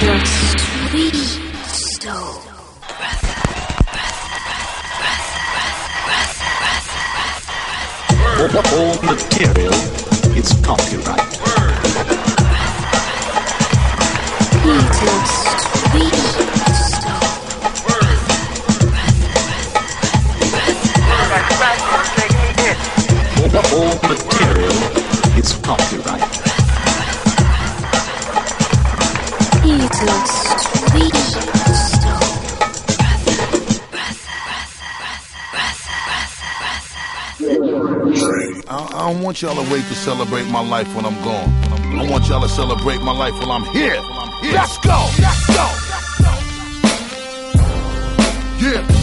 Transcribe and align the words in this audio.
cbp.gov/careers. 0.00 1.36
All 8.72 8.96
material 9.02 9.74
is 10.34 10.52
copyright. 10.64 11.20
All 23.72 23.94
material 24.08 24.76
is 25.38 25.52
copyright. 25.62 26.49
I, 38.68 38.88
I 38.92 39.12
don't 39.12 39.22
want 39.22 39.42
y'all 39.42 39.54
to 39.54 39.72
wait 39.72 39.84
to 39.84 39.94
celebrate 39.94 40.48
my 40.48 40.60
life 40.60 40.92
when 40.96 41.04
I'm 41.06 41.14
gone. 41.22 41.48
I 42.00 42.10
want 42.10 42.28
y'all 42.28 42.42
to 42.42 42.48
celebrate 42.48 43.00
my 43.02 43.12
life 43.12 43.32
while 43.34 43.52
I'm 43.52 43.64
here. 43.66 44.00
Let's 44.52 44.76
go. 44.78 45.08
Let's 45.20 45.46
go. 45.46 45.68
Yeah. 48.60 48.99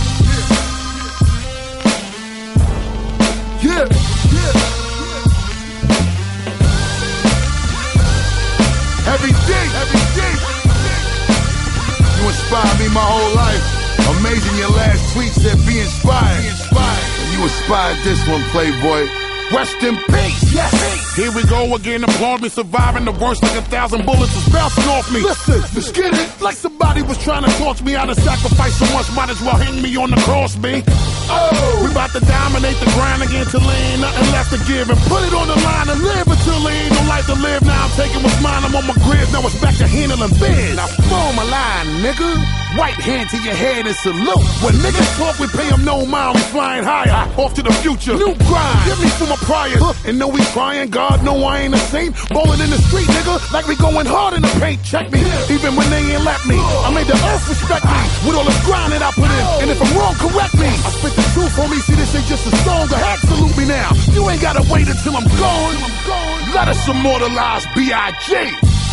Tweet 15.18 15.34
said 15.34 15.58
be 15.66 15.82
inspired. 15.82 16.42
Be 16.42 16.48
inspired. 16.48 17.10
You 17.34 17.40
inspired 17.42 17.98
this 18.06 18.22
one, 18.30 18.44
Playboy. 18.54 19.10
Rest 19.50 19.82
in 19.82 19.96
peace. 20.12 20.54
Yes. 20.54 21.16
Here 21.16 21.32
we 21.32 21.42
go 21.48 21.74
again, 21.74 22.04
applaud 22.04 22.42
me 22.44 22.50
surviving 22.50 23.06
the 23.06 23.16
worst 23.16 23.42
like 23.42 23.56
a 23.56 23.64
thousand 23.64 24.06
bullets 24.06 24.36
was 24.36 24.46
bouncing 24.54 24.84
off 24.92 25.10
me. 25.10 25.22
Listen, 25.22 25.62
let's 25.74 25.90
get 25.92 26.14
it. 26.14 26.30
Like 26.42 26.54
somebody 26.56 27.02
was 27.02 27.18
trying 27.18 27.46
to 27.48 27.52
torch 27.58 27.82
me 27.82 27.96
out 27.96 28.10
of 28.10 28.18
sacrifice 28.20 28.76
so 28.76 28.86
much, 28.94 29.10
might 29.16 29.30
as 29.30 29.40
well 29.42 29.56
hang 29.56 29.82
me 29.82 29.96
on 29.96 30.12
the 30.12 30.20
cross, 30.28 30.56
B. 30.58 30.84
Oh, 31.32 31.82
We 31.82 31.92
about 31.92 32.12
to 32.12 32.20
dominate 32.20 32.76
the 32.78 32.92
grind 32.92 33.24
again 33.24 33.48
till 33.48 33.64
there 33.64 33.82
ain't 33.90 34.02
nothing 34.02 34.30
left 34.36 34.52
to 34.52 34.60
give 34.68 34.90
and 34.92 35.00
put 35.08 35.24
it 35.24 35.34
on 35.34 35.48
the 35.48 35.58
line 35.64 35.90
and 35.96 36.02
live 36.04 36.28
until 36.28 36.60
there 36.62 36.76
ain't 36.76 36.92
no 36.92 37.02
life 37.08 37.26
to 37.32 37.36
live. 37.40 37.64
Now 37.64 37.88
I'm 37.88 37.94
taking 37.96 38.22
what's 38.22 38.42
mine, 38.44 38.68
I'm 38.68 38.76
on 38.76 38.86
my 38.86 39.00
grid, 39.08 39.32
now 39.32 39.42
it's 39.48 39.56
back 39.64 39.80
to 39.80 39.88
handling 39.88 40.36
biz. 40.38 40.76
Now 40.76 40.92
form 41.08 41.40
a 41.40 41.46
line, 41.48 41.88
nigga. 42.04 42.67
Right 42.78 42.94
hand 42.94 43.26
to 43.34 43.42
your 43.42 43.58
head 43.58 43.90
and 43.90 43.96
salute. 44.06 44.46
When 44.62 44.78
niggas 44.86 45.10
talk, 45.18 45.42
we 45.42 45.50
pay 45.50 45.66
them 45.66 45.84
no 45.84 46.06
mind, 46.06 46.38
we 46.38 46.42
flying 46.54 46.86
higher, 46.86 47.26
off 47.42 47.56
to 47.56 47.64
the 47.66 47.74
future. 47.82 48.14
New 48.14 48.38
grind, 48.46 48.86
give 48.86 49.02
me 49.02 49.10
from 49.18 49.34
a 49.34 49.40
prior. 49.50 49.82
And 50.06 50.20
know 50.22 50.30
we 50.30 50.38
trying, 50.54 50.94
God 50.94 51.26
know 51.26 51.42
I 51.42 51.66
ain't 51.66 51.74
a 51.74 51.82
saint. 51.90 52.14
Bowling 52.30 52.62
in 52.62 52.70
the 52.70 52.78
street, 52.86 53.10
nigga, 53.10 53.42
like 53.52 53.66
we 53.66 53.76
going 53.82 54.06
hard 54.06 54.36
in 54.38 54.46
the 54.46 54.54
paint. 54.62 54.84
Check 54.86 55.10
me, 55.10 55.26
even 55.50 55.74
when 55.74 55.90
they 55.90 56.06
ain't 56.06 56.22
let 56.22 56.38
me. 56.46 56.62
I 56.86 56.94
made 56.94 57.10
the 57.10 57.18
earth 57.18 57.50
respect 57.50 57.82
me 57.82 57.98
with 58.30 58.38
all 58.38 58.46
the 58.46 58.54
grind 58.62 58.94
that 58.94 59.02
I 59.02 59.10
put 59.10 59.26
in. 59.26 59.42
Oh. 59.42 59.62
And 59.66 59.72
if 59.74 59.82
I'm 59.82 59.98
wrong, 59.98 60.14
correct 60.22 60.54
me. 60.62 60.70
I 60.70 60.90
spit 60.94 61.18
the 61.18 61.26
truth, 61.34 61.58
homie. 61.58 61.82
See, 61.82 61.98
this 61.98 62.14
ain't 62.14 62.30
just 62.30 62.46
a 62.46 62.54
song. 62.62 62.86
The 62.94 62.98
hack 63.02 63.26
salute 63.26 63.58
me 63.58 63.66
now. 63.66 63.90
You 64.14 64.30
ain't 64.30 64.42
gotta 64.42 64.62
wait 64.70 64.86
until 64.86 65.18
I'm 65.18 65.26
gone. 65.42 66.27
Let 66.54 66.68
us 66.70 66.88
immortalize 66.88 67.66
B.I.G. 67.76 68.32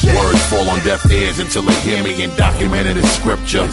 Words 0.05 0.43
fall 0.53 0.69
on 0.69 0.79
deaf 0.85 1.09
ears 1.11 1.39
until 1.39 1.63
they 1.63 1.75
hear 1.81 2.03
me 2.05 2.23
and 2.23 2.37
document 2.37 2.87
it 2.87 2.97
in 2.97 3.05
scripture. 3.05 3.65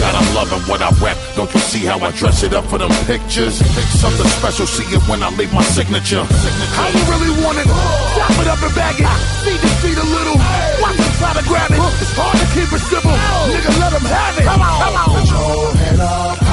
God, 0.00 0.14
I'm 0.18 0.34
loving 0.34 0.58
what 0.66 0.82
I 0.82 0.90
rap. 0.98 1.16
Don't 1.36 1.52
you 1.54 1.60
see 1.60 1.86
how 1.86 2.00
I 2.00 2.10
dress 2.10 2.42
it 2.42 2.52
up 2.54 2.64
for 2.66 2.78
them 2.78 2.90
pictures? 3.06 3.54
Something 4.00 4.26
special, 4.26 4.66
see 4.66 4.88
it 4.94 5.02
when 5.08 5.22
I 5.22 5.30
leave 5.36 5.52
my 5.54 5.62
signature. 5.62 6.24
How 6.24 6.88
you 6.90 7.02
really 7.06 7.32
want 7.44 7.58
it? 7.58 7.66
Chop 7.66 8.34
it 8.42 8.48
up 8.48 8.62
and 8.62 8.74
bag 8.74 8.98
it. 8.98 9.06
Feed 9.46 9.60
the 9.60 9.70
street 9.78 9.98
a 9.98 10.06
little. 10.10 10.38
Watch 10.82 10.96
them 10.96 11.12
try 11.22 11.32
to 11.38 11.44
grab 11.46 11.70
it. 11.70 11.78
It's 12.02 12.12
hard 12.18 12.34
to 12.34 12.46
keep 12.50 12.72
it 12.72 12.82
simple. 12.90 13.14
Nigga, 13.14 13.70
let 13.78 13.92
them 13.92 14.06
have 14.10 14.38
it. 14.38 14.44
Come 14.44 14.62
on. 14.62 14.80
Come 14.80 14.96
on. 14.96 16.36
I 16.40 16.45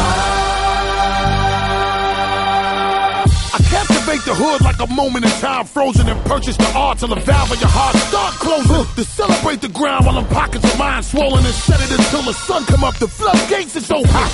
the 4.33 4.43
hood 4.43 4.61
like 4.61 4.79
a 4.79 4.89
moment 4.93 5.25
in 5.25 5.31
time 5.37 5.65
frozen 5.65 6.09
and 6.09 6.17
purchase 6.25 6.57
the 6.57 6.69
art 6.73 6.97
till 6.97 7.09
the 7.09 7.21
valve 7.21 7.51
of 7.51 7.59
your 7.61 7.69
heart 7.69 7.93
start 8.09 8.33
closing. 8.41 8.85
To 8.97 9.03
celebrate 9.03 9.61
the 9.61 9.69
ground 9.69 10.05
while 10.05 10.15
them 10.15 10.27
pockets 10.33 10.65
of 10.65 10.77
mine 10.77 11.03
swollen 11.03 11.45
and 11.45 11.53
set 11.53 11.77
it 11.81 11.91
until 11.91 12.23
the 12.23 12.33
sun 12.33 12.65
come 12.65 12.83
up. 12.83 12.97
The 12.97 13.07
floodgates 13.07 13.75
is 13.75 13.91
open. 13.91 14.25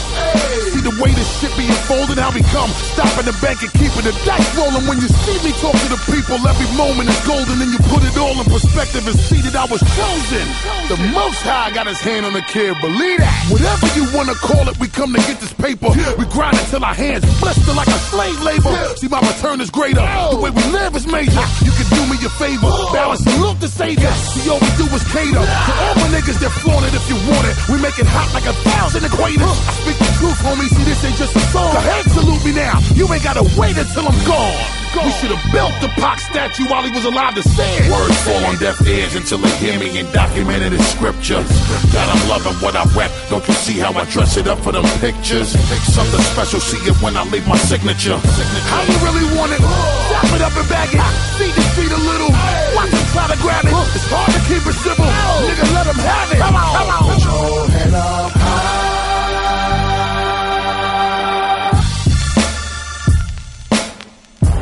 See 0.72 0.84
the 0.84 0.96
way 1.04 1.12
this 1.12 1.28
shit 1.40 1.52
be 1.60 1.68
unfolding, 1.68 2.16
how 2.16 2.32
we 2.32 2.44
come. 2.56 2.70
Stopping 2.96 3.28
the 3.28 3.36
bank 3.44 3.60
and 3.64 3.72
keeping 3.76 4.06
the 4.08 4.16
dice 4.24 4.48
rolling. 4.56 4.88
When 4.88 5.04
you 5.04 5.10
see 5.10 5.38
me 5.44 5.52
talk 5.60 5.76
to 5.76 5.90
the 5.92 6.02
people, 6.08 6.40
every 6.48 6.70
moment 6.80 7.12
is 7.12 7.20
golden 7.28 7.60
and 7.60 7.72
you 7.72 7.80
put 7.92 8.04
it 8.08 8.16
all 8.16 8.36
in 8.40 8.48
perspective 8.48 9.04
and 9.04 9.18
see 9.20 9.42
that 9.52 9.56
I 9.56 9.66
was 9.68 9.84
chosen. 9.84 10.46
The 10.88 11.00
most 11.12 11.44
high 11.44 11.76
got 11.76 11.88
his 11.88 12.00
hand 12.00 12.24
on 12.24 12.34
the 12.34 12.46
kid, 12.48 12.78
believe 12.80 13.20
that. 13.20 13.36
Whatever 13.52 13.88
you 14.00 14.08
wanna 14.16 14.36
call 14.40 14.70
it, 14.70 14.80
we 14.80 14.88
come 14.88 15.12
to 15.12 15.22
get 15.28 15.44
this 15.44 15.52
paper. 15.54 15.92
We 16.16 16.26
grind 16.32 16.56
it 16.56 16.68
till 16.72 16.84
our 16.84 16.96
hands 16.96 17.28
blister 17.40 17.74
like 17.74 17.88
a 17.88 18.00
slave 18.12 18.40
labor. 18.44 18.72
See, 18.96 19.08
my 19.08 19.20
return 19.20 19.60
is 19.60 19.70
greater. 19.94 20.30
The 20.32 20.38
way 20.38 20.52
we 20.52 20.64
live 20.72 20.96
is 20.96 21.08
major. 21.08 21.46
You 21.66 21.72
can 21.74 21.88
do 21.90 22.02
me 22.10 22.18
a 22.22 22.30
favor. 22.30 22.70
Balance 22.94 23.26
and 23.26 23.42
look 23.42 23.60
the 23.60 23.68
savior. 23.68 24.12
See, 24.12 24.50
all 24.50 24.60
we 24.60 24.70
do 24.78 24.86
is 24.94 25.04
cater 25.12 25.42
to 25.42 25.72
all 25.82 25.96
my 25.96 26.08
niggas 26.14 26.40
that 26.40 26.52
flaunt 26.62 26.86
it 26.86 26.94
if 26.94 27.06
you 27.10 27.18
want 27.30 27.46
it. 27.48 27.56
We 27.70 27.82
make 27.82 27.98
it 27.98 28.08
hot 28.08 28.30
like 28.34 28.46
a 28.46 28.54
thousand 28.70 29.04
equators. 29.04 29.58
I 29.68 29.72
speak 29.82 29.98
the 29.98 30.10
truth, 30.20 30.40
homie. 30.46 30.70
See, 30.70 30.84
this 30.84 31.04
ain't 31.06 31.18
just 31.18 31.36
a 31.36 31.44
song. 31.52 31.74
The 31.74 31.82
head 31.82 32.06
salute 32.12 32.44
me 32.46 32.54
now. 32.54 32.80
You 32.96 33.12
ain't 33.12 33.24
gotta 33.24 33.44
wait 33.58 33.78
until 33.78 34.08
I'm 34.08 34.26
gone. 34.26 34.79
We 34.90 35.12
should 35.22 35.30
have 35.30 35.46
built 35.54 35.74
the 35.82 35.88
Pac 36.02 36.20
statue 36.20 36.66
while 36.66 36.82
he 36.82 36.90
was 36.90 37.06
alive 37.06 37.36
to 37.36 37.44
stand. 37.44 37.94
Words 37.94 38.18
fall 38.26 38.44
on 38.46 38.58
deaf 38.58 38.82
ears 38.88 39.16
until 39.16 39.38
they 39.38 39.54
hear 39.62 39.78
me 39.80 39.98
and 40.00 40.12
document 40.12 40.64
it 40.64 40.74
in 40.74 40.82
scripture. 40.82 41.46
God, 41.94 42.08
I'm 42.10 42.24
loving 42.28 42.58
what 42.58 42.76
I 42.76 42.84
rap. 42.98 43.12
Don't 43.30 43.46
you 43.48 43.54
see 43.54 43.78
how 43.78 43.94
I 43.94 44.06
dress 44.06 44.38
it 44.38 44.48
up 44.48 44.60
for 44.60 44.72
them 44.72 44.84
pictures? 45.00 45.54
Something 45.94 46.22
special, 46.34 46.60
see 46.60 46.82
it 46.90 46.98
when 47.02 47.16
I 47.16 47.24
leave 47.30 47.48
my 47.48 47.58
signature. 47.58 48.18
How 48.18 48.82
you 48.82 48.98
really 49.06 49.26
want 49.38 49.54
it? 49.54 49.62
Chop 49.62 50.26
it 50.34 50.42
up 50.42 50.58
and 50.58 50.70
bag 50.70 50.90
it. 50.90 51.02
Feed 51.38 51.54
the 51.54 51.64
street 51.70 51.94
a 51.94 52.02
little. 52.10 52.34
Watch 52.74 52.90
them 52.90 53.06
try 53.14 53.28
to 53.30 53.38
grab 53.42 53.66
it. 53.66 53.74
It's 53.94 54.10
hard 54.10 54.34
to 54.34 54.42
keep 54.50 54.66
it 54.66 54.78
simple. 54.82 55.06
Nigga, 55.06 55.66
let 55.74 55.86
them 55.86 56.02
have 56.02 56.32
it. 56.34 56.38
Come 56.42 56.56
on. 56.56 56.74
Come 56.76 57.94
on. 57.94 58.39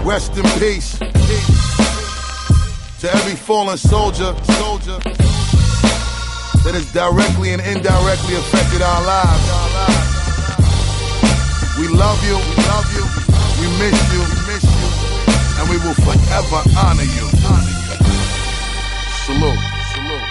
Rest 0.07 0.37
in 0.37 0.43
peace. 0.57 0.97
To 3.01 3.11
every 3.11 3.35
fallen 3.35 3.77
soldier, 3.77 4.33
soldier 4.55 4.99
that 6.63 6.73
has 6.73 6.87
directly 6.93 7.51
and 7.51 7.61
indirectly 7.61 8.35
affected 8.39 8.81
our 8.81 9.03
lives. 9.03 9.47
We 11.75 11.91
love 11.91 12.23
you, 12.23 12.39
we 12.39 12.55
love 12.71 12.87
you, 12.95 13.03
we 13.59 13.67
miss 13.83 13.99
you, 14.15 14.23
we 14.23 14.39
miss 14.47 14.63
you, 14.63 14.87
and 15.59 15.67
we 15.67 15.75
will 15.83 15.97
forever 15.99 16.63
honor 16.79 17.03
you. 17.03 17.27
Salute, 19.27 19.59
salute. 19.91 20.23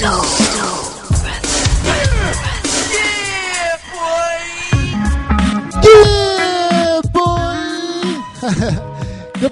Yeah, 0.00 0.41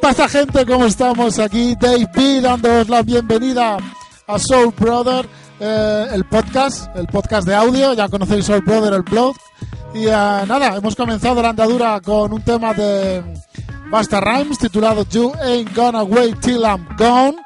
pasa, 0.00 0.28
gente? 0.28 0.64
¿Cómo 0.64 0.86
estamos? 0.86 1.38
Aquí 1.38 1.74
Dave 1.78 2.06
P 2.12 2.40
dándoos 2.40 2.88
la 2.88 3.02
bienvenida 3.02 3.76
a 4.26 4.38
Soul 4.38 4.72
Brother, 4.78 5.28
eh, 5.60 6.06
el 6.12 6.24
podcast, 6.24 6.94
el 6.96 7.06
podcast 7.06 7.46
de 7.46 7.54
audio. 7.54 7.92
Ya 7.92 8.08
conocéis 8.08 8.46
Soul 8.46 8.62
Brother, 8.62 8.94
el 8.94 9.02
blog. 9.02 9.36
Y 9.94 10.06
eh, 10.06 10.10
nada, 10.10 10.76
hemos 10.76 10.96
comenzado 10.96 11.42
la 11.42 11.50
andadura 11.50 12.00
con 12.00 12.32
un 12.32 12.42
tema 12.42 12.72
de 12.72 13.22
Basta 13.90 14.20
Rhymes 14.20 14.58
titulado 14.58 15.04
You 15.10 15.32
Ain't 15.42 15.74
Gonna 15.76 16.02
Wait 16.02 16.40
Till 16.40 16.62
I'm 16.62 16.86
Gone. 16.96 17.36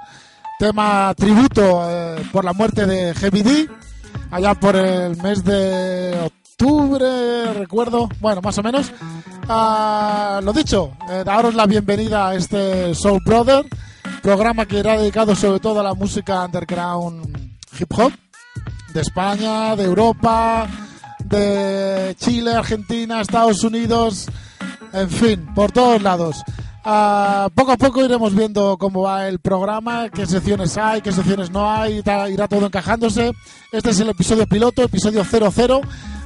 tema 0.58 1.12
tributo 1.16 1.82
eh, 1.90 2.22
por 2.30 2.44
la 2.44 2.52
muerte 2.52 2.86
de 2.86 3.14
Heavy 3.14 3.42
D, 3.42 3.68
allá 4.30 4.54
por 4.54 4.76
el 4.76 5.16
mes 5.22 5.42
de 5.44 6.12
octubre, 6.24 6.43
recuerdo, 7.54 8.08
bueno, 8.20 8.40
más 8.42 8.58
o 8.58 8.62
menos. 8.62 8.92
Ah, 9.48 10.40
lo 10.42 10.52
dicho, 10.52 10.92
eh, 11.10 11.22
daros 11.24 11.54
la 11.54 11.66
bienvenida 11.66 12.28
a 12.28 12.34
este 12.34 12.94
Soul 12.94 13.20
Brother, 13.24 13.66
programa 14.22 14.66
que 14.66 14.78
irá 14.78 14.96
dedicado 14.96 15.34
sobre 15.34 15.60
todo 15.60 15.80
a 15.80 15.82
la 15.82 15.94
música 15.94 16.44
underground 16.44 17.58
hip 17.78 17.92
hop 17.98 18.12
de 18.92 19.00
España, 19.00 19.76
de 19.76 19.84
Europa, 19.84 20.66
de 21.24 22.14
Chile, 22.18 22.54
Argentina, 22.54 23.20
Estados 23.20 23.62
Unidos, 23.64 24.26
en 24.92 25.10
fin, 25.10 25.46
por 25.54 25.72
todos 25.72 26.00
lados. 26.00 26.42
Ah, 26.86 27.48
poco 27.54 27.72
a 27.72 27.76
poco 27.76 28.04
iremos 28.04 28.34
viendo 28.34 28.76
cómo 28.76 29.02
va 29.02 29.26
el 29.26 29.38
programa, 29.38 30.10
qué 30.10 30.26
secciones 30.26 30.76
hay, 30.76 31.00
qué 31.00 31.12
secciones 31.12 31.50
no 31.50 31.70
hay, 31.70 32.02
irá 32.30 32.46
todo 32.46 32.66
encajándose. 32.66 33.32
Este 33.72 33.90
es 33.90 34.00
el 34.00 34.10
episodio 34.10 34.46
piloto, 34.46 34.82
episodio 34.82 35.24
00. 35.24 35.80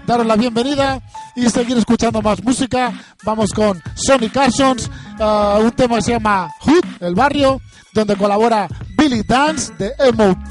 Daros 0.08 0.26
la 0.26 0.36
bienvenida 0.36 1.02
y 1.36 1.50
seguir 1.50 1.76
escuchando 1.76 2.22
más 2.22 2.42
música. 2.42 2.94
Vamos 3.24 3.50
con 3.54 3.78
Sonic 3.94 4.32
Carsons, 4.32 4.90
ah, 5.20 5.58
un 5.60 5.70
tema 5.72 5.96
que 5.96 6.02
se 6.02 6.12
llama 6.12 6.50
Hood, 6.60 6.84
el 7.00 7.14
barrio, 7.14 7.60
donde 7.92 8.16
colabora 8.16 8.68
Billy 8.96 9.22
Dance 9.28 9.70
de 9.74 9.92
MOP. 10.14 10.50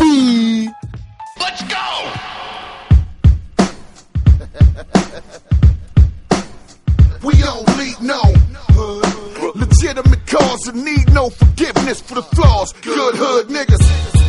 Let's 1.39 1.63
go! 1.67 1.75
We 7.23 7.33
only 7.43 7.95
know 7.99 8.35
legitimate 9.55 10.23
cause 10.27 10.67
and 10.67 10.85
need 10.85 11.11
no 11.13 11.31
forgiveness 11.31 11.99
for 11.99 12.13
the 12.13 12.21
flaws. 12.21 12.73
Good 12.83 13.15
hood 13.15 13.47
niggas. 13.47 14.26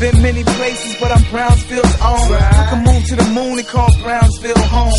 Been 0.00 0.20
many 0.20 0.44
places, 0.44 0.95
but 1.00 1.12
I'm 1.12 1.24
Brownsville's 1.30 1.96
own. 2.00 2.28
Took 2.28 2.72
a 2.72 2.80
moon 2.84 3.02
to 3.10 3.14
the 3.16 3.28
moon 3.32 3.58
and 3.58 3.68
called 3.68 3.96
Brownsville 4.02 4.62
home. 4.68 4.92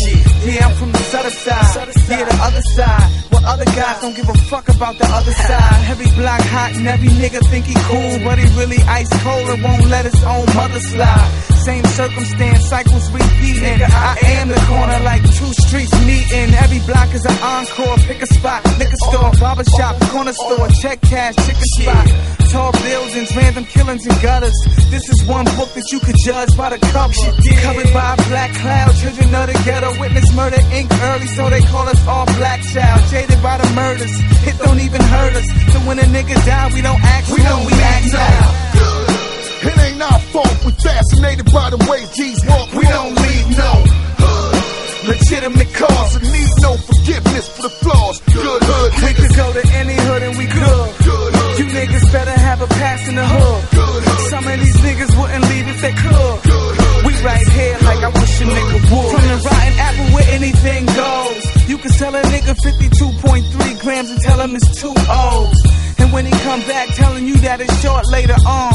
Yeah, 0.44 0.66
I'm 0.66 0.74
from 0.76 0.92
the 0.92 0.98
southern 1.10 1.32
side. 1.32 1.66
southern 1.74 1.98
Yeah, 2.08 2.24
the 2.24 2.38
other 2.42 2.62
side. 2.74 3.06
Well, 3.32 3.44
other 3.46 3.64
guys 3.64 4.00
don't 4.00 4.16
give 4.16 4.28
a 4.28 4.38
fuck 4.50 4.68
about 4.68 4.98
the 4.98 5.06
other 5.06 5.32
side. 5.32 5.78
Every 5.90 6.10
block 6.16 6.40
hot 6.40 6.72
and 6.74 6.86
every 6.86 7.08
nigga 7.08 7.40
think 7.50 7.66
he 7.66 7.74
cool, 7.86 8.24
but 8.24 8.38
he 8.38 8.46
really 8.58 8.80
ice 8.88 9.10
cold 9.22 9.48
and 9.50 9.62
won't 9.62 9.86
let 9.86 10.04
his 10.04 10.22
own 10.24 10.46
mother 10.54 10.80
slide. 10.80 11.30
Same 11.68 11.84
circumstance, 11.84 12.64
cycles 12.68 13.10
repeating. 13.10 13.82
I 13.82 14.16
am 14.40 14.48
the 14.48 14.60
corner 14.66 14.98
like 15.04 15.22
two 15.36 15.52
streets 15.66 15.92
meeting. 16.06 16.54
Every 16.54 16.80
block 16.86 17.12
is 17.12 17.24
an 17.26 17.36
encore. 17.42 17.96
Pick 18.08 18.22
a 18.22 18.26
spot, 18.26 18.64
liquor 18.78 19.00
store, 19.10 19.32
barber 19.38 19.64
shop, 19.76 20.00
corner 20.08 20.32
store, 20.32 20.68
check 20.80 21.00
cash, 21.02 21.34
chicken 21.44 21.68
spot. 21.76 22.06
Tall 22.48 22.72
buildings, 22.72 23.36
random 23.36 23.64
killings 23.64 24.06
and 24.06 24.16
gutters. 24.22 24.56
This 24.88 25.04
is 25.10 25.22
one 25.28 25.44
book 25.60 25.68
that 25.88 25.92
you 25.92 26.00
could 26.00 26.16
judge 26.24 26.56
by 26.56 26.70
the 26.70 26.78
cover. 26.78 27.12
Covered 27.62 27.92
by 27.92 28.14
a 28.14 28.16
black 28.28 28.52
cloud, 28.54 28.94
children 28.96 29.34
of 29.34 29.46
the 29.48 29.56
ghetto. 29.64 30.00
Witness 30.00 30.34
murder 30.34 30.60
ink 30.72 30.90
early, 31.02 31.26
so 31.26 31.48
they 31.50 31.60
call 31.62 31.88
us 31.88 32.00
all 32.06 32.26
black 32.36 32.60
child. 32.62 33.00
Jaded 33.10 33.42
by 33.42 33.56
the 33.58 33.68
murders, 33.74 34.12
it 34.46 34.56
don't 34.58 34.80
even 34.80 35.00
hurt 35.00 35.34
us. 35.36 35.46
So 35.72 35.78
when 35.88 35.98
a 35.98 36.08
nigga 36.08 36.34
die, 36.44 36.70
we 36.74 36.82
don't 36.82 37.00
act 37.00 37.30
We 37.30 37.42
don't 37.42 37.64
we 37.64 37.72
act 37.72 38.14
out. 38.14 38.52
It 39.68 39.78
ain't 39.78 40.02
our 40.02 40.20
fault. 40.32 40.54
We 40.64 40.72
fascinated 40.72 41.50
by 41.52 41.70
the 41.70 41.80
way 41.88 42.04
G's 42.14 42.44
walk. 42.46 42.72
We 42.72 42.84
don't 42.84 43.14
need 43.14 43.46
no 43.56 43.72
hood. 44.20 45.08
Legitimate 45.08 45.72
cause 45.74 46.16
and 46.16 46.26
need 46.32 46.52
no 46.60 46.76
forgiveness 46.76 47.48
for 47.48 47.62
the 47.62 47.72
flaws. 47.80 48.20
Good 48.32 48.62
hood 48.62 48.90
We 49.02 49.12
could 49.14 49.34
go 49.36 49.52
to 49.52 49.64
any 49.74 49.94
hood 49.94 50.22
and 50.22 50.36
we 50.36 50.46
could. 50.46 50.97
Niggas 51.68 52.12
better 52.12 52.30
have 52.30 52.62
a 52.62 52.66
pass 52.66 53.08
in 53.08 53.14
the 53.14 53.26
hood. 53.26 53.62
Some 54.30 54.46
of 54.48 54.58
these 54.60 54.76
niggas 54.76 55.12
wouldn't 55.20 55.44
leave 55.50 55.68
if 55.68 55.80
they 55.80 55.92
could. 55.92 56.36
We 57.04 57.12
right 57.22 57.48
here 57.48 57.76
like 57.82 58.00
I 58.02 58.08
wish 58.08 58.40
a 58.40 58.44
nigga 58.44 58.78
would. 58.90 59.10
From 59.12 59.24
the 59.28 59.38
rotten 59.44 59.74
apple 59.78 60.08
where 60.14 60.28
anything 60.32 60.86
goes. 60.86 61.68
You 61.68 61.78
can 61.78 61.90
tell 61.92 62.14
a 62.14 62.22
nigga 62.22 62.54
52.3 62.56 63.80
grams 63.80 64.10
and 64.10 64.20
tell 64.20 64.40
him 64.40 64.56
it's 64.56 64.80
two 64.80 64.94
O's. 64.96 65.60
And 65.98 66.12
when 66.12 66.24
he 66.26 66.32
come 66.42 66.60
back 66.60 66.88
telling 66.94 67.26
you 67.26 67.36
that 67.38 67.60
it's 67.60 67.80
short 67.82 68.04
later 68.10 68.36
on, 68.46 68.74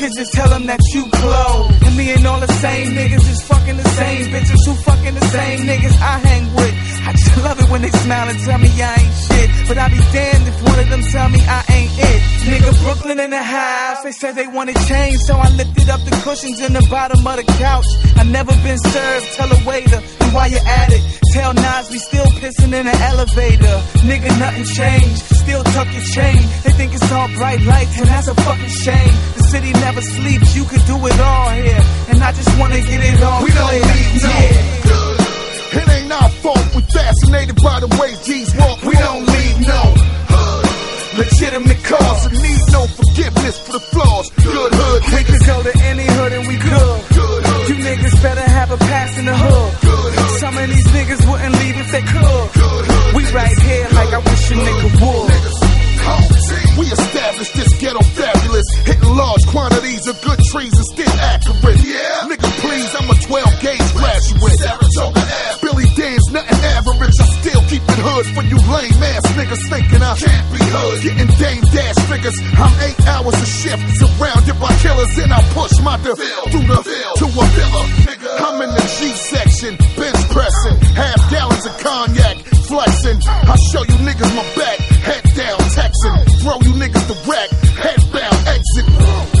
can 0.00 0.10
just 0.16 0.32
tell 0.32 0.48
him 0.48 0.64
that 0.64 0.80
you 0.96 1.04
close. 1.12 1.68
And 1.84 1.94
me 1.96 2.10
and 2.16 2.24
all 2.26 2.40
the 2.40 2.52
same 2.64 2.96
niggas 2.96 3.26
is 3.28 3.42
fucking 3.44 3.76
the 3.76 3.88
same 4.00 4.32
bitches 4.32 4.62
who 4.64 4.72
fucking 4.88 5.14
the 5.14 5.26
same 5.28 5.60
niggas 5.68 5.96
I 6.00 6.16
hang 6.24 6.44
with. 6.56 6.74
I 7.04 7.12
just 7.12 7.36
love 7.44 7.60
it 7.60 7.68
when 7.68 7.82
they 7.82 7.90
smile 7.90 8.28
and 8.28 8.38
tell 8.40 8.58
me 8.58 8.70
I 8.80 8.96
ain't 8.96 9.16
shit. 9.28 9.48
But 9.68 9.76
I 9.76 9.88
be 9.92 10.00
damned 10.16 10.48
if 10.48 10.56
one 10.64 10.78
of 10.80 10.88
them 10.88 11.02
tell 11.12 11.28
me 11.28 11.40
I 11.44 11.60
ain't 11.76 11.92
it. 12.00 12.20
Nigga, 12.48 12.72
Brooklyn 12.82 13.20
in 13.20 13.30
the 13.30 13.42
house. 13.42 14.02
They 14.02 14.12
said 14.12 14.32
they 14.36 14.46
wanted 14.46 14.76
change, 14.88 15.18
so 15.28 15.36
I 15.36 15.48
lifted 15.60 15.90
up 15.90 16.00
the 16.08 16.16
cushions 16.24 16.60
in 16.64 16.72
the 16.72 16.84
bottom 16.88 17.20
of 17.20 17.36
the 17.36 17.44
couch. 17.60 17.88
I 18.16 18.24
never 18.24 18.56
been 18.64 18.78
served, 18.78 19.26
tell 19.36 19.52
a 19.52 19.60
waiter. 19.68 20.00
And 20.00 20.32
while 20.32 20.48
you're 20.48 20.64
at 20.64 20.88
it, 20.96 21.02
tell 21.32 21.54
Nas 21.54 21.90
we 21.90 21.98
still 21.98 22.26
pissing 22.42 22.72
in 22.74 22.86
the 22.86 22.96
elevator. 23.10 23.76
Nigga, 24.06 24.30
nothing 24.38 24.64
changed. 24.64 25.22
Still 25.42 25.62
tuck 25.64 25.88
your 25.92 26.06
chain. 26.14 26.40
They 26.64 26.72
think 26.78 26.94
it's 26.94 27.10
all 27.12 27.28
bright 27.34 27.60
lights, 27.62 27.98
and 27.98 28.08
that's 28.08 28.28
a 28.28 28.34
fucking 28.34 28.74
shame. 28.84 29.14
The 29.36 29.44
city 29.50 29.72
never 29.72 30.02
sleeps, 30.02 30.54
you 30.56 30.64
could 30.64 30.84
do 30.86 30.96
it 31.06 31.20
all 31.20 31.50
here. 31.50 31.82
And 32.10 32.22
I 32.22 32.32
just 32.32 32.50
wanna 32.58 32.80
get 32.80 33.00
it 33.02 33.22
all 33.22 33.42
We 33.42 33.50
don't 33.50 33.72
need 33.72 34.22
no 34.22 34.30
Yeah. 34.30 34.80
It 35.80 35.88
ain't 35.88 36.12
our 36.12 36.28
fault. 36.42 36.64
We 36.74 36.82
fascinated 36.82 37.56
by 37.62 37.80
the 37.80 37.88
way 37.98 38.10
G's 38.24 38.54
walk. 38.56 38.82
We 38.82 38.94
don't 38.94 39.24
need 39.26 39.56
no 39.66 39.82
hood. 40.34 40.66
Legitimate 41.18 41.82
cause 41.84 42.26
and 42.26 42.38
need 42.42 42.62
no 42.72 42.86
forgiveness 42.86 43.56
for 43.64 43.72
the 43.78 43.80
flaws. 43.92 44.30
Good 44.30 44.72
hood 44.74 45.02
We 45.14 45.22
could 45.24 45.46
go 45.46 45.62
to 45.62 45.72
any 45.90 46.06
hood 46.06 46.32
and 46.32 46.46
we 46.48 46.56
could. 46.56 47.00
Good 47.14 47.42
hood. 47.46 47.68
You 47.68 47.76
niggas 47.86 48.22
better 48.22 48.46
have 48.58 48.70
a 48.72 48.78
pass 48.78 49.18
in 49.18 49.26
the 49.26 49.36
hood. 49.36 49.70
Good 49.80 50.14
hood. 50.14 50.40
Some 50.40 50.56
of 50.58 50.66
these 50.68 50.86
niggas 50.96 51.19
Right 53.32 53.58
here 53.62 53.88
like 53.94 54.12
I 54.12 54.18
wish 54.18 54.50
a 54.50 54.54
nigga 54.54 54.90
would. 55.00 55.30
We 56.80 56.86
established 56.86 57.54
this 57.54 57.70
ghetto 57.78 58.02
fabulous, 58.02 58.66
hitting 58.86 59.14
large 59.14 59.44
quantities 59.46 60.06
of 60.08 60.16
good 60.22 60.40
trees 60.50 60.72
and 60.72 60.86
still 60.96 61.14
accurate. 61.20 61.78
Yeah, 61.84 62.26
nigga, 62.26 62.48
please, 62.58 62.90
I'm 62.96 63.10
a 63.10 63.14
12 63.14 63.60
gauge 63.60 63.94
graduate. 63.94 64.58
Saratoga 64.58 65.20
Ave. 65.20 65.60
Billy 65.60 65.86
Danze 65.94 66.32
nothing 66.32 66.64
average. 66.74 67.14
I 67.20 67.26
still 67.38 67.62
keep 67.68 67.84
it 67.84 68.00
hood 68.00 68.26
for 68.34 68.42
you 68.48 68.58
lame 68.72 69.02
ass 69.14 69.26
niggas 69.38 69.62
thinking 69.70 70.02
I 70.02 70.14
can't 70.16 70.46
be 70.50 70.58
hood. 70.66 70.98
Getting 71.04 71.30
Dame 71.36 71.64
Dash 71.70 72.00
figures. 72.08 72.38
I'm 72.58 72.74
eight 72.82 73.00
hours 73.06 73.36
a 73.36 73.46
shift, 73.46 73.84
surrounded 74.00 74.56
by 74.58 74.72
killers, 74.82 75.14
and 75.20 75.30
I 75.30 75.40
push 75.54 75.74
my 75.84 75.96
bill 76.02 76.16
through 76.16 76.66
the 76.66 76.78
to 76.80 77.26
a 77.28 77.44
villa. 77.54 77.82
I'm 78.40 78.56
in 78.62 78.70
the 78.72 78.84
G 78.98 79.12
section, 79.14 79.76
bench 79.94 80.20
pressing, 80.32 80.76
half 80.96 81.20
gallons 81.30 81.66
of 81.66 81.76
cognac, 81.78 82.19
flexing. 83.10 83.50
I 83.50 83.56
show 83.72 83.82
you 83.82 83.98
niggas 84.06 84.32
my 84.36 84.44
back, 84.54 84.78
head 85.02 85.24
down, 85.34 85.58
texting. 85.74 86.16
Throw 86.42 86.58
you 86.62 86.72
niggas 86.78 87.06
the 87.08 87.16
rack, 87.26 87.50
head 87.78 88.00
bound, 88.12 88.38
exit. 88.46 88.86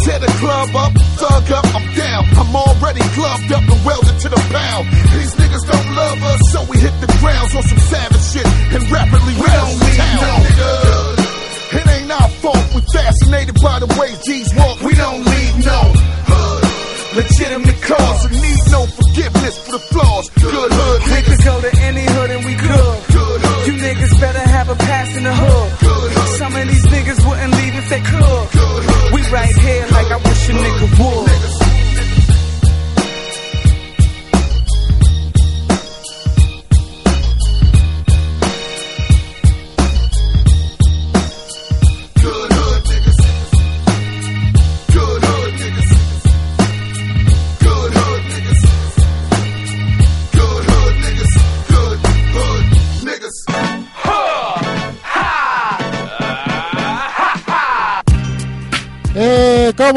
Tear 0.04 0.18
the 0.18 0.32
club 0.40 0.74
up, 0.74 0.92
thug 1.18 1.50
up, 1.52 1.66
I'm 1.74 1.86
down. 1.94 2.24
I'm 2.36 2.56
already 2.56 3.00
gloved 3.14 3.52
up 3.52 3.62
and 3.62 3.84
welded 3.84 4.18
to 4.20 4.28
the 4.28 4.42
pound. 4.50 4.84
These 5.14 5.34
niggas 5.34 5.64
don't 5.70 5.94
love 5.94 6.22
us, 6.22 6.40
so 6.52 6.64
we 6.70 6.78
hit 6.78 6.94
the 7.00 7.10
grounds 7.20 7.54
on 7.54 7.62
some 7.62 7.78
savage 7.78 8.26
shit 8.32 8.46
and 8.46 8.82
rapidly 8.90 9.34
we 9.34 9.46
don't 9.46 9.80
town. 9.96 10.42
No. 10.58 11.16
It 11.70 11.86
ain't 11.86 12.10
our 12.10 12.28
fault, 12.42 12.64
we 12.74 12.80
fascinated 12.92 13.54
by 13.62 13.78
the 13.78 13.86
way 13.98 14.10
G's 14.24 14.50
walk. 14.56 14.80
We 14.82 14.94
don't 14.94 15.22
need 15.22 15.54
no 15.64 15.80
hood. 16.26 16.64
Legitimate 17.14 17.80
cause 17.82 18.24
and 18.26 18.34
need 18.34 18.62
no 18.70 18.86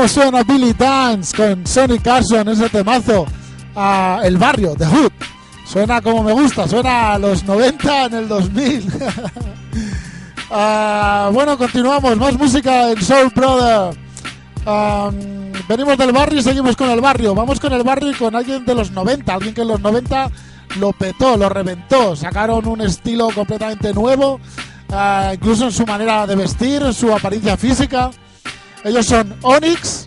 ¿Cómo 0.03 0.13
suena 0.13 0.43
Billy 0.43 0.74
Dance 0.74 1.33
con 1.33 1.65
Sonic 1.65 2.01
Carson 2.01 2.50
ese 2.50 2.67
temazo? 2.67 3.25
a 3.74 4.19
El 4.25 4.38
Barrio, 4.38 4.75
The 4.75 4.86
Hood. 4.86 5.12
Suena 5.65 6.01
como 6.01 6.24
me 6.24 6.33
gusta, 6.33 6.67
suena 6.67 7.13
a 7.13 7.17
los 7.17 7.45
90 7.45 8.05
en 8.07 8.13
el 8.13 8.27
2000. 8.27 8.93
Ah, 10.51 11.31
bueno, 11.33 11.57
continuamos, 11.57 12.17
más 12.17 12.38
música 12.38 12.91
en 12.91 13.01
Soul 13.01 13.31
Brother. 13.33 13.98
Venimos 15.69 15.98
del 15.98 16.12
barrio 16.12 16.39
y 16.39 16.43
seguimos 16.43 16.75
con 16.75 16.89
el 16.89 17.00
barrio. 17.00 17.33
Vamos 17.33 17.62
con 17.62 17.72
el 17.72 17.81
barrio 17.81 18.12
con 18.19 18.36
alguien 18.36 18.65
de 18.65 18.75
los 18.75 18.91
90, 18.91 19.33
alguien 19.33 19.53
que 19.53 19.62
en 19.62 19.69
los 19.69 19.79
90 19.79 20.29
lo 20.79 20.91
petó, 20.91 21.38
lo 21.38 21.48
reventó. 21.48 22.15
Sacaron 22.17 22.67
un 22.67 22.81
estilo 22.81 23.29
completamente 23.29 23.93
nuevo, 23.93 24.41
ah, 24.91 25.31
incluso 25.33 25.63
en 25.63 25.72
su 25.72 25.86
manera 25.86 26.27
de 26.27 26.36
vestir, 26.36 26.83
en 26.83 26.93
su 26.93 27.12
apariencia 27.13 27.55
física. 27.55 28.12
Ellos 28.84 29.06
son 29.06 29.36
Onyx, 29.42 30.06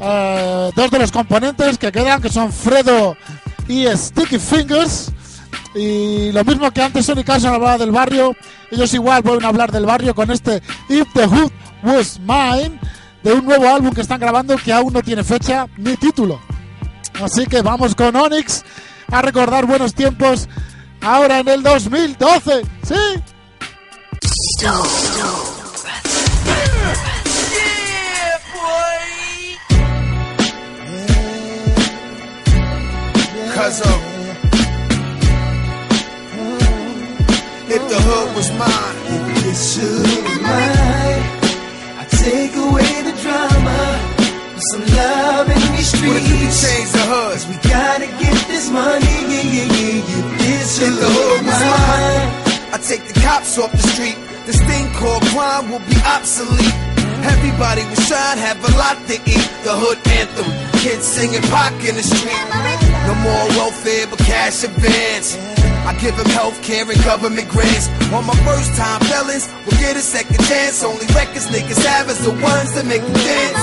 eh, 0.00 0.70
dos 0.74 0.90
de 0.90 0.98
los 0.98 1.12
componentes 1.12 1.78
que 1.78 1.92
quedan, 1.92 2.20
que 2.20 2.28
son 2.28 2.52
Fredo 2.52 3.16
y 3.68 3.86
Sticky 3.86 4.38
Fingers. 4.38 5.12
Y 5.74 6.32
lo 6.32 6.42
mismo 6.44 6.70
que 6.70 6.82
antes 6.82 7.04
Sonic 7.04 7.26
Carson 7.26 7.52
hablaba 7.52 7.76
del 7.76 7.90
barrio, 7.90 8.34
ellos 8.70 8.94
igual 8.94 9.22
vuelven 9.22 9.44
a 9.44 9.48
hablar 9.48 9.70
del 9.70 9.84
barrio 9.84 10.14
con 10.14 10.30
este 10.30 10.62
If 10.88 11.06
the 11.12 11.26
Hood 11.26 11.52
Was 11.82 12.18
Mine, 12.20 12.80
de 13.22 13.32
un 13.34 13.44
nuevo 13.44 13.68
álbum 13.68 13.92
que 13.92 14.00
están 14.00 14.18
grabando 14.18 14.56
que 14.56 14.72
aún 14.72 14.92
no 14.92 15.02
tiene 15.02 15.22
fecha 15.22 15.66
ni 15.76 15.96
título. 15.96 16.40
Así 17.22 17.46
que 17.46 17.60
vamos 17.60 17.94
con 17.94 18.16
Onyx 18.16 18.64
a 19.10 19.22
recordar 19.22 19.66
buenos 19.66 19.94
tiempos 19.94 20.48
ahora 21.02 21.40
en 21.40 21.48
el 21.48 21.62
2012. 21.62 22.62
¿Sí? 22.82 22.94
Cause 33.66 33.80
of 33.80 34.00
if 37.66 37.82
the 37.90 37.98
hood 38.06 38.28
was 38.36 38.48
mine, 38.52 38.96
if 39.10 39.42
this 39.42 39.74
hood 39.74 40.06
was 40.22 40.38
mine, 40.38 41.22
I'd 41.98 42.10
take 42.14 42.54
away 42.54 42.92
the 43.02 43.14
drama, 43.18 43.78
put 44.54 44.62
some 44.70 44.86
love 44.94 45.50
in 45.50 45.58
these 45.74 45.88
streets. 45.90 46.06
What 46.06 46.22
if 46.22 46.30
you 46.30 46.38
could 46.46 46.56
change 46.62 46.90
the 46.94 47.04
hood? 47.10 47.32
'Cause 47.34 47.46
we 47.50 47.56
gotta 47.68 48.06
get 48.22 48.38
this 48.46 48.70
money, 48.70 49.16
yeah, 49.34 49.50
yeah, 49.56 49.74
yeah, 49.74 50.10
yeah. 50.10 50.38
This 50.38 50.78
If 50.78 50.94
the 51.02 51.10
hood 51.16 51.40
was 51.50 51.60
mine. 51.74 52.28
I'd 52.72 52.84
take 52.86 53.04
the 53.10 53.18
cops 53.18 53.58
off 53.58 53.72
the 53.72 53.82
street. 53.94 54.18
This 54.46 54.60
thing 54.70 54.94
called 54.94 55.24
crime 55.34 55.72
will 55.72 55.84
be 55.90 55.98
obsolete. 56.14 56.78
Everybody 57.34 57.82
will 57.90 58.02
shine, 58.10 58.38
have 58.38 58.62
a 58.62 58.72
lot 58.78 58.96
to 59.08 59.16
eat. 59.34 59.48
The 59.66 59.74
hood 59.82 59.98
anthem, 60.20 60.48
kids 60.82 61.04
singing 61.04 61.42
Pac 61.50 61.74
in 61.82 61.96
the 61.96 62.04
street. 62.14 62.85
No 63.06 63.14
more 63.14 63.46
welfare, 63.54 64.06
but 64.10 64.18
cash 64.18 64.64
advance. 64.64 65.38
I 65.86 65.94
give 66.00 66.16
them 66.16 66.26
health 66.34 66.58
care 66.62 66.82
and 66.82 66.98
government 67.04 67.48
grants. 67.48 67.86
On 68.10 68.26
my 68.26 68.34
first 68.42 68.74
time 68.74 69.00
felons 69.06 69.46
will 69.64 69.78
get 69.78 69.96
a 69.96 70.02
second 70.02 70.42
chance. 70.50 70.82
Only 70.82 71.06
records 71.14 71.46
niggas 71.46 71.78
have 71.86 72.10
is 72.10 72.18
the 72.26 72.34
ones 72.34 72.74
that 72.74 72.84
make 72.86 73.02
them 73.02 73.14
dance. 73.14 73.62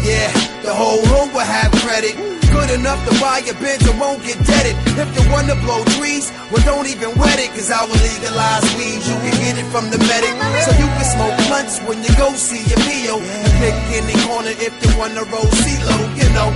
Yeah, 0.00 0.32
the 0.64 0.72
whole 0.72 1.04
hood 1.04 1.34
will 1.36 1.44
have 1.44 1.70
credit. 1.84 2.16
Good 2.48 2.70
enough 2.80 2.96
to 3.04 3.12
buy 3.20 3.44
a 3.44 3.52
Benz 3.60 3.84
and 3.84 4.00
won't 4.00 4.24
get 4.24 4.40
deaded. 4.48 4.72
If 4.96 5.12
you 5.12 5.24
wanna 5.30 5.52
blow 5.60 5.84
trees, 6.00 6.32
well 6.48 6.64
don't 6.64 6.88
even 6.88 7.12
wet 7.20 7.36
it. 7.36 7.52
Cause 7.52 7.68
I 7.70 7.84
will 7.84 8.00
legalize 8.00 8.64
weed, 8.80 9.04
you 9.04 9.16
can 9.20 9.36
get 9.44 9.54
it 9.60 9.68
from 9.68 9.92
the 9.92 10.00
medic. 10.08 10.32
So 10.64 10.72
you 10.80 10.88
can 10.88 11.04
smoke 11.04 11.36
blunts 11.52 11.76
when 11.84 12.00
you 12.00 12.08
go 12.16 12.32
see 12.32 12.64
your 12.64 12.80
PO. 12.80 13.20
And 13.20 13.52
pick 13.60 13.76
any 14.00 14.16
corner 14.24 14.56
if 14.56 14.72
you 14.80 14.90
wanna 14.96 15.28
roll 15.28 15.44
CeeLo, 15.60 15.96
you 16.16 16.28
know. 16.32 16.48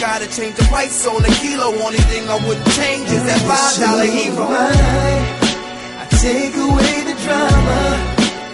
Gotta 0.00 0.28
change 0.28 0.54
the 0.54 0.62
price 0.64 1.06
on 1.06 1.24
a 1.24 1.28
kilo. 1.42 1.74
Only 1.84 1.98
thing 2.10 2.28
I 2.28 2.36
wouldn't 2.46 2.66
change 2.78 3.10
is 3.10 3.22
that 3.26 3.40
five 3.50 3.74
dollar 3.82 4.06
hero. 4.06 4.46
I 4.46 6.06
take 6.22 6.54
away 6.54 7.02
the 7.02 7.16
drama, 7.26 7.80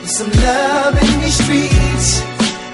put 0.00 0.08
some 0.08 0.32
love 0.40 0.96
in 0.96 1.20
these 1.20 1.36
streets. 1.36 2.22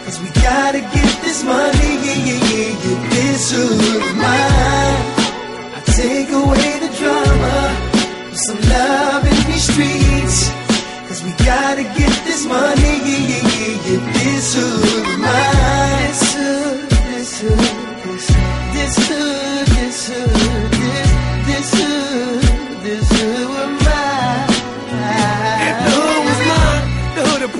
Cause 0.06 0.20
we 0.22 0.28
gotta 0.42 0.80
get 0.80 1.10
this 1.26 1.42
money, 1.42 1.90
yeah, 2.06 2.18
yeah, 2.30 2.50
yeah, 2.50 2.82
yeah. 2.82 3.08
This 3.10 3.50
hood 3.50 4.02
of 4.06 4.16
mine. 4.16 4.98
I 5.74 5.80
take 5.98 6.30
away 6.30 6.70
the 6.78 6.90
drama, 6.94 7.54
put 8.30 8.38
some 8.38 8.60
love 8.70 9.26
in 9.26 9.38
these 9.50 9.66
streets. 9.66 10.50
Cause 11.10 11.22
we 11.26 11.32
gotta 11.44 11.82
get 11.82 12.14
this 12.22 12.46
money, 12.46 12.94
yeah, 13.02 13.34
yeah, 13.34 13.50
yeah, 13.50 13.86
yeah. 13.86 14.12
This 14.14 14.54
hood 14.54 15.06
of 15.10 15.18
mine. 15.18 16.06
This 16.06 16.22
hood, 16.34 16.90
this 17.10 17.40
hood, 17.42 17.89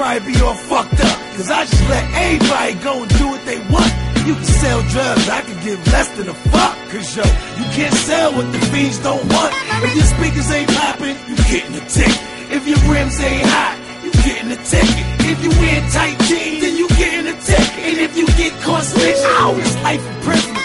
probably 0.01 0.33
be 0.33 0.41
all 0.41 0.55
fucked 0.55 1.01
up. 1.05 1.19
Cause 1.37 1.51
I 1.51 1.65
just 1.67 1.89
let 1.89 2.05
anybody 2.15 2.75
go 2.83 3.03
and 3.03 3.11
do 3.19 3.29
what 3.29 3.45
they 3.45 3.59
want. 3.69 3.93
You 4.27 4.35
can 4.35 4.45
sell 4.45 4.81
drugs, 4.89 5.29
I 5.29 5.41
can 5.43 5.63
give 5.63 5.79
less 5.93 6.09
than 6.17 6.29
a 6.29 6.35
fuck. 6.35 6.77
Cause 6.91 7.17
yo, 7.17 7.25
you 7.59 7.67
can't 7.77 7.95
sell 7.95 8.33
what 8.33 8.51
the 8.53 8.61
fiends 8.73 8.99
don't 8.99 9.21
want. 9.33 9.53
If 9.85 9.95
your 9.95 10.05
speakers 10.05 10.51
ain't 10.51 10.71
popping, 10.71 11.17
you 11.29 11.37
getting 11.53 11.77
a 11.77 11.85
ticket. 11.87 12.21
If 12.51 12.67
your 12.67 12.81
rims 12.91 13.21
ain't 13.21 13.47
hot, 13.47 13.77
you 14.05 14.11
getting 14.25 14.51
a 14.51 14.61
ticket. 14.65 15.05
If 15.31 15.39
you 15.45 15.51
wear 15.51 15.79
tight 15.91 16.19
jeans, 16.27 16.61
then 16.65 16.77
you 16.77 16.89
getting 16.89 17.27
a 17.29 17.37
ticket. 17.41 17.79
And 17.79 17.99
if 17.99 18.17
you 18.17 18.27
get 18.41 18.53
caught 18.63 18.83
snitching, 18.83 19.37
oh, 19.45 19.59
it's 19.61 19.77
life 19.85 20.05
in 20.07 20.23
prison. 20.23 20.60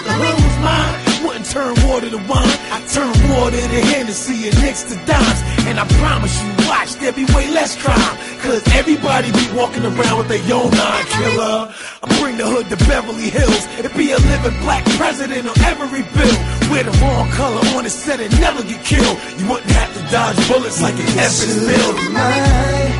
Turn 1.55 1.73
water 1.87 2.09
to 2.09 2.19
wine. 2.27 2.57
I 2.75 2.83
turn 2.91 3.15
water 3.31 3.55
to 3.55 3.81
Hennessy 3.95 4.49
and 4.49 4.55
next 4.59 4.91
to 4.91 4.95
dimes. 5.07 5.39
And 5.71 5.79
I 5.79 5.87
promise 6.03 6.35
you, 6.43 6.51
watch, 6.67 6.91
there 6.99 7.13
be 7.13 7.23
way 7.31 7.47
less 7.55 7.79
crime. 7.81 8.15
Cause 8.43 8.61
everybody 8.75 9.31
be 9.31 9.47
walking 9.55 9.85
around 9.87 10.17
with 10.19 10.27
their 10.27 10.43
own 10.51 10.69
nine 10.69 11.05
killer. 11.15 11.71
I 12.03 12.05
bring 12.19 12.35
the 12.35 12.45
hood 12.45 12.67
to 12.73 12.77
Beverly 12.91 13.29
Hills. 13.31 13.63
It 13.79 13.95
be 13.95 14.11
a 14.11 14.19
living 14.19 14.57
black 14.67 14.83
president 14.99 15.47
on 15.47 15.57
every 15.63 16.03
bill. 16.03 16.37
Wear 16.69 16.83
the 16.83 16.95
wrong 16.99 17.31
color 17.31 17.63
on 17.79 17.85
it, 17.85 17.95
said 18.03 18.19
it 18.19 18.31
never 18.43 18.61
get 18.61 18.83
killed. 18.83 19.17
You 19.39 19.47
wouldn't 19.47 19.71
have 19.79 19.91
to 19.95 20.01
dodge 20.11 20.39
bullets 20.51 20.81
like 20.83 20.99
an 20.99 21.07
build. 21.07 21.95
mine. 22.11 22.91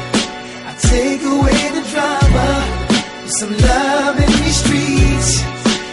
I 0.63 0.73
take 0.79 1.21
away 1.27 1.59
the 1.75 1.83
drama, 1.91 2.47
put 3.19 3.31
some 3.35 3.51
love 3.67 4.15
in 4.15 4.31
these 4.39 4.59
streets. 4.63 5.43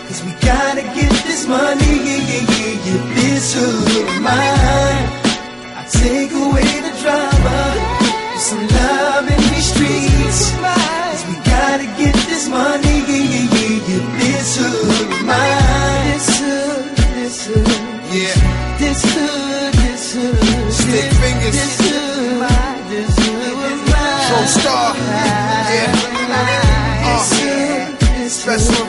Cause 0.07 0.23
we 0.23 0.31
gotta 0.47 0.83
get 0.95 1.12
this 1.43 1.49
money, 1.49 1.95
yeah. 2.07 3.03
This 3.15 3.55
hood 3.55 4.23
mine. 4.23 5.07
I 5.75 5.85
take 5.91 6.31
away 6.31 6.71
the 6.87 6.93
drama, 7.03 7.59
put 7.99 8.41
some 8.41 8.67
love 8.69 9.27
in 9.27 9.41
these 9.51 9.67
streets. 9.75 10.53
Cause 10.63 11.27
we 11.27 11.35
gotta 11.43 11.87
get 11.99 12.15
this 12.31 12.49
money, 12.49 12.97
yeah. 13.11 14.07
This 14.19 14.57
hood 14.57 15.27
mine. 15.27 16.13
This 16.13 16.39
hood, 16.39 16.97
this 17.17 17.47
hood. 17.47 17.67
Yeah. 18.13 18.79
This 18.79 19.03
hood, 19.03 19.75
this 19.83 20.15
hood. 20.15 20.73
Stick 20.73 21.11
fingers. 21.23 21.55
This 21.59 21.77
hood, 21.83 22.39
this 22.89 23.17
hood. 23.19 23.53
Pro 24.29 24.47
star. 24.47 24.95
Yeah. 25.75 25.91
Uh, 27.05 28.29
special 28.29 28.87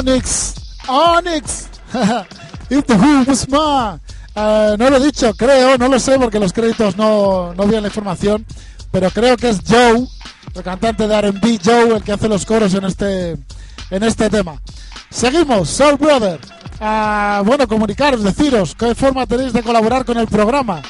Onyx, 0.00 0.54
Onyx. 0.88 1.68
If 2.70 2.86
the 2.86 2.94
Who 2.94 3.24
no 4.78 4.90
lo 4.90 4.96
he 4.96 5.00
dicho, 5.00 5.34
creo, 5.34 5.76
no 5.76 5.88
lo 5.88 6.00
sé 6.00 6.18
porque 6.18 6.38
los 6.38 6.54
créditos 6.54 6.96
no, 6.96 7.52
no 7.52 7.64
vienen 7.64 7.82
la 7.82 7.88
información, 7.88 8.46
pero 8.90 9.10
creo 9.10 9.36
que 9.36 9.50
es 9.50 9.60
Joe, 9.68 10.06
el 10.54 10.62
cantante 10.62 11.06
de 11.06 11.14
R&B, 11.14 11.60
Joe, 11.62 11.96
el 11.96 12.02
que 12.02 12.12
hace 12.12 12.28
los 12.30 12.46
coros 12.46 12.72
en 12.72 12.84
este, 12.84 13.32
en 13.90 14.02
este 14.02 14.30
tema. 14.30 14.58
Seguimos, 15.10 15.68
Soul 15.68 15.96
Brother. 15.96 16.40
a, 16.80 17.42
bueno, 17.44 17.68
comunicaros, 17.68 18.22
deciros 18.22 18.74
qué 18.74 18.94
forma 18.94 19.26
tenéis 19.26 19.52
de 19.52 19.62
colaborar 19.62 20.06
con 20.06 20.16
el 20.16 20.28
programa. 20.28 20.80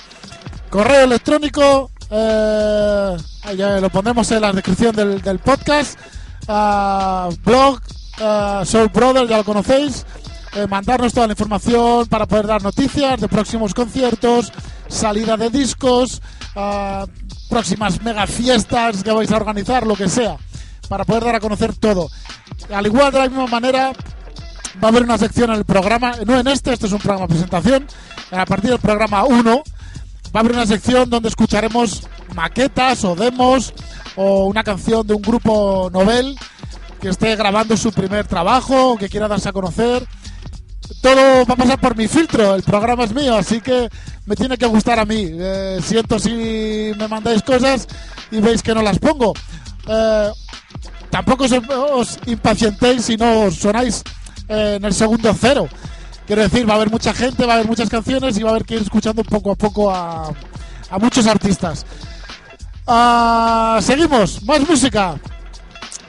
Correo 0.71 1.03
electrónico, 1.03 1.91
eh, 2.11 3.17
ya 3.57 3.81
lo 3.81 3.91
pondremos 3.91 4.31
en 4.31 4.43
la 4.43 4.53
descripción 4.53 4.95
del, 4.95 5.21
del 5.21 5.41
podcast. 5.41 5.99
Ah, 6.47 7.29
blog, 7.45 7.81
ah, 8.21 8.63
Soul 8.65 8.89
Brother, 8.89 9.27
ya 9.29 9.39
lo 9.39 9.45
conocéis. 9.45 10.05
Eh, 10.55 10.67
mandarnos 10.67 11.13
toda 11.13 11.29
la 11.29 11.35
información 11.35 12.07
para 12.07 12.27
poder 12.27 12.47
dar 12.47 12.63
noticias 12.63 13.21
de 13.21 13.29
próximos 13.29 13.73
conciertos, 13.73 14.53
salida 14.89 15.37
de 15.37 15.49
discos, 15.49 16.21
ah, 16.57 17.07
próximas 17.49 18.03
mega 18.03 18.27
fiestas 18.27 19.05
que 19.05 19.13
vais 19.13 19.31
a 19.31 19.37
organizar, 19.37 19.87
lo 19.87 19.95
que 19.95 20.09
sea, 20.09 20.37
para 20.89 21.05
poder 21.05 21.25
dar 21.25 21.37
a 21.37 21.41
conocer 21.41 21.77
todo. 21.77 22.09
Al 22.73 22.87
igual 22.87 23.13
de 23.13 23.19
la 23.21 23.29
misma 23.29 23.47
manera, 23.47 23.93
va 24.83 24.89
a 24.89 24.91
haber 24.91 25.05
una 25.05 25.19
sección 25.19 25.51
en 25.51 25.57
el 25.57 25.65
programa, 25.65 26.15
no 26.27 26.39
en 26.39 26.49
este, 26.49 26.73
este 26.73 26.87
es 26.87 26.93
un 26.93 26.99
programa 26.99 27.27
de 27.27 27.35
presentación, 27.35 27.87
a 28.33 28.45
partir 28.45 28.71
del 28.71 28.81
programa 28.81 29.25
1 29.25 29.63
va 30.35 30.41
a 30.41 30.43
haber 30.43 30.53
una 30.53 30.67
sección 30.67 31.11
donde 31.11 31.29
escucharemos 31.29 32.03
maquetas 32.35 33.05
o 33.05 33.17
demos 33.17 33.73
o 34.17 34.47
una 34.47 34.63
canción 34.63 35.07
de 35.07 35.15
un 35.15 35.23
grupo 35.23 35.91
novel 35.93 36.37
que 37.01 37.09
esté 37.09 37.35
grabando 37.35 37.77
su 37.77 37.93
primer 37.93 38.27
trabajo 38.27 38.97
que 38.97 39.09
quiera 39.09 39.29
darse 39.29 39.49
a 39.49 39.53
conocer. 39.53 40.07
Todo 41.03 41.47
va 41.47 41.55
a 41.55 41.57
pasar 41.57 41.81
por 41.81 41.97
mi 41.97 42.09
filtro, 42.09 42.55
el 42.55 42.63
programa 42.63 43.05
es 43.05 43.15
mío, 43.15 43.37
así 43.37 43.61
que 43.61 43.89
me 44.27 44.37
tiene 44.37 44.59
que 44.59 44.67
gustar 44.67 44.99
a 44.99 45.05
mí. 45.05 45.29
Eh, 45.31 45.79
siento 45.83 46.19
si 46.19 46.93
me 46.97 47.09
mandáis 47.09 47.43
cosas 47.43 47.87
y 48.31 48.41
veis 48.41 48.63
que 48.63 48.75
no 48.75 48.83
las 48.83 48.99
pongo. 48.99 49.33
Eh, 49.89 50.31
tampoco 51.11 51.47
os, 51.95 52.19
impacientéis 52.27 53.05
si 53.05 53.17
no 53.17 53.51
sonáis 53.51 54.03
eh, 54.49 54.75
en 54.77 54.85
el 54.85 54.93
segundo 54.93 55.35
cero. 55.39 55.69
Quiero 56.27 56.43
decir, 56.43 56.69
va 56.69 56.75
a 56.75 56.77
haber 56.77 56.91
mucha 56.91 57.15
gente, 57.15 57.47
va 57.47 57.55
a 57.55 57.57
haber 57.57 57.67
muchas 57.67 57.89
canciones 57.89 58.37
y 58.37 58.43
va 58.43 58.51
a 58.51 58.53
haber 58.53 58.65
que 58.65 58.75
ir 58.75 58.83
escuchando 58.83 59.25
poco 59.25 59.53
a 59.53 59.57
poco 59.57 59.91
a, 59.91 60.33
a 60.91 60.99
muchos 60.99 61.27
artistas. 61.27 61.87
Ah, 62.87 63.79
seguimos, 63.81 64.43
más 64.45 64.69
música. 64.69 65.19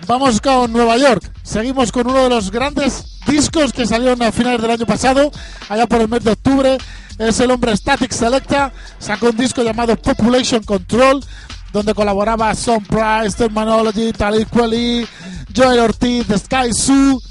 Vamos 0.08 0.42
con 0.42 0.72
Nueva 0.72 0.98
York. 0.98 1.32
Seguimos 1.44 1.92
con 1.92 2.08
uno 2.08 2.24
de 2.24 2.30
los 2.30 2.52
grandes 2.52 3.20
discos 3.28 3.72
que 3.72 3.86
salieron 3.86 4.22
a 4.22 4.32
finales 4.32 4.62
del 4.62 4.72
año 4.72 4.86
pasado, 4.86 5.32
allá 5.70 5.88
por 5.88 6.02
el 6.02 6.10
mes 6.10 6.24
de 6.24 6.32
octubre. 6.32 6.78
Es 7.18 7.40
el 7.40 7.52
hombre 7.52 7.76
Static 7.78 8.12
Selecta. 8.12 8.74
Sacó 9.00 9.30
un 9.30 9.38
disco 9.38 9.64
llamado 9.64 9.96
Population 9.96 10.64
Control, 10.64 11.24
donde 11.72 11.94
colaboraba 11.94 12.54
Son 12.56 12.84
Price, 12.84 13.38
Terminology, 13.38 14.12
Talib 14.12 14.48
Kweli, 14.50 15.08
Joel 15.56 15.80
Ortiz, 15.80 16.26
The 16.28 16.38
Sky 16.40 16.74
Zoo, 16.74 17.22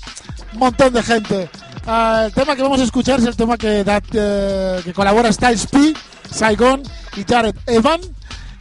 un 0.52 0.59
montón 0.59 0.92
de 0.92 1.02
gente. 1.02 1.50
Ah, 1.87 2.25
el 2.26 2.33
tema 2.33 2.54
que 2.54 2.62
vamos 2.62 2.80
a 2.80 2.85
escuchar 2.85 3.21
es 3.21 3.26
el 3.26 3.37
tema 3.37 3.57
que, 3.57 3.85
eh, 3.87 4.80
que 4.85 4.92
colabora 4.92 5.33
Styles 5.33 5.66
P, 5.66 5.95
Saigon 6.30 6.83
y 7.16 7.25
Jared 7.25 7.57
Evan 7.66 8.00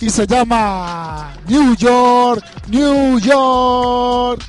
y 0.01 0.09
se 0.09 0.25
llama 0.25 1.33
New 1.47 1.75
York, 1.77 2.43
New 2.67 3.19
York. 3.19 4.41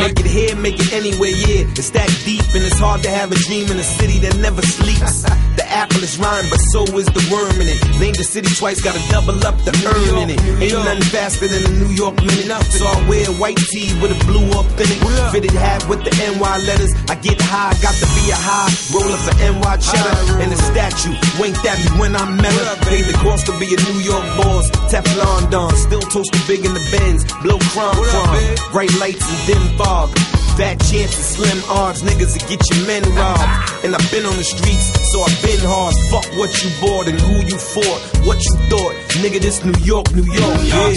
Make 0.00 0.18
it 0.20 0.26
here, 0.26 0.56
make 0.56 0.80
it 0.80 0.92
anywhere, 0.92 1.30
yeah. 1.30 1.70
It's 1.76 1.90
that 1.90 2.08
deep, 2.24 2.42
and 2.54 2.64
it's 2.64 2.78
hard 2.78 3.02
to 3.02 3.10
have 3.10 3.30
a 3.30 3.34
dream 3.34 3.70
in 3.70 3.78
a 3.78 3.82
city 3.82 4.18
that 4.20 4.36
never 4.38 4.62
sleeps. 4.62 5.24
Apple 5.72 6.02
is 6.02 6.18
rhyme, 6.18 6.46
but 6.50 6.60
so 6.72 6.84
is 6.96 7.06
the 7.06 7.24
worm 7.32 7.60
in 7.60 7.68
it. 7.68 7.80
Name 7.98 8.14
the 8.14 8.24
city 8.24 8.52
twice, 8.54 8.80
gotta 8.80 9.02
double 9.08 9.40
up 9.46 9.56
the 9.64 9.72
earn 9.88 10.28
in 10.28 10.30
it. 10.30 10.40
Ain't 10.60 10.72
nothing 10.72 11.08
faster 11.08 11.48
than 11.48 11.64
a 11.64 11.72
New 11.80 11.92
York 11.92 12.16
minute. 12.20 12.52
So 12.68 12.84
I 12.84 12.96
wear 13.08 13.26
white 13.40 13.60
tee 13.70 13.92
with 14.00 14.12
a 14.12 14.18
blue 14.26 14.48
up 14.58 14.66
authentic. 14.72 15.32
Fitted 15.32 15.52
hat 15.52 15.86
with 15.88 16.04
the 16.04 16.12
NY 16.12 16.56
letters. 16.66 16.92
I 17.08 17.14
get 17.16 17.40
high, 17.40 17.74
got 17.82 17.94
to 17.94 18.06
be 18.16 18.30
a 18.30 18.38
high. 18.38 18.70
Roll 18.92 19.08
up 19.12 19.22
the 19.28 19.34
NY 19.40 19.76
cheddar 19.80 20.42
and 20.42 20.52
a 20.52 20.56
statue. 20.56 21.14
Winked 21.40 21.64
at 21.64 21.78
me 21.78 22.00
when 22.00 22.16
I 22.16 22.24
met 22.28 22.52
her. 22.52 22.76
Paid 22.88 23.06
the 23.06 23.16
cost 23.24 23.46
to 23.46 23.52
be 23.58 23.68
a 23.72 23.78
New 23.92 24.00
York 24.00 24.24
boss. 24.36 24.70
Teflon 24.92 25.50
Don, 25.50 25.74
still 25.76 26.02
toasted 26.02 26.42
big 26.46 26.64
in 26.64 26.74
the 26.74 26.84
Benz. 26.90 27.24
Blow 27.42 27.58
crumb 27.72 27.96
crumb. 27.96 28.72
Bright 28.72 28.94
lights 28.98 29.24
and 29.24 29.40
dim 29.46 29.64
fog. 29.78 30.10
Fat 30.56 30.78
chances, 30.80 31.26
slim 31.36 31.62
odds, 31.70 32.02
niggas 32.02 32.34
to 32.38 32.46
get 32.46 32.60
your 32.70 32.86
men 32.86 33.02
robbed. 33.14 33.84
And 33.84 33.94
I've 33.94 34.10
been 34.10 34.26
on 34.26 34.36
the 34.36 34.44
streets, 34.44 34.92
so 35.10 35.22
I've 35.22 35.42
been 35.42 35.60
hard. 35.60 35.94
Fuck 36.10 36.26
what 36.36 36.52
you 36.62 36.70
bought 36.80 37.08
and 37.08 37.18
who 37.18 37.40
you 37.46 37.56
fought, 37.56 38.00
what 38.26 38.38
you 38.44 38.56
thought. 38.68 38.94
Nigga, 39.22 39.40
this 39.40 39.64
New 39.64 39.72
York, 39.82 40.12
New 40.14 40.24
York, 40.24 40.58
yeah. 40.62 40.92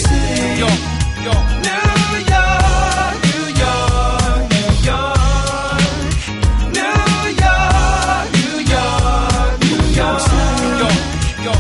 Yo, 0.60 0.68
yo, 1.24 1.34
New 1.64 1.80
York, 2.28 3.16
New 3.32 3.48
York, 3.64 4.44
New 4.52 4.70
York, 4.84 5.24
New 6.76 7.00
York, 7.40 8.28
New 8.36 8.60
York, 8.68 9.08
New 9.56 9.80
York, 9.96 10.28
yo, 10.76 10.90
yo, 11.46 11.56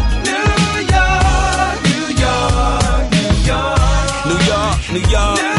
New 4.28 4.40
York, 4.44 4.80
New 4.92 5.06
York, 5.10 5.55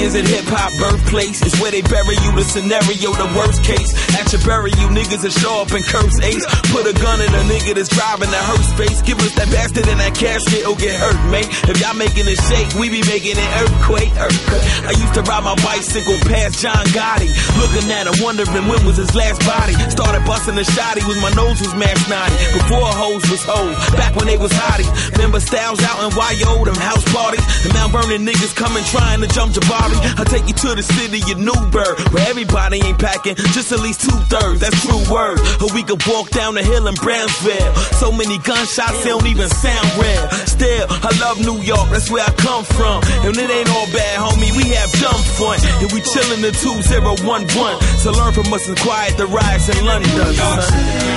is 0.00 0.14
it 0.14 0.26
hip 0.26 0.48
hop 0.48 0.72
birthplace, 0.80 1.44
it's 1.44 1.60
where 1.60 1.70
they 1.70 1.82
bury 1.82 2.16
you. 2.24 2.30
The 2.32 2.44
scenario, 2.44 3.12
the 3.12 3.28
worst 3.36 3.60
case. 3.62 3.92
At 4.16 4.32
your 4.32 4.40
bury 4.48 4.72
you, 4.80 4.88
niggas 4.88 5.22
that 5.22 5.34
show 5.36 5.60
up 5.60 5.70
and 5.76 5.84
curse 5.84 6.16
ace. 6.24 6.44
Put 6.72 6.88
a 6.88 6.94
gun 6.96 7.20
in 7.20 7.28
a 7.28 7.42
nigga 7.44 7.76
that's 7.76 7.92
driving 7.92 8.32
the 8.32 8.40
hearse 8.40 8.72
space. 8.72 9.04
Give 9.04 9.20
us 9.20 9.34
that 9.36 9.52
bastard 9.52 9.86
in 9.88 10.00
that 10.00 10.16
casket, 10.16 10.64
or 10.64 10.74
get 10.80 10.96
hurt, 10.96 11.20
mate. 11.28 11.48
If 11.68 11.76
y'all 11.84 11.94
making 11.94 12.24
it 12.24 12.40
shake, 12.48 12.72
we 12.80 12.88
be 12.88 13.04
making 13.04 13.36
it 13.36 13.50
earthquake, 13.60 14.12
earthquake. 14.16 14.64
I 14.88 14.96
used 14.96 15.14
to 15.20 15.22
ride 15.28 15.44
my 15.44 15.56
bicycle 15.60 16.16
past 16.24 16.64
John 16.64 16.80
Gotti, 16.96 17.28
looking 17.60 17.84
at 17.92 18.08
him, 18.08 18.16
wondering 18.24 18.66
when 18.66 18.80
was 18.88 18.96
his 18.96 19.12
last 19.12 19.44
body. 19.44 19.76
Started 19.92 20.24
busting 20.24 20.56
the 20.56 20.64
shotty, 20.64 21.04
was 21.04 21.20
my 21.20 21.30
nose 21.36 21.60
was 21.60 21.76
mass 21.76 22.00
naughty. 22.08 22.36
Before 22.56 22.88
hoes 22.88 23.24
was 23.28 23.44
hoes, 23.44 23.76
back 23.94 24.16
when 24.16 24.26
they 24.26 24.40
was 24.40 24.52
hottie. 24.52 24.88
Remember 25.12 25.40
Styles 25.40 25.82
out 25.84 26.00
in 26.00 26.10
YO, 26.14 26.64
them 26.64 26.78
house 26.78 27.04
parties. 27.12 27.44
The 27.64 27.74
Mount 27.74 27.92
Vernon 27.92 28.24
niggas 28.24 28.54
coming 28.56 28.84
trying 28.84 29.20
to 29.20 29.28
jump 29.28 29.52
Jabari. 29.52 29.89
I 30.18 30.24
take 30.24 30.46
you 30.48 30.54
to 30.54 30.74
the 30.74 30.82
city 30.82 31.20
of 31.32 31.38
Newburgh, 31.38 31.96
where 32.12 32.26
everybody 32.28 32.80
ain't 32.82 32.98
packing, 32.98 33.36
just 33.56 33.72
at 33.72 33.80
least 33.80 34.00
two 34.02 34.16
thirds. 34.28 34.60
That's 34.60 34.76
true 34.84 35.02
word. 35.10 35.38
Or 35.62 35.72
we 35.74 35.82
could 35.82 36.02
walk 36.06 36.30
down 36.30 36.54
the 36.54 36.62
hill 36.62 36.86
in 36.86 36.94
Brownsville. 36.94 37.74
So 37.98 38.12
many 38.12 38.38
gunshots, 38.38 39.02
they 39.02 39.10
don't 39.10 39.26
even 39.26 39.48
sound 39.48 39.88
real. 39.98 40.24
Still, 40.46 40.86
I 40.88 41.10
love 41.20 41.40
New 41.40 41.60
York, 41.62 41.90
that's 41.90 42.10
where 42.10 42.24
I 42.24 42.32
come 42.36 42.64
from. 42.64 43.02
And 43.24 43.36
it 43.36 43.50
ain't 43.50 43.70
all 43.70 43.86
bad, 43.92 44.18
homie. 44.18 44.52
We 44.56 44.70
have 44.76 44.90
dumb 45.00 45.22
fun. 45.36 45.58
And 45.80 45.90
we 45.92 46.00
chillin' 46.00 46.42
the 46.42 46.52
2011. 46.52 47.80
So 47.98 48.12
learn 48.12 48.32
from 48.32 48.52
us 48.52 48.68
and 48.68 48.78
quiet 48.78 49.16
the 49.16 49.26
riots 49.26 49.68
in 49.68 49.84
London, 49.84 50.10
son. 50.10 50.58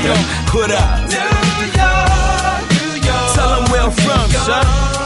Yo, 0.05 0.13
put 0.47 0.71
up. 0.71 1.09
Tell 3.36 3.49
them 3.49 3.71
where 3.71 3.81
I'm 3.81 3.91
from, 3.91 4.29
son. 4.31 5.02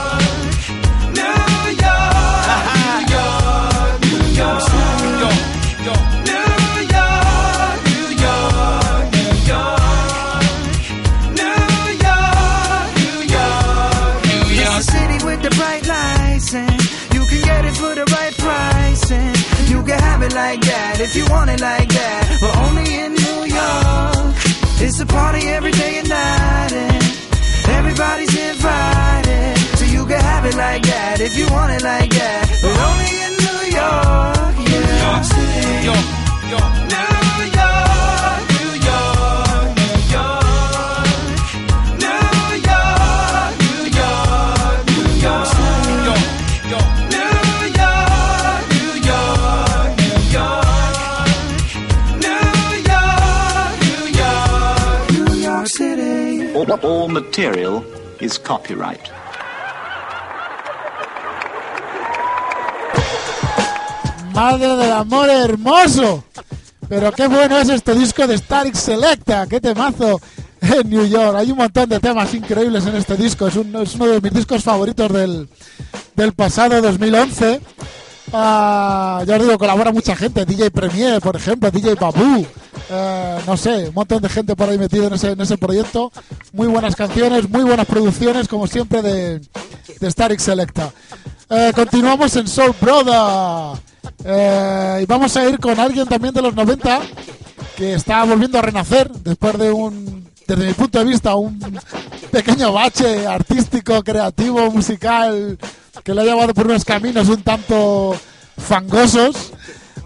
That 20.97 21.05
if 21.05 21.15
you 21.15 21.25
want 21.29 21.49
it 21.49 21.61
like 21.61 21.89
that. 21.89 22.37
But 22.41 22.53
only 22.65 22.87
in 22.99 23.13
New 23.13 23.39
York. 23.53 24.35
It's 24.79 24.99
a 24.99 25.05
party 25.05 25.47
every 25.47 25.71
day 25.71 25.99
and 25.99 26.09
night 26.09 26.73
and 26.73 27.03
everybody's 27.77 28.33
invited. 28.33 29.57
So 29.77 29.85
you 29.85 30.05
can 30.05 30.21
have 30.21 30.45
it 30.45 30.55
like 30.55 30.83
that 30.83 31.19
if 31.19 31.37
you 31.37 31.47
want 31.49 31.71
it 31.73 31.83
like 31.83 32.11
that. 32.11 32.43
But 32.61 32.75
only 32.89 33.11
in 33.25 33.33
New 33.45 33.61
York, 33.77 34.53
yeah. 34.69 34.85
New 34.85 34.97
York 35.05 35.23
City. 35.33 35.85
Yo, 35.87 35.95
yo. 36.51 36.59
New 36.89 37.16
All, 56.69 57.07
material 57.07 57.83
is 58.19 58.37
copyright. 58.37 59.09
Madre 64.33 64.75
del 64.75 64.91
amor 64.91 65.29
hermoso. 65.29 66.23
Pero 66.87 67.11
qué 67.11 67.27
bueno 67.27 67.57
es 67.57 67.69
este 67.69 67.93
disco 67.95 68.25
de 68.27 68.37
Static 68.37 68.75
Selecta, 68.75 69.45
qué 69.47 69.59
temazo 69.59 70.21
en 70.61 70.89
New 70.89 71.05
York. 71.05 71.35
Hay 71.37 71.51
un 71.51 71.57
montón 71.57 71.89
de 71.89 71.99
temas 71.99 72.33
increíbles 72.33 72.85
en 72.85 72.95
este 72.95 73.17
disco, 73.17 73.47
es, 73.47 73.55
un- 73.57 73.75
es 73.75 73.95
uno 73.95 74.07
de 74.07 74.21
mis 74.21 74.33
discos 74.33 74.63
favoritos 74.63 75.11
del, 75.11 75.49
del 76.15 76.33
pasado 76.33 76.81
2011. 76.81 77.59
Ah, 78.33 79.23
ya 79.25 79.37
os 79.37 79.41
digo, 79.41 79.57
colabora 79.57 79.91
mucha 79.91 80.15
gente, 80.15 80.45
DJ 80.45 80.69
Premier, 80.71 81.21
por 81.21 81.35
ejemplo, 81.35 81.71
DJ 81.71 81.95
Babu, 81.95 82.45
eh, 82.89 83.37
no 83.45 83.55
sé, 83.55 83.87
un 83.87 83.93
montón 83.93 84.21
de 84.21 84.29
gente 84.29 84.55
por 84.55 84.69
ahí 84.69 84.77
metido 84.77 85.07
en 85.07 85.13
ese, 85.13 85.31
en 85.31 85.41
ese 85.41 85.57
proyecto. 85.57 86.11
Muy 86.51 86.67
buenas 86.67 86.95
canciones, 86.95 87.49
muy 87.49 87.63
buenas 87.63 87.85
producciones, 87.85 88.47
como 88.47 88.67
siempre, 88.67 89.01
de, 89.01 89.39
de 89.99 90.11
Static 90.11 90.39
Selecta. 90.39 90.91
Eh, 91.49 91.71
continuamos 91.73 92.35
en 92.35 92.47
Soul 92.47 92.75
Brother. 92.81 93.79
Eh, 94.25 94.99
y 95.03 95.05
vamos 95.05 95.35
a 95.37 95.49
ir 95.49 95.59
con 95.59 95.79
alguien 95.79 96.05
también 96.07 96.33
de 96.33 96.41
los 96.41 96.53
90 96.53 96.99
que 97.77 97.93
está 97.93 98.23
volviendo 98.25 98.57
a 98.57 98.61
renacer 98.61 99.09
después 99.11 99.57
de 99.57 99.71
un, 99.71 100.29
desde 100.47 100.67
mi 100.67 100.73
punto 100.73 100.99
de 100.99 101.05
vista, 101.05 101.35
un 101.35 101.59
pequeño 102.31 102.73
bache 102.73 103.27
artístico, 103.27 104.03
creativo, 104.03 104.71
musical, 104.71 105.57
que 106.03 106.13
lo 106.13 106.21
ha 106.21 106.25
llevado 106.25 106.53
por 106.53 106.65
unos 106.67 106.85
caminos 106.85 107.29
un 107.29 107.41
tanto 107.43 108.15
fangosos. 108.57 109.53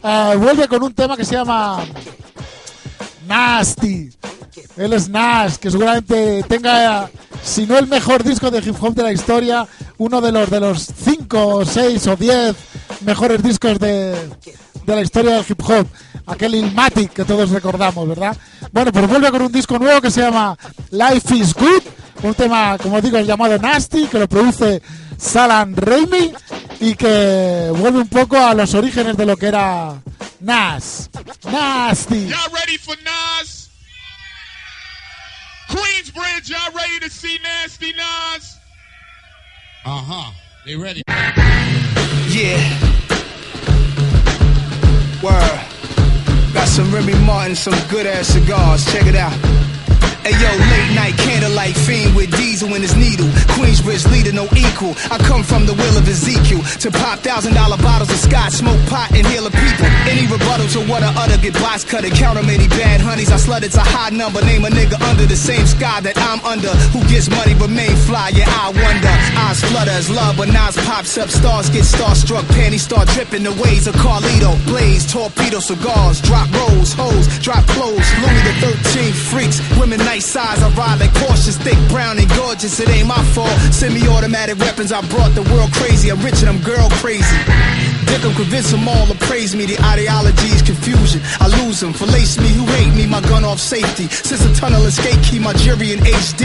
Eh, 0.04 0.36
vuelve 0.38 0.68
con 0.68 0.84
un 0.84 0.94
tema 0.94 1.16
que 1.16 1.26
se 1.26 1.36
llama 1.36 1.84
Nasty. 3.28 4.10
Él 4.78 4.94
es 4.94 5.10
Nash, 5.10 5.56
que 5.56 5.72
seguramente 5.72 6.44
tenga, 6.44 7.10
si 7.44 7.66
no 7.66 7.78
el 7.78 7.88
mejor 7.88 8.24
disco 8.24 8.52
de 8.52 8.60
hip 8.60 8.76
hop 8.82 8.94
de 8.94 9.04
la 9.04 9.14
historia, 9.14 9.68
uno 9.98 10.20
de 10.22 10.32
los 10.32 10.50
de 10.50 10.60
los 10.60 10.88
5, 11.04 11.66
6 11.66 12.08
o 12.08 12.16
10 12.16 12.56
mejores 13.02 13.44
discos 13.44 13.80
de, 13.80 14.16
de 14.86 14.96
la 14.96 15.02
historia 15.02 15.36
del 15.36 15.46
hip 15.48 15.62
hop. 15.62 15.88
Aquel 16.26 16.56
Ilmatic 16.56 17.14
que 17.14 17.26
todos 17.26 17.50
recordamos, 17.50 18.08
¿verdad? 18.08 18.36
Bueno, 18.72 18.92
pues 18.92 19.08
vuelve 19.08 19.32
con 19.32 19.42
un 19.42 19.52
disco 19.52 19.80
nuevo 19.80 20.02
que 20.02 20.12
se 20.12 20.22
llama 20.22 20.58
Life 20.92 21.36
is 21.36 21.54
Good. 21.54 21.84
Un 22.24 22.34
tema, 22.34 22.78
como 22.78 23.02
digo, 23.02 23.20
llamado 23.20 23.58
Nasty, 23.58 24.06
que 24.08 24.20
lo 24.20 24.28
produce 24.28 24.82
Salan 25.22 25.76
Raimi 25.76 26.34
y 26.80 26.96
que 26.96 27.72
vuelve 27.78 28.00
un 28.00 28.08
poco 28.08 28.38
a 28.38 28.56
los 28.56 28.74
orígenes 28.74 29.16
de 29.16 29.26
lo 29.28 29.38
que 29.38 29.48
era 29.48 30.02
Nas. 30.40 31.10
Nasty. 31.46 32.26
Y'all 32.28 32.52
ready 32.52 32.78
for 32.78 32.96
Nas? 33.04 33.70
Queensbridge, 35.70 36.50
y'all 36.50 36.74
ready 36.74 37.00
to 37.02 37.10
see 37.10 37.38
Nasty 37.44 37.94
Nas? 37.94 38.58
Uh 39.86 40.02
huh. 40.02 40.32
They 40.66 40.76
ready. 40.76 41.04
Yeah. 42.28 42.58
Word. 45.22 45.62
Got 46.54 46.68
some 46.68 46.92
Remy 46.94 47.14
Martin, 47.26 47.56
some 47.56 47.76
good 47.90 48.08
ass 48.08 48.28
cigars. 48.28 48.86
Check 48.92 49.06
it 49.06 49.16
out. 49.16 49.34
Hey 50.22 50.38
yo, 50.38 50.54
late 50.70 50.94
night 50.94 51.18
candlelight 51.18 51.74
fiend 51.76 52.16
with 52.16 52.30
diesel 52.38 52.76
in 52.76 52.84
his 52.84 52.96
needle. 52.96 53.26
Queensbridge 53.58 54.06
leader, 54.14 54.32
no 54.32 54.46
equal. 54.54 54.94
I 55.10 55.18
come 55.18 55.42
from 55.42 55.66
the 55.66 55.74
will 55.74 55.98
of 55.98 56.08
Ezekiel 56.08 56.62
to 56.62 56.92
pop 56.92 57.26
thousand 57.26 57.56
dollar 57.56 57.78
bottles 57.78 58.12
of 58.14 58.22
scotch, 58.22 58.54
smoke 58.54 58.78
pot, 58.86 59.10
and 59.18 59.26
heal 59.26 59.46
the 59.46 59.50
people. 59.50 59.90
Any 60.06 60.30
rebuttal 60.30 60.68
to 60.78 60.80
what 60.86 61.02
I 61.02 61.10
utter, 61.18 61.42
get 61.42 61.54
box 61.58 61.84
cut 61.84 62.06
count 62.14 62.38
'em 62.38 62.46
many 62.46 62.68
bad 62.68 63.02
honeys. 63.02 63.32
I 63.32 63.38
slut 63.38 63.64
it's 63.64 63.78
a 63.78 63.82
high 63.82 64.12
number. 64.12 64.46
Name 64.46 64.64
a 64.64 64.70
nigga 64.70 65.02
under 65.10 65.26
the 65.26 65.36
same 65.36 65.66
sky 65.66 66.02
that 66.02 66.16
I'm 66.30 66.40
under. 66.46 66.70
Who 66.94 67.02
gets 67.10 67.28
money 67.28 67.56
remain 67.56 67.96
fly? 68.06 68.30
Yeah, 68.30 68.46
I 68.46 68.70
wonder. 68.70 69.14
Eyes 69.42 69.60
flutter 69.62 69.90
as 69.90 70.08
love, 70.08 70.38
but 70.38 70.50
Nas 70.50 70.78
pops 70.86 71.18
up. 71.18 71.32
Stars 71.32 71.70
get 71.72 71.84
starstruck. 71.84 72.48
Panties 72.50 72.84
start 72.84 73.08
dripping 73.10 73.42
the 73.42 73.54
ways 73.54 73.88
of 73.88 73.96
Carlito. 73.96 74.54
Blaze, 74.70 75.04
torpedo, 75.12 75.60
cigars, 75.60 76.22
drop 76.22 76.48
rolls, 76.54 76.94
hoes, 76.94 77.26
drop 77.40 77.66
clothes. 77.74 78.08
Louis 78.22 78.44
the 78.50 78.56
13th 78.62 79.18
freaks. 79.32 79.58
Women 79.80 80.00
nice 80.12 80.26
size. 80.26 80.62
I 80.62 80.70
ride 80.76 81.00
like 81.00 81.14
Porsches, 81.22 81.58
thick, 81.66 81.80
brown, 81.90 82.20
and 82.20 82.30
gorgeous. 82.36 82.80
It 82.82 82.90
ain't 82.90 83.08
my 83.08 83.24
fault. 83.34 83.56
Semi-automatic 83.72 84.58
weapons. 84.60 84.92
I 84.92 85.00
brought 85.14 85.34
the 85.40 85.46
world 85.52 85.72
crazy. 85.80 86.12
I'm 86.12 86.20
rich 86.28 86.40
and 86.44 86.50
I'm 86.50 86.62
girl 86.72 86.90
crazy. 87.02 87.38
Dick 88.10 88.24
'em, 88.26 88.34
convince 88.36 88.74
'em 88.74 88.90
all 88.94 89.06
to 89.12 89.16
praise 89.30 89.56
me. 89.56 89.64
The 89.72 89.78
ideology's 89.94 90.62
confusion. 90.72 91.22
I 91.40 91.48
lose 91.60 91.80
them. 91.80 91.94
Falace 91.94 92.36
me 92.44 92.50
who 92.58 92.66
hate 92.78 92.94
me. 93.00 93.06
My 93.08 93.22
gun 93.22 93.44
off 93.46 93.60
safety. 93.60 94.06
Since 94.30 94.42
the 94.46 94.54
tunnel 94.60 94.84
escape, 94.92 95.22
key, 95.28 95.40
my 95.40 95.54
jury 95.64 95.94
in 95.94 96.00
HD. 96.06 96.44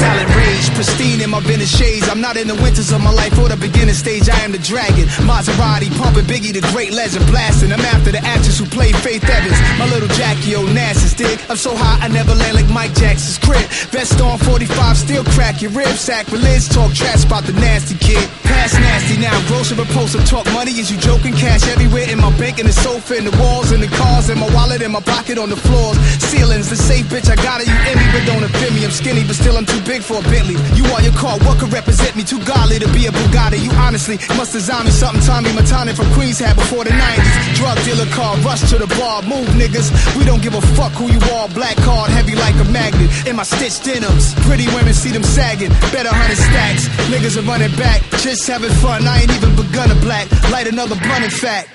Silent 0.00 0.30
rage, 0.36 0.68
pristine 1.08 1.24
in 1.24 1.30
my 1.30 1.40
Venice 1.40 1.76
shades. 1.76 2.08
I'm 2.08 2.20
not 2.20 2.36
in 2.36 2.48
the 2.48 2.54
winters 2.54 2.92
of 2.92 3.00
my 3.00 3.10
life 3.10 3.38
or 3.38 3.48
the 3.48 3.56
beginning 3.56 3.94
stage. 3.94 4.28
I 4.28 4.40
am 4.44 4.52
the 4.52 4.58
dragon. 4.58 5.06
Maserati 5.24 5.90
pumping 5.98 6.24
Biggie, 6.24 6.52
the 6.52 6.64
great 6.72 6.92
legend 6.92 7.26
blasting. 7.26 7.72
I'm 7.72 7.80
after 7.80 8.12
the 8.12 8.18
actress 8.18 8.58
who 8.58 8.66
played 8.66 8.96
Faith 8.96 9.24
Evans. 9.24 9.58
My 9.78 9.86
little 9.88 10.08
Jackie 10.08 10.52
Onassis 10.52 11.16
dig. 11.16 11.38
I'm 11.48 11.56
so 11.56 11.74
high 11.74 12.04
I 12.04 12.08
never 12.08 12.34
land 12.34 12.54
like 12.54 12.68
Mike 12.68 12.94
Jackson's 12.94 13.38
crib. 13.38 13.64
Vest 13.92 14.20
on 14.20 14.38
45, 14.38 14.96
still 14.96 15.24
crack 15.36 15.62
your 15.62 15.70
ribs. 15.72 16.00
Sacrilege, 16.00 16.68
talk 16.68 16.92
trash 16.92 17.24
about 17.24 17.44
the 17.44 17.52
nasty 17.52 17.96
kid. 17.98 18.28
Past 18.44 18.74
nasty 18.74 19.20
now, 19.20 19.36
gross 19.48 19.70
and 19.70 19.78
repulsive. 19.78 20.24
Talk 20.26 20.46
money, 20.52 20.72
is 20.72 20.90
you 20.90 20.98
joking? 20.98 21.32
Cash 21.32 21.66
everywhere 21.68 22.08
in 22.08 22.18
my 22.18 22.30
bank, 22.38 22.58
in 22.58 22.66
the 22.66 22.72
sofa, 22.72 23.16
in 23.16 23.24
the 23.24 23.34
walls, 23.38 23.72
in 23.72 23.80
the 23.80 23.88
cars, 23.88 24.28
in 24.30 24.38
my 24.38 24.48
wallet, 24.54 24.82
in 24.82 24.92
my 24.92 25.00
pocket, 25.00 25.38
on 25.38 25.48
the 25.48 25.56
floors. 25.56 25.96
Ceilings, 26.30 26.68
the 26.68 26.76
safe 26.76 27.06
bitch, 27.06 27.30
I 27.30 27.36
got 27.36 27.60
it. 27.60 27.68
You 27.68 27.76
envy, 27.88 28.06
but 28.12 28.24
don't 28.26 28.44
offend 28.44 28.74
me. 28.74 28.84
I'm 28.84 28.90
skinny, 28.90 29.24
but 29.24 29.36
still 29.36 29.56
I'm 29.56 29.66
too 29.66 29.80
big 29.84 30.02
for 30.02 30.18
a 30.18 30.24
Bentley. 30.28 30.56
You 30.76 30.84
are 30.92 30.97
your 31.04 31.12
car, 31.14 31.38
what 31.44 31.58
could 31.58 31.72
represent 31.72 32.16
me? 32.16 32.24
Too 32.24 32.42
godly 32.44 32.78
to 32.78 32.88
be 32.92 33.06
a 33.06 33.12
Bugatti. 33.12 33.58
You 33.62 33.70
honestly 33.72 34.16
must 34.36 34.52
design 34.52 34.84
me 34.86 34.90
something 34.90 35.22
Tommy 35.22 35.50
Matani 35.50 35.94
from 35.94 36.10
Queens 36.14 36.38
had 36.38 36.56
before 36.56 36.84
the 36.84 36.90
90s. 36.90 37.56
Drug 37.56 37.76
dealer 37.84 38.08
car, 38.12 38.36
rush 38.38 38.62
to 38.70 38.78
the 38.78 38.86
bar, 38.98 39.22
move 39.22 39.48
niggas. 39.58 39.90
We 40.16 40.24
don't 40.24 40.42
give 40.42 40.54
a 40.54 40.62
fuck 40.78 40.92
who 40.92 41.10
you 41.10 41.20
are. 41.36 41.48
Black 41.50 41.76
card, 41.78 42.10
heavy 42.10 42.34
like 42.34 42.54
a 42.56 42.66
magnet. 42.70 43.10
In 43.26 43.36
my 43.36 43.44
stitched 43.44 43.84
denims, 43.84 44.34
pretty 44.46 44.66
women 44.74 44.94
see 44.94 45.10
them 45.10 45.24
sagging. 45.24 45.70
Better 45.92 46.10
hundred 46.12 46.38
stacks, 46.38 46.88
niggas 47.10 47.36
are 47.38 47.46
running 47.46 47.74
back. 47.76 48.02
Just 48.22 48.46
having 48.46 48.70
fun, 48.82 49.06
I 49.06 49.22
ain't 49.22 49.32
even 49.32 49.54
begun 49.56 49.88
to 49.88 49.96
black. 49.96 50.30
Light 50.50 50.66
another 50.66 50.96
blunt 50.96 51.24
in 51.24 51.30
fact. 51.30 51.68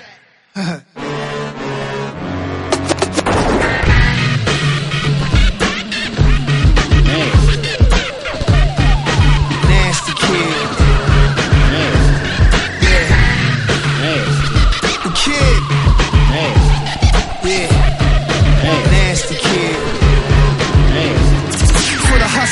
Nasty 10.34 10.63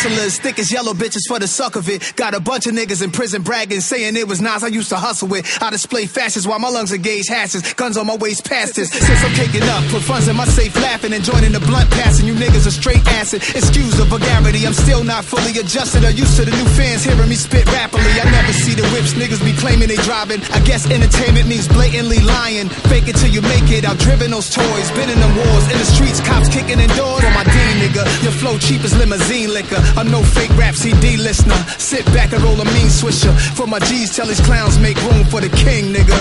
hustlers, 0.03 0.39
thick 0.39 0.59
as 0.59 0.73
yellow 0.73 0.93
bitches 0.93 1.23
for 1.29 1.39
the 1.39 1.47
suck 1.47 1.77
of 1.77 1.89
it. 1.89 2.15
Got 2.17 2.35
a 2.35 2.41
bunch 2.41 2.67
of 2.67 2.75
niggas 2.75 3.03
in 3.03 3.11
prison 3.11 3.43
bragging, 3.43 3.81
saying 3.81 4.17
it 4.17 4.27
was 4.27 4.41
Nas 4.41 4.65
I 4.65 4.69
used 4.69 4.89
to 4.91 4.97
hustle 4.97 5.29
with. 5.29 5.47
I 5.63 5.71
display 5.71 6.07
fashions 6.07 6.47
while 6.47 6.59
my 6.59 6.69
lungs 6.69 6.93
engage 6.93 7.29
hashes. 7.29 7.63
Guns 7.75 7.97
on 7.97 8.07
my 8.07 8.17
waist 8.17 8.45
past 8.45 8.75
this. 8.75 8.91
Since 8.91 9.23
I'm 9.25 9.35
caking 9.35 9.63
up, 9.63 9.85
put 9.91 10.03
funds 10.03 10.27
in 10.29 10.37
my 10.37 10.45
safe 10.45 10.75
laughing 10.77 11.13
and 11.13 11.23
joining 11.23 11.53
the 11.53 11.61
blunt 11.61 11.91
passing. 11.91 12.27
You 12.27 12.35
niggas 12.35 12.67
are 12.67 12.75
straight 12.75 13.07
acid. 13.15 13.43
Excuse 13.55 13.97
the 13.97 14.05
vulgarity, 14.05 14.67
I'm 14.67 14.75
still 14.75 15.05
not 15.05 15.25
fully 15.25 15.55
adjusted 15.59 16.05
or 16.05 16.11
used 16.11 16.37
to 16.37 16.45
the 16.45 16.51
new 16.51 16.69
fans 16.75 17.05
hearing 17.05 17.29
me 17.29 17.37
spit 17.37 17.67
rapidly. 17.67 18.13
I 18.19 18.27
never 18.31 18.53
see 18.53 18.75
the 18.75 18.87
whips 18.91 19.15
niggas 19.15 19.43
be 19.45 19.55
claiming 19.55 19.89
they 19.89 20.01
driving. 20.03 20.43
I 20.51 20.61
guess 20.67 20.91
entertainment 20.91 21.47
means 21.47 21.69
blatantly 21.69 22.21
lying. 22.21 22.69
Fake 22.91 23.07
it 23.07 23.17
till 23.17 23.31
you 23.31 23.43
make 23.43 23.71
it. 23.71 23.87
I've 23.87 23.99
driven 23.99 24.31
those 24.33 24.51
toys, 24.51 24.91
been 24.99 25.11
in 25.11 25.19
them 25.21 25.35
wars. 25.37 25.65
In 25.71 25.79
the 25.79 25.87
streets, 25.87 26.21
cops 26.21 26.49
kicking 26.49 26.81
in 26.81 26.91
doors. 26.99 27.23
For 27.23 27.31
my 27.31 27.45
D, 27.45 27.57
nigga, 27.79 28.03
your 28.23 28.33
flow 28.33 28.59
cheap 28.59 28.83
as 28.83 28.97
limousine 28.99 29.53
liquor. 29.53 29.79
I'm 29.97 30.11
no 30.11 30.23
fake 30.23 30.57
rap 30.57 30.75
CD 30.75 31.17
listener. 31.17 31.57
Sit 31.79 32.05
back 32.07 32.33
and 32.33 32.43
roll 32.43 32.61
a 32.61 32.65
mean 32.65 32.89
swisher. 32.89 33.33
For 33.57 33.67
my 33.67 33.79
G's, 33.81 34.17
tell 34.17 34.27
these 34.27 34.41
clowns 34.41 34.79
make 34.79 34.97
room 35.03 35.25
for 35.27 35.41
the 35.41 35.51
king, 35.51 35.93
nigga. 35.93 36.17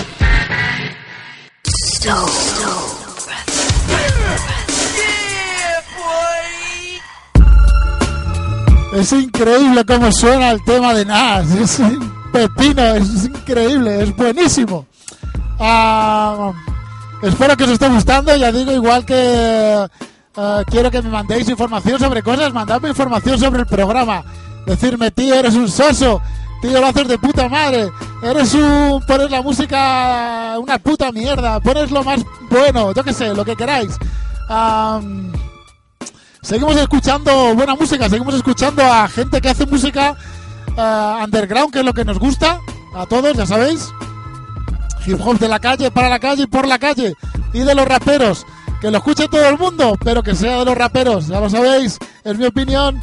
Es 8.94 9.12
increíble 9.12 9.84
cómo 9.86 10.12
suena 10.12 10.50
el 10.50 10.62
tema 10.64 10.92
de 10.92 11.04
Nas. 11.04 11.50
Es 11.52 11.78
un 11.78 12.12
pepino, 12.30 12.82
es 12.96 13.24
increíble, 13.24 14.02
es 14.02 14.14
buenísimo. 14.14 14.86
Ah, 15.58 16.52
espero 17.22 17.56
que 17.56 17.64
os 17.64 17.70
esté 17.70 17.88
gustando. 17.88 18.36
Ya 18.36 18.52
digo, 18.52 18.72
igual 18.72 19.06
que 19.06 19.86
eh, 20.36 20.62
quiero 20.66 20.90
que 20.90 21.02
me 21.02 21.10
mandéis 21.10 21.48
información 21.48 21.98
sobre 21.98 22.22
cosas, 22.22 22.52
mandadme 22.52 22.88
información 22.90 23.38
sobre 23.38 23.60
el 23.60 23.66
programa. 23.66 24.24
Decirme, 24.66 25.10
tío, 25.10 25.34
eres 25.34 25.54
un 25.54 25.68
soso. 25.68 26.20
Tío, 26.62 26.80
lo 26.80 26.86
haces 26.86 27.08
de 27.08 27.18
puta 27.18 27.48
madre. 27.48 27.90
Eres 28.22 28.54
un. 28.54 29.02
Pones 29.06 29.30
la 29.30 29.42
música 29.42 30.54
una 30.58 30.78
puta 30.78 31.10
mierda. 31.10 31.58
Pones 31.60 31.90
lo 31.90 32.04
más 32.04 32.24
bueno, 32.48 32.92
yo 32.94 33.02
qué 33.02 33.12
sé, 33.12 33.34
lo 33.34 33.44
que 33.44 33.56
queráis. 33.56 33.96
Am, 34.48 35.32
seguimos 36.40 36.76
escuchando 36.76 37.54
buena 37.54 37.74
música, 37.74 38.08
seguimos 38.08 38.34
escuchando 38.34 38.82
a 38.84 39.08
gente 39.08 39.40
que 39.40 39.48
hace 39.48 39.66
música 39.66 40.14
eh, 40.76 41.14
underground, 41.24 41.72
que 41.72 41.80
es 41.80 41.84
lo 41.84 41.92
que 41.92 42.04
nos 42.04 42.18
gusta. 42.18 42.58
a 42.94 43.06
todos, 43.06 43.36
ya 43.36 43.46
sabéis. 43.46 43.90
Hip 45.04 45.20
hop 45.20 45.38
de 45.38 45.48
la 45.48 45.58
calle, 45.58 45.90
para 45.90 46.08
la 46.08 46.20
calle 46.20 46.44
y 46.44 46.46
por 46.46 46.68
la 46.68 46.78
calle. 46.78 47.14
Y 47.52 47.60
de 47.60 47.74
los 47.74 47.86
raperos. 47.86 48.46
Que 48.82 48.90
lo 48.90 48.98
escuche 48.98 49.28
todo 49.28 49.48
el 49.48 49.56
mundo, 49.56 49.96
pero 50.02 50.24
que 50.24 50.34
sea 50.34 50.58
de 50.58 50.64
los 50.64 50.76
raperos. 50.76 51.28
Ya 51.28 51.38
lo 51.38 51.48
sabéis, 51.48 52.00
es 52.24 52.36
mi 52.36 52.46
opinión. 52.46 53.00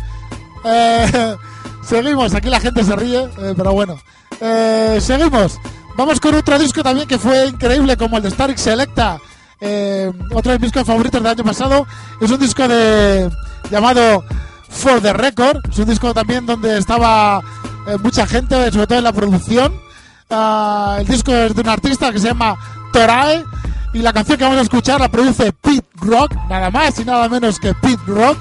Eh, 0.66 1.36
seguimos, 1.84 2.36
aquí 2.36 2.50
la 2.50 2.60
gente 2.60 2.84
se 2.84 2.94
ríe, 2.98 3.24
eh, 3.24 3.54
pero 3.56 3.72
bueno. 3.72 3.98
Eh, 4.42 4.98
seguimos. 5.00 5.58
Vamos 5.96 6.20
con 6.20 6.36
otro 6.36 6.60
disco 6.60 6.84
también 6.84 7.08
que 7.08 7.18
fue 7.18 7.48
increíble, 7.48 7.96
como 7.96 8.18
el 8.18 8.24
de 8.24 8.30
Static 8.30 8.58
Selecta. 8.58 9.20
Otro 10.34 10.52
de 10.52 10.60
mis 10.60 10.74
discos 10.74 10.86
favoritos 10.86 11.24
del 11.24 11.32
año 11.32 11.46
pasado. 11.46 11.88
Es 12.20 12.30
un 12.30 12.40
disco 12.42 12.68
de 12.68 13.30
llamado 13.72 14.26
For 14.68 15.00
the 15.00 15.14
Record. 15.14 15.62
Es 15.70 15.80
un 15.80 15.86
disco 15.86 16.14
también 16.14 16.46
donde 16.46 16.78
estaba 16.78 17.42
mucha 18.04 18.28
gente, 18.28 18.70
sobre 18.70 18.88
todo 18.88 18.98
en 18.98 19.06
la 19.06 19.14
producción. 19.14 19.74
Ah, 20.30 20.98
el 21.00 21.08
disco 21.08 21.34
es 21.34 21.56
de 21.56 21.62
un 21.62 21.70
artista 21.70 22.12
que 22.12 22.20
se 22.20 22.28
llama 22.28 22.58
Torae. 22.92 23.46
Y 23.94 24.00
la 24.00 24.14
canción 24.14 24.38
que 24.38 24.44
vamos 24.44 24.60
a 24.60 24.64
escuchar 24.64 25.00
la 25.00 25.10
produce 25.10 25.52
Pete 25.52 25.88
Rock, 25.96 26.36
nada 26.48 26.70
más 26.70 27.00
y 27.00 27.06
nada 27.06 27.28
menos 27.28 27.60
que 27.60 27.74
Pete 27.74 28.02
Rock. 28.08 28.38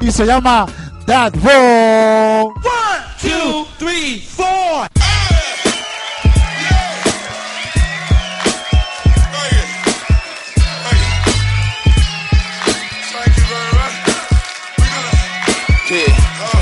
Y 0.00 0.10
se 0.10 0.26
llama 0.26 0.66
That 1.06 1.34
War. 1.42 2.44
One, 2.44 2.54
two, 3.20 3.66
three, 3.78 4.20
four. 4.20 4.88
Yeah. 15.92 16.61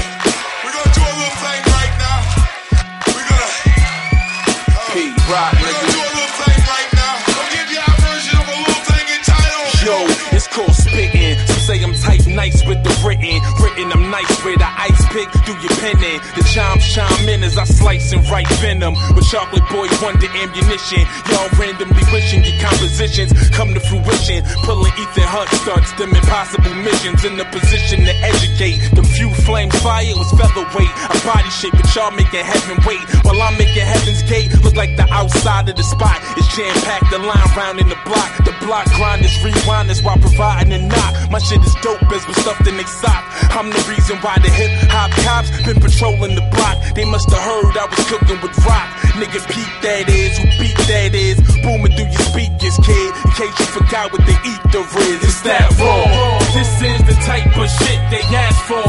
Nice 12.35 12.60
with 12.71 12.87
the 12.87 12.95
written. 13.03 13.43
Written, 13.59 13.91
I'm 13.91 14.15
nice 14.15 14.31
with 14.47 14.63
a 14.63 14.71
ice 14.79 15.03
pick 15.11 15.27
through 15.43 15.59
your 15.59 15.75
penning. 15.83 16.23
The 16.39 16.47
chimes 16.47 16.87
chime 16.87 17.27
in 17.27 17.43
as 17.43 17.59
I 17.59 17.67
slice 17.67 18.15
and 18.15 18.23
write 18.31 18.47
venom. 18.63 18.95
With 19.19 19.27
chocolate 19.27 19.67
boy 19.75 19.91
wonder 19.99 20.31
ammunition. 20.31 21.03
Y'all 21.27 21.51
randomly 21.59 22.07
wishing 22.15 22.47
your 22.47 22.55
compositions 22.63 23.35
come 23.51 23.75
to 23.75 23.83
fruition. 23.83 24.47
Pulling 24.63 24.95
Ethan 24.95 25.27
Hunt 25.27 25.51
starts 25.59 25.91
them 25.99 26.15
impossible 26.15 26.75
missions 26.87 27.27
in 27.27 27.35
the 27.35 27.45
position 27.51 28.07
to 28.07 28.15
educate. 28.23 28.79
The 28.95 29.03
few 29.03 29.35
flames 29.43 29.75
fire 29.83 30.15
was 30.15 30.31
featherweight. 30.39 30.95
I 31.11 31.19
body 31.27 31.51
shape, 31.51 31.75
but 31.75 31.91
y'all 31.91 32.15
making 32.15 32.47
heaven 32.47 32.79
wait. 32.87 33.03
While 33.27 33.43
I'm 33.43 33.59
making 33.59 33.83
heaven's 33.83 34.23
gate 34.31 34.55
look 34.63 34.79
like 34.79 34.95
the 34.95 35.11
outside 35.11 35.69
of 35.69 35.75
the 35.75 35.83
spot. 35.83 36.23
It's 36.39 36.47
jam 36.55 36.71
packed, 36.87 37.11
the 37.11 37.19
line 37.19 37.51
round 37.59 37.83
in 37.83 37.91
the 37.91 37.99
block. 38.07 38.31
The 38.47 38.55
block 38.63 38.87
grind 38.95 39.27
grinders, 39.27 39.35
rewinders 39.43 40.05
while 40.05 40.19
providing 40.23 40.73
a 40.73 40.79
knock. 40.87 41.31
My 41.35 41.41
shit 41.43 41.59
is 41.67 41.75
dope 41.83 42.07
as 42.15 42.23
was 42.29 42.37
stuffed 42.37 42.60
in 42.67 42.77
they. 42.81 43.25
I'm 43.57 43.71
the 43.71 43.83
reason 43.89 44.17
why 44.25 44.39
the 44.39 44.51
hip 44.51 44.71
hop 44.91 45.11
cops 45.25 45.51
been 45.67 45.81
patrolling 45.81 46.35
the 46.35 46.45
block. 46.53 46.77
They 46.95 47.05
must 47.05 47.31
have 47.31 47.43
heard 47.43 47.77
I 47.77 47.87
was 47.87 48.03
cooking 48.09 48.41
with 48.41 48.57
rock. 48.67 48.89
Nigga, 49.17 49.41
peep 49.49 49.73
that 49.83 50.09
is, 50.09 50.37
who 50.39 50.47
beat 50.59 50.81
that 50.89 51.13
is. 51.15 51.37
Booming 51.63 51.93
through 51.97 52.11
your 52.11 52.27
speakers, 52.31 52.77
kid. 52.83 53.11
In 53.25 53.31
case 53.37 53.57
you 53.61 53.69
forgot 53.73 54.13
what 54.13 54.23
the 54.25 54.37
ether 54.45 54.85
is, 55.07 55.21
it's 55.25 55.41
that 55.43 55.69
raw. 55.81 56.41
This 56.57 56.73
is 56.83 57.01
the 57.07 57.17
type 57.27 57.51
of 57.57 57.69
shit 57.69 58.01
they 58.11 58.25
ask 58.35 58.59
for. 58.67 58.83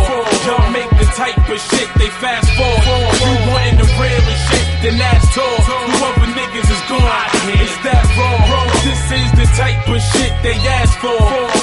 Y'all 0.48 0.72
make 0.72 0.90
the 0.98 1.08
type 1.14 1.38
of 1.38 1.60
shit 1.60 1.88
they 2.00 2.10
fast 2.22 2.48
forward. 2.58 3.16
You 3.22 3.34
wantin' 3.50 3.78
the 3.82 3.88
realest 4.00 4.44
shit, 4.50 4.68
then 4.84 4.96
that's 4.98 5.26
tall. 5.36 5.58
You 5.88 5.96
other 6.06 6.30
niggas 6.34 6.70
is 6.70 6.84
gone. 6.90 7.32
It's 7.60 7.78
that 7.86 8.06
raw. 8.18 8.66
This 8.86 9.04
is 9.12 9.30
the 9.38 9.48
type 9.58 9.84
of 9.90 10.00
shit 10.14 10.34
they 10.42 10.58
ask 10.80 10.94
for. 11.00 11.20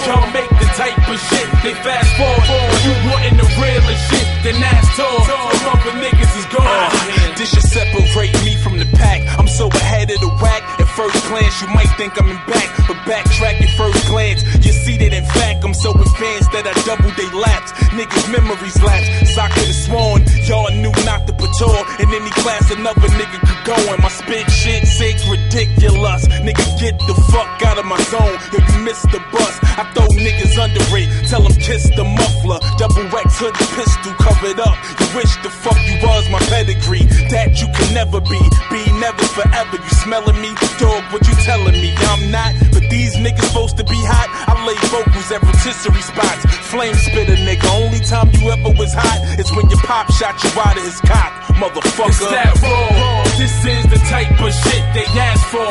Y'all 0.07 0.29
make 0.33 0.51
type 0.79 1.11
of 1.11 1.19
shit 1.19 1.49
they 1.67 1.75
fast 1.83 2.07
forward. 2.15 2.47
You 2.87 2.95
wantin' 3.11 3.37
the 3.37 3.49
realest 3.59 4.03
shit, 4.11 4.29
then 4.47 4.61
that's 4.63 4.87
tall. 4.95 5.27
You 5.27 5.59
other 5.75 5.95
niggas 5.99 6.33
is 6.39 6.47
gone. 6.55 6.63
Ah, 6.63 7.35
this 7.37 7.51
should 7.51 7.67
separate 7.67 8.35
me 8.47 8.55
from 8.63 8.79
the 8.79 8.87
pack. 8.95 9.21
I'm 9.39 9.49
so 9.49 9.67
ahead 9.67 10.09
of 10.11 10.21
the 10.21 10.31
whack. 10.41 10.63
At 10.79 10.88
first 10.99 11.29
glance, 11.31 11.63
you 11.63 11.69
might 11.69 11.87
think 11.95 12.11
I'm 12.19 12.27
in 12.27 12.43
back, 12.51 12.67
but 12.91 12.99
backtrack 13.07 13.61
your 13.63 13.71
first 13.79 14.03
glance. 14.11 14.43
You 14.67 14.75
see 14.75 14.99
that 14.99 15.15
in 15.15 15.23
fact, 15.31 15.63
I'm 15.63 15.73
so 15.73 15.95
advanced 15.95 16.51
that 16.51 16.67
I 16.67 16.75
double 16.83 17.15
they 17.15 17.31
laps. 17.31 17.71
Niggas' 17.95 18.27
memories 18.35 18.75
lapse. 18.83 19.07
So 19.31 19.47
I 19.47 19.49
could've 19.55 19.79
sworn 19.79 20.27
y'all 20.43 20.75
knew 20.75 20.91
not 21.07 21.23
to 21.31 21.33
patrol. 21.39 21.87
In 22.03 22.11
any 22.11 22.35
class, 22.43 22.75
another 22.75 23.07
nigga 23.15 23.39
could 23.39 23.63
go. 23.63 23.79
And 23.95 24.03
my 24.03 24.11
spit 24.11 24.51
shit 24.51 24.83
six 24.91 25.23
ridiculous. 25.31 26.27
Nigga, 26.43 26.67
get 26.83 26.99
the 27.07 27.15
fuck 27.31 27.63
out 27.63 27.79
of 27.79 27.87
my 27.87 28.01
zone. 28.11 28.35
If 28.51 28.67
you 28.67 28.83
miss 28.83 28.99
the 29.15 29.23
bus, 29.31 29.55
I 29.79 29.87
throw 29.95 30.11
niggas 30.19 30.59
under 30.59 30.83
it. 30.99 31.07
Tell 31.31 31.47
them 31.47 31.55
kiss 31.63 31.95
the 31.95 32.03
muffler. 32.03 32.59
Double 32.75 33.07
X 33.23 33.39
hoodie 33.39 33.71
pistol 33.79 34.19
covered 34.19 34.59
up. 34.59 34.75
You 34.99 35.07
wish 35.15 35.31
the 35.47 35.51
fuck 35.63 35.79
you 35.87 35.95
was 36.03 36.27
my 36.35 36.43
pedigree. 36.51 37.07
That 37.31 37.55
you 37.63 37.71
can 37.71 37.95
never 37.95 38.19
be. 38.19 38.48
Forever. 39.17 39.77
You 39.81 39.91
smelling 40.05 40.41
me? 40.43 40.53
Dog, 40.77 41.01
what 41.13 41.25
you 41.25 41.35
telling 41.41 41.73
me? 41.73 41.95
I'm 42.13 42.31
not. 42.31 42.53
But 42.73 42.85
these 42.91 43.17
niggas 43.17 43.49
supposed 43.49 43.79
to 43.79 43.85
be 43.85 43.97
hot. 44.05 44.29
I 44.45 44.53
lay 44.69 44.77
vocals 44.93 45.33
at 45.33 45.41
rotisserie 45.41 46.05
spots. 46.05 46.45
Flame 46.69 46.95
spitter, 46.95 47.41
nigga. 47.41 47.65
Only 47.73 48.01
time 48.05 48.29
you 48.37 48.51
ever 48.53 48.69
was 48.77 48.93
hot 48.93 49.41
is 49.41 49.49
when 49.57 49.71
your 49.71 49.81
pop 49.89 50.13
shot 50.13 50.37
you 50.45 50.51
out 50.61 50.77
of 50.77 50.85
his 50.85 51.01
cock. 51.09 51.33
Motherfucker. 51.57 52.13
It's 52.13 52.21
that 52.21 52.53
raw. 52.61 53.25
This 53.41 53.55
is 53.65 53.85
the 53.89 54.01
type 54.13 54.29
of 54.37 54.53
shit 54.53 54.85
they 54.93 55.09
ask 55.17 55.41
for. 55.49 55.65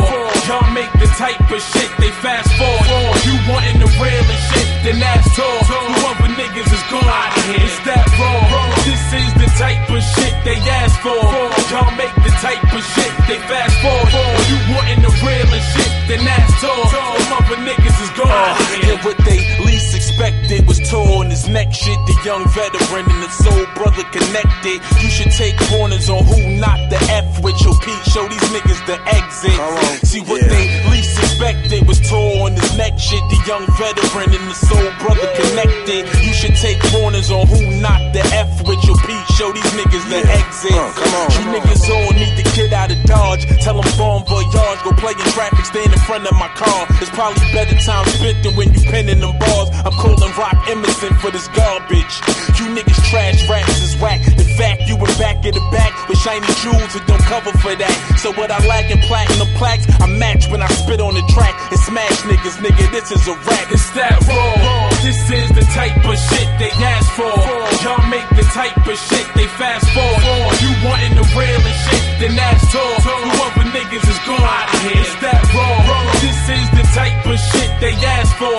Y'all 0.50 0.65
make 0.73 0.89
the 0.97 1.08
type 1.21 1.38
of 1.45 1.62
shit 1.62 1.91
they 2.02 2.10
fast 2.23 2.50
forward. 2.58 3.21
You 3.21 3.38
wantin' 3.45 3.78
the 3.78 3.89
realest 4.02 4.43
shit, 4.50 4.67
then 4.82 4.97
that's 4.97 5.30
tall. 5.38 5.62
You 5.69 5.93
other 6.10 6.32
niggas 6.34 6.73
is 6.73 6.84
gone. 6.89 7.06
It's 7.54 7.78
that 7.86 8.08
raw. 8.17 8.73
This 8.82 9.04
is 9.13 9.32
the 9.38 9.50
type 9.62 9.86
of 9.93 10.02
shit 10.02 10.34
they 10.41 10.58
ask 10.82 10.95
for. 11.06 11.21
Y'all 11.69 11.91
make 12.00 12.17
type 12.41 12.63
of 12.73 12.84
shit 12.93 13.13
they 13.28 13.39
fast 13.50 13.76
forward. 13.82 14.41
You 14.50 14.58
wantin' 14.73 15.02
the 15.02 15.12
real 15.26 15.50
and 15.50 15.65
shit, 15.73 15.91
then 16.08 16.21
that's 16.26 16.62
tall. 16.62 16.78
You 16.78 17.28
other 17.47 17.62
niggas 17.63 17.97
is 18.04 18.12
gone. 18.17 18.28
Uh, 18.28 18.91
and 18.91 19.00
what 19.04 19.17
they 19.23 19.39
least 19.63 19.95
expected 19.95 20.67
was 20.67 20.80
torn 20.89 21.30
his 21.30 21.47
neck 21.47 21.73
shit. 21.73 21.97
The 22.06 22.15
young 22.26 22.43
veteran 22.50 23.06
and 23.10 23.23
the 23.23 23.30
soul 23.30 23.65
brother 23.76 24.04
connected. 24.12 24.84
You 25.02 25.10
should 25.10 25.32
take 25.32 25.56
corners 25.71 26.10
on 26.10 26.23
who 26.26 26.60
not 26.60 26.89
the 26.89 27.00
F 27.10 27.43
with 27.43 27.60
your 27.62 27.76
P. 27.80 27.91
Show 28.12 28.28
these 28.28 28.47
niggas 28.52 28.86
the 28.86 29.00
exit. 29.08 29.58
See 30.06 30.21
what 30.21 30.41
they 30.41 30.65
least 30.91 31.17
expected 31.19 31.88
was 31.88 32.00
torn 32.10 32.54
his 32.54 32.78
neck 32.78 33.00
shit. 33.00 33.23
The 33.30 33.39
young 33.47 33.65
veteran 33.80 34.36
and 34.36 34.45
the 34.50 34.56
soul 34.56 34.89
brother 35.00 35.28
connected. 35.39 36.04
You 36.23 36.34
should 36.34 36.56
take 36.56 36.80
corners 36.91 37.32
on 37.32 37.47
who 37.47 37.80
not 37.80 38.13
the 38.13 38.23
F 38.36 38.67
with 38.67 38.84
your 38.84 38.97
P. 39.08 39.15
Show 39.38 39.54
these 39.54 39.69
niggas 39.78 40.02
the 40.10 40.17
exit. 40.17 40.73
Uh, 40.73 40.89
come 40.97 41.13
on 41.13 41.30
You 41.30 41.45
niggas 41.54 41.86
all 41.93 42.10
need 42.17 42.34
to 42.41 42.45
get 42.58 42.73
out 42.73 42.89
of 42.89 42.97
Dodge. 43.06 43.45
Tell 43.62 43.78
them 43.78 43.86
bomb 43.93 44.26
voyage. 44.26 44.82
Go 44.82 44.89
play 44.97 45.13
in 45.13 45.30
traffic, 45.30 45.62
stand 45.62 45.93
in 45.93 46.02
front 46.10 46.26
of 46.26 46.34
my 46.41 46.50
car. 46.58 46.89
It's 46.97 47.13
probably 47.13 47.45
better 47.54 47.78
time 47.86 48.10
spent 48.17 48.41
than 48.41 48.58
when 48.58 48.73
you 48.73 48.82
penning 48.89 49.21
them 49.21 49.38
bars. 49.38 49.69
I'm 49.86 49.93
calling 49.93 50.34
Rock 50.34 50.58
Emerson 50.65 51.13
for 51.21 51.30
this 51.30 51.45
garbage. 51.54 52.13
You 52.58 52.65
niggas 52.73 52.97
trash 53.13 53.45
raps 53.45 53.78
is 53.78 53.93
whack. 54.02 54.26
The 54.26 54.47
fact 54.58 54.89
you 54.89 54.97
were 54.97 55.13
back 55.21 55.45
in 55.45 55.54
the 55.54 55.62
back 55.69 55.93
with 56.10 56.17
shiny 56.17 56.50
jewels, 56.65 56.97
it 56.97 57.06
don't 57.06 57.21
cover 57.30 57.54
for 57.62 57.78
that. 57.78 57.93
So 58.17 58.34
what 58.41 58.50
I 58.50 58.58
lack 58.65 58.89
in 58.89 58.97
platinum 59.06 59.54
plaques, 59.54 59.86
I 60.02 60.10
match 60.17 60.50
when 60.50 60.63
I 60.65 60.67
spit 60.82 61.00
on 61.00 61.13
the 61.13 61.21
track 61.30 61.54
and 61.69 61.80
smash 61.86 62.26
niggas, 62.26 62.58
nigga. 62.58 62.89
This 62.89 63.13
is 63.13 63.28
a 63.28 63.38
rap. 63.45 63.69
It's 63.69 63.86
that 63.93 64.17
raw. 64.26 64.97
This 65.04 65.30
is 65.30 65.50
the 65.54 65.66
type 65.78 65.98
of 66.04 66.18
shit 66.18 66.50
they 66.58 66.72
ask 66.74 67.08
for. 67.14 67.38
Y'all 67.84 68.02
make 68.10 68.28
the 68.34 68.44
type 68.54 68.76
of 68.76 68.98
shit 68.98 69.28
they 69.36 69.48
fast 69.60 69.86
forward. 69.94 70.56
You 70.64 70.72
wantin' 70.84 71.16
the 71.16 71.26
realest 71.38 71.80
shit, 71.86 72.04
then 72.20 72.34
that's 72.36 72.64
tall. 72.72 72.98
You 73.06 73.32
other 73.46 73.68
niggas 73.72 74.06
is 74.10 74.20
gone. 74.26 74.68
It's 74.90 75.14
that 75.22 75.42
raw. 75.54 76.02
This 76.22 76.42
is 76.50 76.68
the 76.74 76.86
type 76.98 77.26
of 77.26 77.38
shit 77.38 77.72
they 77.80 77.94
ask 77.94 78.32
for. 78.42 78.58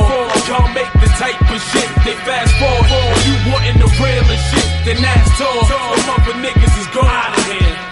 Y'all 0.49 0.71
make 0.73 0.93
the 1.03 1.11
type 1.19 1.43
of 1.43 1.61
shit 1.71 1.91
they 2.07 2.17
fast 2.23 2.55
forward. 2.57 3.19
You 3.27 3.35
wantin' 3.51 3.79
the 3.83 3.91
realest 3.99 4.45
shit, 4.55 4.69
then 4.87 4.99
that's 5.03 5.29
tall. 5.39 5.61
You 5.69 6.13
other 6.15 6.37
niggas 6.39 6.75
is 6.81 6.89
gone. 6.95 7.09
Da, 7.09 7.88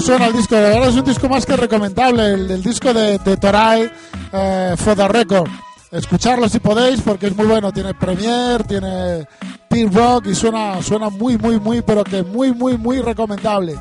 ¿Cómo 0.00 0.12
suena 0.12 0.26
el 0.28 0.32
disco? 0.32 0.54
De 0.54 0.62
verdad 0.62 0.88
es 0.88 0.94
un 0.94 1.04
disco 1.04 1.28
más 1.28 1.44
que 1.44 1.56
recomendable. 1.58 2.32
El, 2.32 2.50
el 2.50 2.62
disco 2.62 2.94
de, 2.94 3.18
de 3.18 3.36
Torai, 3.36 3.90
eh, 4.32 4.74
Record. 5.08 5.50
escucharlo 5.90 6.48
si 6.48 6.58
podéis 6.58 7.02
porque 7.02 7.26
es 7.26 7.36
muy 7.36 7.44
bueno. 7.44 7.70
Tiene 7.70 7.92
Premiere, 7.92 8.64
tiene 8.64 9.28
Pink 9.68 9.94
Rock 9.94 10.28
y 10.28 10.34
suena, 10.34 10.80
suena 10.80 11.10
muy, 11.10 11.36
muy, 11.36 11.60
muy, 11.60 11.82
pero 11.82 12.02
que 12.02 12.22
muy, 12.22 12.50
muy, 12.54 12.78
muy 12.78 13.02
recomendable. 13.02 13.78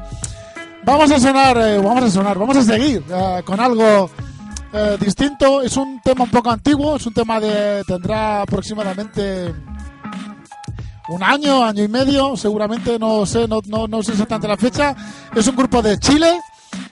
Vamos 0.84 1.10
a 1.10 1.22
sonar, 1.22 1.58
eh, 1.58 1.78
vamos 1.78 2.04
a 2.04 2.12
sonar, 2.12 2.38
vamos 2.38 2.58
a 2.58 2.64
seguir 2.64 3.02
eh, 3.10 3.42
con 3.46 3.58
algo 3.62 4.10
eh, 4.74 4.98
distinto. 5.00 5.62
Es 5.62 5.78
un 5.78 6.02
tema 6.04 6.26
un 6.26 6.32
poco 6.32 6.52
antiguo, 6.52 6.98
es 6.98 7.06
un 7.06 7.14
tema 7.14 7.40
de 7.40 7.82
tendrá 7.88 8.42
aproximadamente 8.42 9.56
un 11.10 11.24
año, 11.24 11.64
año 11.64 11.84
y 11.84 11.88
medio, 11.88 12.38
seguramente, 12.38 13.00
no 13.00 13.26
sé, 13.26 13.48
no, 13.48 13.62
no, 13.66 13.88
no 13.88 14.04
sé 14.04 14.12
exactamente 14.12 14.48
la 14.48 14.58
fecha. 14.58 14.96
Es 15.36 15.48
un 15.48 15.56
grupo 15.56 15.82
de 15.82 15.98
Chile, 15.98 16.40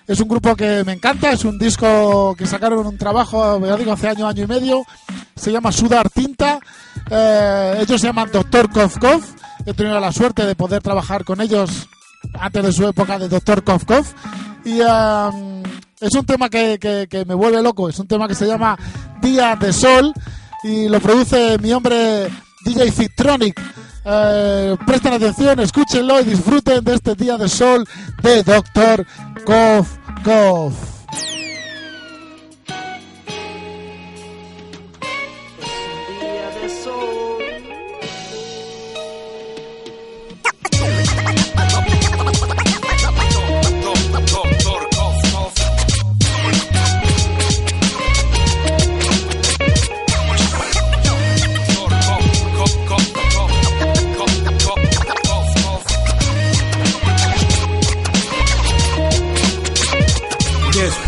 es 0.07 0.19
un 0.19 0.27
grupo 0.27 0.55
que 0.55 0.83
me 0.83 0.93
encanta, 0.93 1.31
es 1.31 1.45
un 1.45 1.59
disco 1.59 2.35
que 2.35 2.47
sacaron 2.47 2.85
un 2.85 2.97
trabajo, 2.97 3.59
ya 3.65 3.77
digo, 3.77 3.91
hace 3.91 4.07
año, 4.07 4.27
año 4.27 4.43
y 4.43 4.47
medio, 4.47 4.83
se 5.35 5.51
llama 5.51 5.71
Sudar 5.71 6.09
Tinta, 6.09 6.59
eh, 7.09 7.77
ellos 7.81 8.01
se 8.01 8.07
llaman 8.07 8.29
Doctor 8.31 8.69
Kof, 8.71 9.35
he 9.65 9.73
tenido 9.73 9.99
la 9.99 10.11
suerte 10.11 10.45
de 10.45 10.55
poder 10.55 10.81
trabajar 10.81 11.23
con 11.23 11.39
ellos 11.41 11.87
antes 12.33 12.63
de 12.63 12.71
su 12.71 12.87
época 12.87 13.19
de 13.19 13.29
Doctor 13.29 13.63
Kof, 13.63 14.13
y 14.65 14.81
um, 14.81 15.63
es 15.99 16.13
un 16.13 16.25
tema 16.25 16.49
que, 16.49 16.79
que, 16.79 17.25
me 17.25 17.35
vuelve 17.35 17.61
loco, 17.61 17.87
es 17.87 17.99
un 17.99 18.07
tema 18.07 18.27
que 18.27 18.35
se 18.35 18.47
llama 18.47 18.77
Día 19.21 19.55
de 19.55 19.71
Sol, 19.71 20.13
y 20.63 20.87
lo 20.87 20.99
produce 20.99 21.57
mi 21.59 21.71
hombre 21.71 22.27
DJ 22.65 22.91
Fictronic. 22.91 23.61
Eh, 24.09 24.77
presten 24.85 25.13
atención, 25.13 25.59
escúchenlo 25.59 26.21
y 26.21 26.23
disfruten 26.23 26.81
de 26.81 26.93
este 26.93 27.13
día 27.15 27.35
de 27.37 27.49
sol 27.49 27.85
de 28.23 28.41
Doctor 28.41 29.05
Kof 29.45 29.97
Kof. 30.23 30.96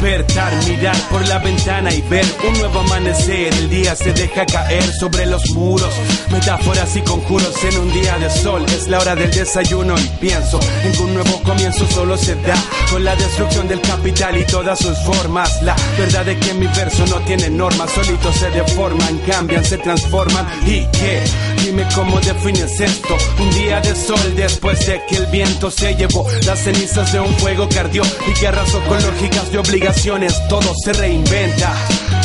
Despertar, 0.09 0.51
mirar 0.65 0.95
por 1.11 1.27
la 1.27 1.37
ventana 1.37 1.93
y 1.93 2.01
ver 2.01 2.25
un 2.47 2.57
nuevo 2.57 2.79
amanecer. 2.79 3.53
El 3.53 3.69
día 3.69 3.95
se 3.95 4.11
deja 4.11 4.43
caer 4.43 4.83
sobre 4.99 5.27
los 5.27 5.47
muros. 5.51 5.93
Metáforas 6.31 6.95
y 6.95 7.01
conjuros 7.01 7.63
en 7.63 7.77
un 7.77 7.93
día 7.93 8.17
de 8.17 8.27
sol. 8.31 8.65
Es 8.69 8.87
la 8.87 8.97
hora 8.97 9.13
del 9.13 9.29
desayuno 9.29 9.93
y 9.99 10.07
pienso 10.19 10.59
en 10.83 10.93
que 10.93 11.01
un 11.03 11.13
nuevo 11.13 11.39
comienzo 11.43 11.85
solo 11.85 12.17
se 12.17 12.33
da 12.41 12.55
con 12.89 13.03
la 13.03 13.15
destrucción 13.17 13.67
del 13.67 13.81
capital 13.81 14.35
y 14.35 14.45
todas 14.45 14.79
sus 14.79 14.97
formas. 15.03 15.61
La 15.61 15.75
verdad 15.95 16.27
es 16.27 16.43
que 16.43 16.55
mi 16.55 16.65
verso 16.65 17.05
no 17.05 17.17
tiene 17.19 17.51
normas, 17.51 17.91
solitos 17.91 18.35
se 18.35 18.49
deforman, 18.49 19.19
cambian, 19.27 19.63
se 19.63 19.77
transforman. 19.77 20.47
¿Y 20.65 20.87
qué? 20.87 21.21
Dime 21.63 21.85
cómo 21.93 22.19
defines 22.19 22.79
esto. 22.79 23.17
Un 23.39 23.49
día 23.51 23.81
de 23.81 23.95
sol 23.95 24.35
después 24.35 24.85
de 24.85 25.01
que 25.07 25.17
el 25.17 25.25
viento 25.27 25.69
se 25.69 25.93
llevó 25.95 26.25
las 26.45 26.59
cenizas 26.59 27.11
de 27.11 27.19
un 27.19 27.33
fuego 27.37 27.67
que 27.67 27.79
ardió 27.79 28.03
y 28.27 28.33
que 28.39 28.47
arrasó 28.47 28.79
con 28.85 29.01
lógicas 29.01 29.51
de 29.51 29.59
obligaciones. 29.59 30.35
Todo 30.47 30.73
se 30.83 30.93
reinventa. 30.93 31.73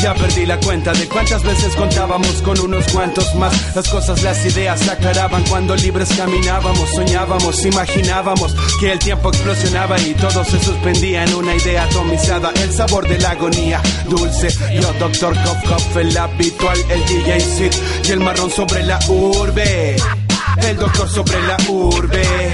Ya 0.03 0.14
perdí 0.14 0.44
la 0.44 0.59
cuenta 0.61 0.92
de 0.92 1.09
cuántas 1.09 1.42
veces 1.42 1.75
contábamos 1.77 2.42
con 2.42 2.59
unos 2.61 2.87
cuantos 2.92 3.35
más. 3.37 3.75
Las 3.75 3.88
cosas, 3.88 4.23
las 4.23 4.44
ideas 4.44 4.81
se 4.81 4.90
aclaraban 4.90 5.42
cuando 5.44 5.75
libres 5.77 6.11
caminábamos, 6.16 6.90
soñábamos, 6.90 7.64
imaginábamos 7.64 8.55
que 8.81 8.92
el 8.92 8.99
tiempo 8.99 9.31
explosionaba 9.31 9.99
y 10.01 10.14
todo 10.14 10.44
se 10.44 10.62
suspendía 10.62 11.25
en 11.25 11.35
una 11.35 11.55
idea 11.55 11.85
atomizada. 11.85 12.53
El 12.62 12.73
sabor 12.73 13.09
de 13.09 13.18
la 13.18 13.31
agonía, 13.31 13.81
dulce. 14.09 14.49
Yo, 14.75 14.92
Doctor 14.99 15.35
Kof 15.42 15.68
Kof, 15.68 15.97
el 15.97 16.16
habitual, 16.16 16.79
el 16.90 17.05
DJ 17.07 17.40
Sid 17.40 17.73
y 18.07 18.12
el 18.12 18.20
marrón 18.20 18.51
sobre 18.51 18.83
la 18.83 18.99
El 19.25 20.77
doctor 20.77 21.09
sobre 21.09 21.41
la 21.47 21.57
urbe. 21.69 22.53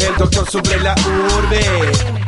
El 0.00 0.16
doctor 0.18 0.50
sobre 0.50 0.78
la 0.80 0.94
urbe. 0.94 2.23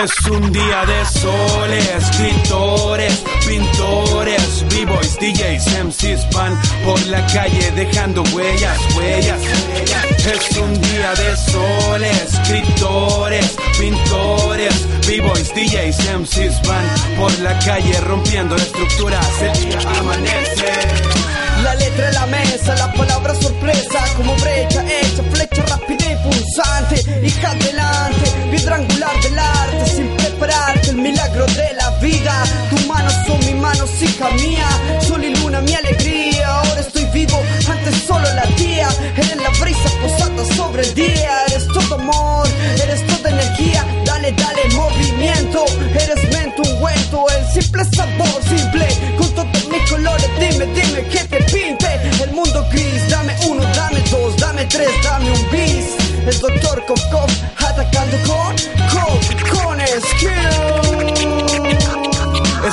Es 0.00 0.26
un 0.30 0.50
día 0.50 0.86
de 0.86 1.04
sol, 1.04 1.70
escritores, 1.70 3.22
pintores, 3.46 4.64
b-boys, 4.70 5.18
DJs, 5.18 5.84
MCs 5.84 6.30
van 6.34 6.58
por 6.82 6.98
la 7.08 7.24
calle 7.26 7.70
dejando 7.72 8.22
huellas, 8.32 8.78
huellas. 8.96 9.38
Es 10.24 10.56
un 10.56 10.80
día 10.80 11.12
de 11.14 11.36
sol, 11.36 12.02
escritores, 12.04 13.54
pintores, 13.78 14.88
b-boys, 15.06 15.54
DJs, 15.54 15.98
MCs 16.20 16.62
van 16.66 17.16
por 17.18 17.38
la 17.40 17.58
calle 17.58 18.00
rompiendo 18.00 18.56
estructuras, 18.56 19.42
el 19.42 19.68
día 19.68 19.78
amanece. 19.98 21.12
La 21.62 21.74
letra 21.74 22.08
en 22.08 22.14
la 22.14 22.26
mesa, 22.26 22.74
la 22.76 22.92
palabra 22.94 23.34
sorpresa, 23.34 24.04
como 24.16 24.34
brecha 24.36 24.84
hecha, 24.84 25.22
flecha 25.32 25.62
rápida 25.66 26.12
y 26.12 26.16
pulsante, 26.24 27.26
hija 27.26 27.50
adelante, 27.50 28.30
piedra 28.50 28.76
angular 28.76 29.22
del 29.22 29.38
milagro 31.02 31.46
de 31.46 31.74
la 31.74 31.90
vida. 32.00 32.44
Tus 32.70 32.86
manos 32.86 33.14
son 33.26 33.38
mis 33.40 33.56
manos, 33.56 33.90
hija 34.00 34.30
mía, 34.30 34.68
sol 35.06 35.22
y 35.24 35.34
luna, 35.36 35.60
mi 35.60 35.74
alegría. 35.74 36.46
Ahora 36.46 36.80
estoy 36.80 37.04
vivo, 37.06 37.42
antes 37.68 37.94
solo 38.06 38.26
la 38.34 38.46
tía. 38.56 38.88
Eres 39.16 39.36
la 39.36 39.50
brisa 39.60 39.90
posada 40.00 40.44
sobre 40.56 40.82
el 40.82 40.94
día, 40.94 41.30
eres 41.48 41.66
todo 41.66 41.94
amor, 41.96 42.48
eres 42.82 43.06
toda 43.06 43.30
energía. 43.30 43.84
Dale, 44.04 44.32
dale 44.32 44.62
movimiento, 44.74 45.64
eres 45.94 46.22
mente 46.32 46.62
ungüento, 46.62 47.26
el 47.36 47.62
simple 47.62 47.84
sabor 47.96 48.40
simple, 48.48 48.86
con 49.18 49.28
todos 49.34 49.68
mis 49.70 49.90
colores. 49.90 50.30
Dime, 50.38 50.66
dime 50.66 51.02
que 51.08 51.24
te 51.24 51.42
pinte 51.52 51.90
el 52.22 52.30
mundo 52.32 52.64
gris. 52.70 53.08
Dame 53.10 53.34
uno, 53.48 53.62
dame 53.74 54.00
dos, 54.10 54.36
dame 54.36 54.64
tres, 54.66 54.90
dame 55.02 55.30
un 55.30 55.50
bis. 55.50 55.86
El 56.26 56.38
doctor 56.38 56.84
Kof 56.86 57.32
atacando 57.58 58.16
con 58.28 58.54
Kof, 58.92 59.50
con 59.50 59.80
skill. 59.80 60.61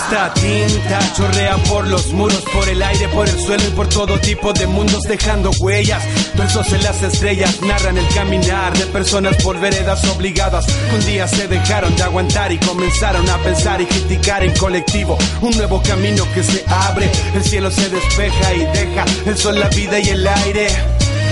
Esta 0.03 0.33
tinta 0.33 0.99
chorrea 1.13 1.57
por 1.69 1.85
los 1.85 2.13
muros, 2.13 2.41
por 2.53 2.67
el 2.69 2.81
aire, 2.81 3.09
por 3.09 3.27
el 3.27 3.37
suelo 3.37 3.63
y 3.67 3.71
por 3.71 3.87
todo 3.89 4.17
tipo 4.19 4.53
de 4.53 4.65
mundos 4.65 5.03
dejando 5.03 5.51
huellas. 5.59 6.01
Versos 6.35 6.71
en 6.71 6.83
las 6.83 7.03
estrellas 7.03 7.61
narran 7.61 7.97
el 7.97 8.07
caminar 8.15 8.75
de 8.77 8.85
personas 8.87 9.35
por 9.43 9.59
veredas 9.59 10.03
obligadas. 10.05 10.65
Un 10.93 11.05
día 11.05 11.27
se 11.27 11.47
dejaron 11.47 11.95
de 11.95 12.03
aguantar 12.03 12.51
y 12.51 12.57
comenzaron 12.59 13.29
a 13.29 13.37
pensar 13.39 13.81
y 13.81 13.85
criticar 13.85 14.43
en 14.43 14.55
colectivo. 14.55 15.17
Un 15.41 15.55
nuevo 15.57 15.81
camino 15.83 16.25
que 16.33 16.43
se 16.43 16.63
abre, 16.67 17.11
el 17.35 17.43
cielo 17.43 17.69
se 17.69 17.89
despeja 17.89 18.53
y 18.53 18.59
deja 18.59 19.05
el 19.25 19.37
sol, 19.37 19.59
la 19.59 19.67
vida 19.67 19.99
y 19.99 20.09
el 20.09 20.25
aire. 20.25 20.67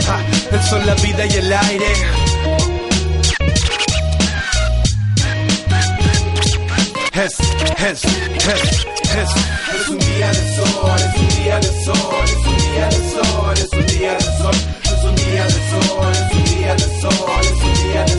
Ah, 0.10 0.21
el 0.51 0.62
sol, 0.62 0.86
la 0.86 0.93
vida 0.95 1.25
y 1.25 1.32
el 1.32 1.53
aire. 1.53 2.26
häst, 7.17 7.41
häst, 7.77 8.06
häst, 8.45 8.88
häst. 9.10 9.38
Det 9.71 9.80
fungerade 9.88 10.43
så, 10.56 10.65
det 10.97 11.10
fungerade 11.19 11.63
så, 11.86 11.93
det 12.25 12.38
fungerade 12.45 13.01
så, 13.13 13.23
det 13.56 13.67
fungerade 13.75 14.21
så, 14.21 14.51
det 14.84 15.01
fungerade 15.01 15.51
så, 15.51 15.82
det 16.03 16.27
fungerade 16.32 16.80
så, 17.01 17.10
det 17.41 17.56
fungerade 17.62 18.10
så. 18.10 18.16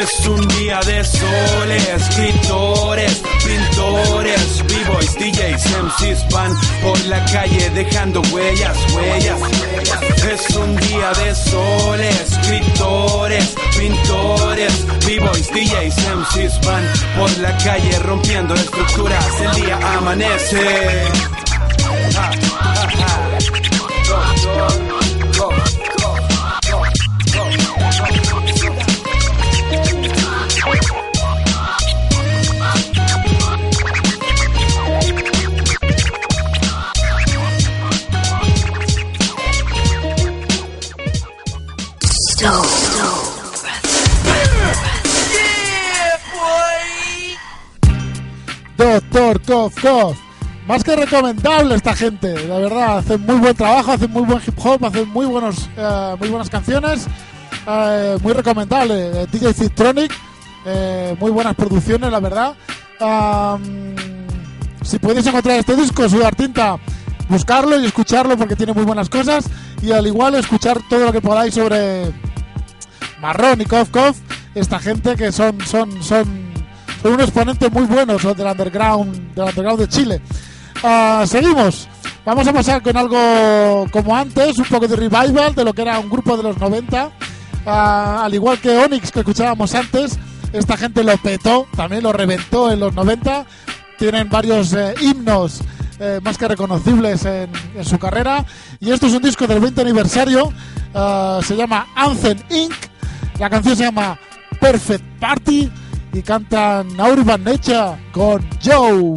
Es 0.00 0.26
un 0.26 0.46
día 0.48 0.80
de 0.80 1.04
sol, 1.04 1.70
es 1.70 2.08
un 2.10 2.26
día 2.26 2.38
de 2.38 2.44
sol, 2.52 2.98
es, 2.98 3.08
es 3.08 3.08
un 3.08 3.08
día 3.08 3.08
de 3.08 3.08
sol, 3.08 3.18
escritores, 3.18 3.22
pintores, 3.44 4.64
b-boys, 4.66 5.14
DJs, 5.14 5.64
MCs 5.82 6.28
van 6.30 6.52
por 6.82 6.98
la 7.06 7.24
calle 7.26 7.70
dejando 7.70 8.22
huellas, 8.32 8.76
huellas, 8.94 9.40
es 10.32 10.56
un 10.56 10.76
día 10.76 11.12
de 11.12 11.34
sol, 11.34 12.00
escritores, 12.00 13.54
pintores, 13.76 14.86
b-boys, 15.06 15.48
DJs, 15.48 15.96
MCs 16.16 16.60
van 16.66 16.84
por 17.18 17.38
la 17.38 17.56
calle 17.58 17.98
rompiendo 18.00 18.54
estructuras, 18.54 19.40
el 19.40 19.62
día 19.62 19.78
amanece. 19.96 21.04
Ah. 22.16 22.47
Cof 49.46 49.74
Cof. 49.80 50.16
Más 50.68 50.84
que 50.84 50.94
recomendable 50.94 51.74
esta 51.74 51.96
gente, 51.96 52.46
la 52.46 52.58
verdad, 52.58 52.98
hacen 52.98 53.20
muy 53.22 53.36
buen 53.36 53.56
trabajo, 53.56 53.92
hacen 53.92 54.10
muy 54.12 54.22
buen 54.22 54.40
hip 54.46 54.54
hop, 54.62 54.84
hacen 54.84 55.08
muy 55.08 55.26
buenos, 55.26 55.68
eh, 55.76 56.14
muy 56.20 56.28
buenas 56.28 56.48
canciones, 56.48 57.06
eh, 57.66 58.16
muy 58.22 58.32
recomendable. 58.32 59.22
Eh, 59.22 59.26
DJ 59.32 59.54
Citronic, 59.54 60.12
muy 61.18 61.30
buenas 61.32 61.56
producciones, 61.56 62.12
la 62.12 62.20
verdad. 62.20 62.54
Am, 63.00 63.96
si 64.82 64.98
podéis 64.98 65.26
encontrar 65.26 65.58
este 65.58 65.74
disco, 65.74 66.08
Sudar 66.08 66.36
Tinta, 66.36 66.78
buscarlo 67.28 67.80
y 67.80 67.86
escucharlo 67.86 68.36
porque 68.36 68.54
tiene 68.54 68.72
muy 68.72 68.84
buenas 68.84 69.08
cosas. 69.08 69.46
Y 69.82 69.90
al 69.90 70.06
igual 70.06 70.36
escuchar 70.36 70.78
todo 70.88 71.06
lo 71.06 71.12
que 71.12 71.20
podáis 71.20 71.54
sobre 71.54 72.12
Marrón 73.20 73.62
y 73.62 73.64
Kof 73.64 73.90
Kof, 73.90 74.16
esta 74.54 74.78
gente 74.78 75.16
que 75.16 75.32
son, 75.32 75.60
son, 75.62 76.02
son, 76.02 76.37
son 77.02 77.12
un 77.12 77.20
exponente 77.20 77.70
muy 77.70 77.84
buenos 77.84 78.22
del 78.22 78.46
underground, 78.46 79.34
del 79.34 79.44
underground 79.44 79.80
de 79.80 79.88
Chile. 79.88 80.20
Ah, 80.82 81.24
seguimos. 81.26 81.88
Vamos 82.24 82.46
a 82.46 82.52
pasar 82.52 82.82
con 82.82 82.96
algo 82.96 83.86
como 83.90 84.14
antes, 84.14 84.58
un 84.58 84.64
poco 84.66 84.86
de 84.86 84.96
revival 84.96 85.54
de 85.54 85.64
lo 85.64 85.72
que 85.72 85.82
era 85.82 85.98
un 85.98 86.10
grupo 86.10 86.36
de 86.36 86.42
los 86.42 86.58
90. 86.58 87.10
Ah, 87.66 88.22
al 88.24 88.34
igual 88.34 88.58
que 88.58 88.76
Onyx 88.76 89.10
que 89.10 89.20
escuchábamos 89.20 89.74
antes, 89.74 90.18
esta 90.52 90.76
gente 90.76 91.02
lo 91.04 91.16
petó, 91.18 91.66
también 91.76 92.02
lo 92.02 92.12
reventó 92.12 92.70
en 92.70 92.80
los 92.80 92.94
90. 92.94 93.44
Tienen 93.98 94.28
varios 94.28 94.72
eh, 94.74 94.94
himnos 95.00 95.60
eh, 95.98 96.20
más 96.22 96.38
que 96.38 96.46
reconocibles 96.46 97.24
en, 97.24 97.50
en 97.74 97.84
su 97.84 97.98
carrera. 97.98 98.44
Y 98.78 98.90
esto 98.92 99.06
es 99.06 99.14
un 99.14 99.22
disco 99.22 99.46
del 99.46 99.60
20 99.60 99.80
aniversario. 99.80 100.52
ah, 100.94 101.40
se 101.42 101.56
llama 101.56 101.86
Anthem 101.96 102.38
Inc. 102.50 102.74
La 103.38 103.48
canción 103.50 103.76
se 103.76 103.84
llama 103.84 104.18
Perfect 104.60 105.04
Party. 105.18 105.70
Y 106.12 106.22
cantan 106.22 106.88
Urban 106.98 107.44
Nature 107.44 107.96
con 108.12 108.44
Joe. 108.60 109.14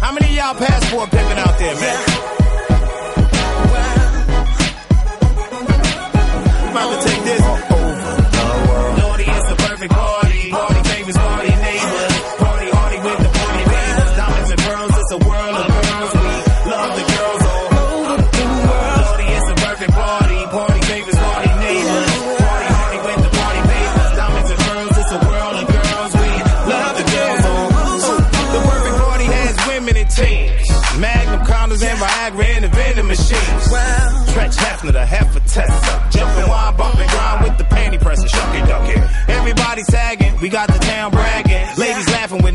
How 0.00 0.12
many 0.12 0.36
y'all 0.36 0.54
passport 0.54 1.10
pimping 1.10 1.38
out 1.38 1.58
there, 1.58 1.74
man? 1.76 2.09
Hefner, 34.80 34.92
the 34.92 35.04
heifer 35.04 35.40
tester. 35.40 36.18
Jumping 36.18 36.48
wine, 36.48 36.76
bumping 36.76 37.08
grind 37.08 37.44
with 37.44 37.58
the 37.58 37.64
panty 37.64 38.00
presser. 38.00 38.26
Shucky 38.28 38.59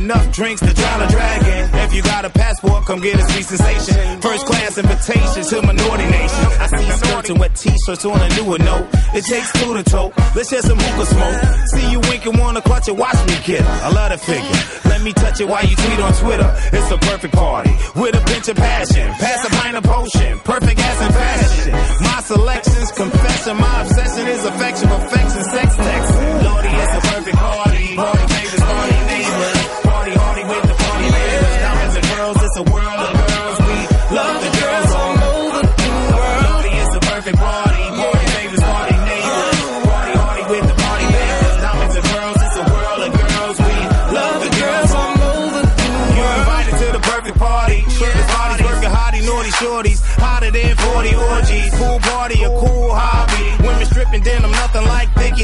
enough 0.06 0.32
drinks 0.32 0.62
to 0.62 0.72
drown 0.72 1.02
a 1.02 1.08
dragon. 1.08 1.80
If 1.86 1.94
you 1.96 2.04
got 2.04 2.26
a 2.26 2.30
passport, 2.30 2.86
come 2.86 3.02
get 3.02 3.18
a 3.18 3.24
sweet 3.32 3.46
sensation. 3.46 4.22
First 4.22 4.46
class 4.46 4.78
invitation 4.78 5.44
to 5.50 5.62
minority 5.66 6.06
nation. 6.06 6.46
I 6.62 6.68
see 6.68 6.92
skirts 6.92 7.30
and 7.32 7.40
wet 7.40 7.56
t-shirts 7.56 8.06
on 8.06 8.22
a 8.22 8.30
newer 8.38 8.60
note. 8.60 8.88
It 9.18 9.26
takes 9.26 9.52
two 9.54 9.74
to 9.74 9.84
tote. 9.84 10.14
Let's 10.36 10.50
share 10.50 10.62
some 10.62 10.78
hookah 10.78 11.08
smoke. 11.10 11.40
See 11.74 11.92
you 11.92 12.00
winking, 12.02 12.38
wanna 12.38 12.62
clutch 12.62 12.88
it, 12.88 12.96
watch 12.96 13.18
me 13.26 13.36
get 13.44 13.62
it. 13.62 13.78
I 13.86 13.90
love 13.90 14.12
the 14.12 14.20
figure. 14.20 14.60
Let 14.92 15.02
me 15.02 15.12
touch 15.14 15.42
it 15.42 15.48
while 15.48 15.66
you 15.66 15.76
tweet 15.76 16.00
on 16.00 16.14
Twitter. 16.14 16.50
It's 16.72 16.92
a 16.92 16.98
perfect 16.98 17.34
party 17.34 17.74
with 17.96 18.14
a 18.14 18.22
pinch 18.30 18.48
of 18.48 18.58
passion. 18.58 19.12
Pass 19.14 19.46
a 19.46 19.50
pint 19.58 19.76
of 19.76 19.84
potion, 19.84 20.40
perfect 20.40 20.80
ass 20.80 21.02
and 21.02 21.14
fashion. 21.16 21.74
My 22.06 22.22
selections, 22.22 22.92
confession, 22.92 23.58
my 23.58 23.82
obsession 23.82 24.28
is 24.28 24.46
affection, 24.46 24.88
perfection, 24.88 25.44
sex 25.50 25.76
text. 25.76 26.35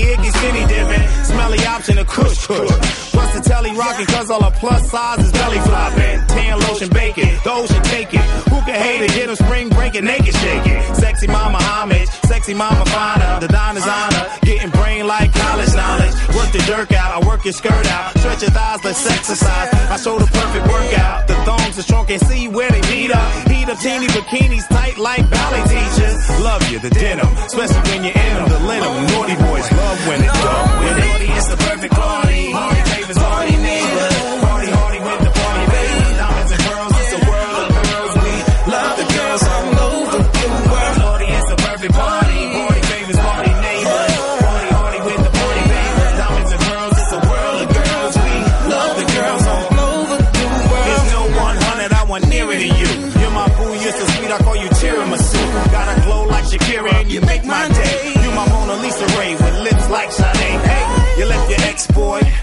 Thicky, 0.01 0.29
skinny 0.29 0.65
dipping. 0.67 1.07
Smelly 1.25 1.65
option, 1.65 1.97
a 1.97 2.05
kush 2.05 2.45
kush. 2.47 2.69
Plus 3.11 3.33
the 3.35 3.41
telly 3.49 3.71
rocking, 3.71 4.05
cause 4.05 4.29
all 4.29 4.41
the 4.41 4.51
plus 4.61 4.89
size 4.89 5.19
is 5.19 5.31
belly 5.31 5.59
flopping. 5.59 6.17
Tan 6.27 6.59
lotion 6.59 6.89
bacon, 6.89 7.29
the 7.43 7.51
ocean 7.51 7.83
take 7.83 8.13
it. 8.13 8.25
Who 8.51 8.57
can 8.67 8.75
hate 8.75 9.01
it? 9.01 9.09
Get 9.09 9.21
Get 9.21 9.29
'em 9.29 9.35
spring 9.35 9.69
breaking, 9.69 10.05
naked 10.05 10.35
shaking. 10.35 10.79
Sexy 10.95 11.27
mama 11.27 11.59
homage, 11.61 12.09
sexy 12.25 12.53
mama 12.53 12.85
finer. 12.85 13.39
The 13.39 13.47
diner's 13.47 13.87
honor, 13.87 14.25
getting 14.41 14.71
brain 14.71 15.05
like 15.07 15.31
college 15.33 15.73
knowledge. 15.75 16.13
Work 16.35 16.51
the 16.51 16.59
jerk 16.69 16.91
out, 16.93 17.11
I 17.17 17.27
work 17.27 17.45
your 17.45 17.53
skirt 17.53 17.85
out. 17.95 18.17
Stretch 18.17 18.41
your 18.41 18.51
thighs, 18.51 18.83
let's 18.83 19.05
exercise. 19.09 19.69
I 19.93 19.97
show 19.97 20.17
the 20.17 20.25
perfect 20.25 20.65
workout. 20.67 21.27
The 21.27 21.35
thongs 21.45 21.77
are 21.77 21.83
strong, 21.83 22.05
can't 22.07 22.21
see 22.21 22.47
where 22.47 22.71
they 22.71 22.81
meet 22.93 23.11
up. 23.11 23.29
Heat 23.49 23.69
up 23.69 23.79
teeny 23.79 24.07
bikinis 24.07 24.67
tight 24.69 24.97
like 24.97 25.29
ballet 25.29 25.63
teachers. 25.75 26.15
Love 26.41 26.63
you, 26.71 26.79
the 26.79 26.89
denim, 26.89 27.27
especially 27.45 27.83
when 27.89 28.03
you're 28.05 28.20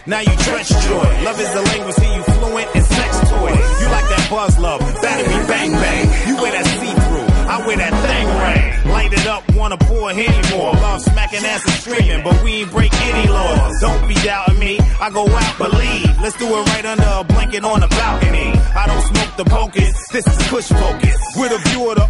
now 0.09 0.21
you 0.21 0.35
trench 0.41 0.69
joy. 0.69 1.09
Love 1.23 1.39
is 1.39 1.53
the 1.53 1.63
language, 1.63 1.95
see 1.97 2.15
you 2.15 2.23
fluent 2.23 2.69
in 2.75 2.83
sex 2.83 3.21
toy. 3.29 3.53
You 3.53 3.87
like 3.93 4.09
that 4.09 4.27
buzz 4.31 4.59
love, 4.59 4.81
be 4.81 5.39
bang 5.47 5.73
bang. 5.73 6.29
You 6.29 6.35
wear 6.41 6.53
that 6.53 6.67
see-through, 6.67 7.29
I 7.53 7.67
wear 7.67 7.77
that 7.77 7.95
thing 8.09 8.27
ring. 8.41 8.93
Light 8.93 9.13
it 9.13 9.27
up, 9.27 9.43
wanna 9.55 9.77
pour 9.77 10.11
anymore. 10.11 10.73
Love 10.73 11.03
smacking 11.03 11.45
ass 11.45 11.63
and 11.65 11.75
screaming, 11.85 12.25
but 12.25 12.43
we 12.43 12.65
ain't 12.65 12.71
break 12.71 12.93
any 12.95 13.29
laws. 13.29 13.81
Don't 13.81 14.09
be 14.09 14.15
doubting 14.15 14.59
me, 14.59 14.81
I 14.99 15.11
go 15.11 15.29
out, 15.29 15.59
believe. 15.59 16.21
Let's 16.23 16.37
do 16.39 16.47
it 16.47 16.67
right 16.73 16.87
under 16.87 17.11
a 17.21 17.25
blanket 17.25 17.65
on 17.65 17.83
a 17.83 17.89
balcony. 17.89 18.53
I 18.75 18.87
don't 18.87 19.05
smoke 19.13 19.37
the 19.37 19.45
pocus, 19.45 20.09
this 20.09 20.27
is 20.27 20.49
push 20.49 20.69
focus. 20.69 21.19
With 21.37 21.53
a 21.53 21.59
view 21.69 21.91
of 21.91 21.97
the 21.97 22.08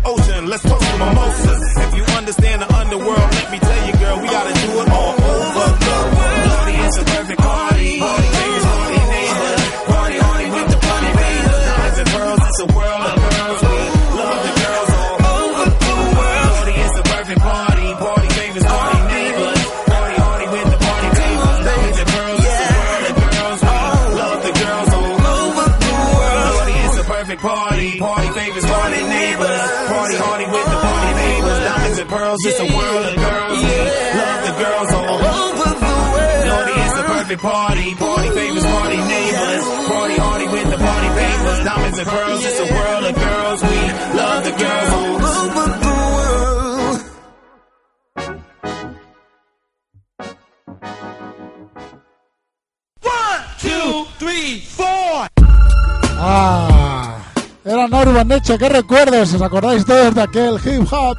Necho, 58.49 58.59
qué 58.59 58.69
recuerdos, 58.71 59.35
¿os 59.35 59.43
acordáis 59.43 59.85
todos 59.85 60.15
de 60.15 60.23
aquel 60.23 60.55
hip 60.65 60.91
hop? 60.91 61.19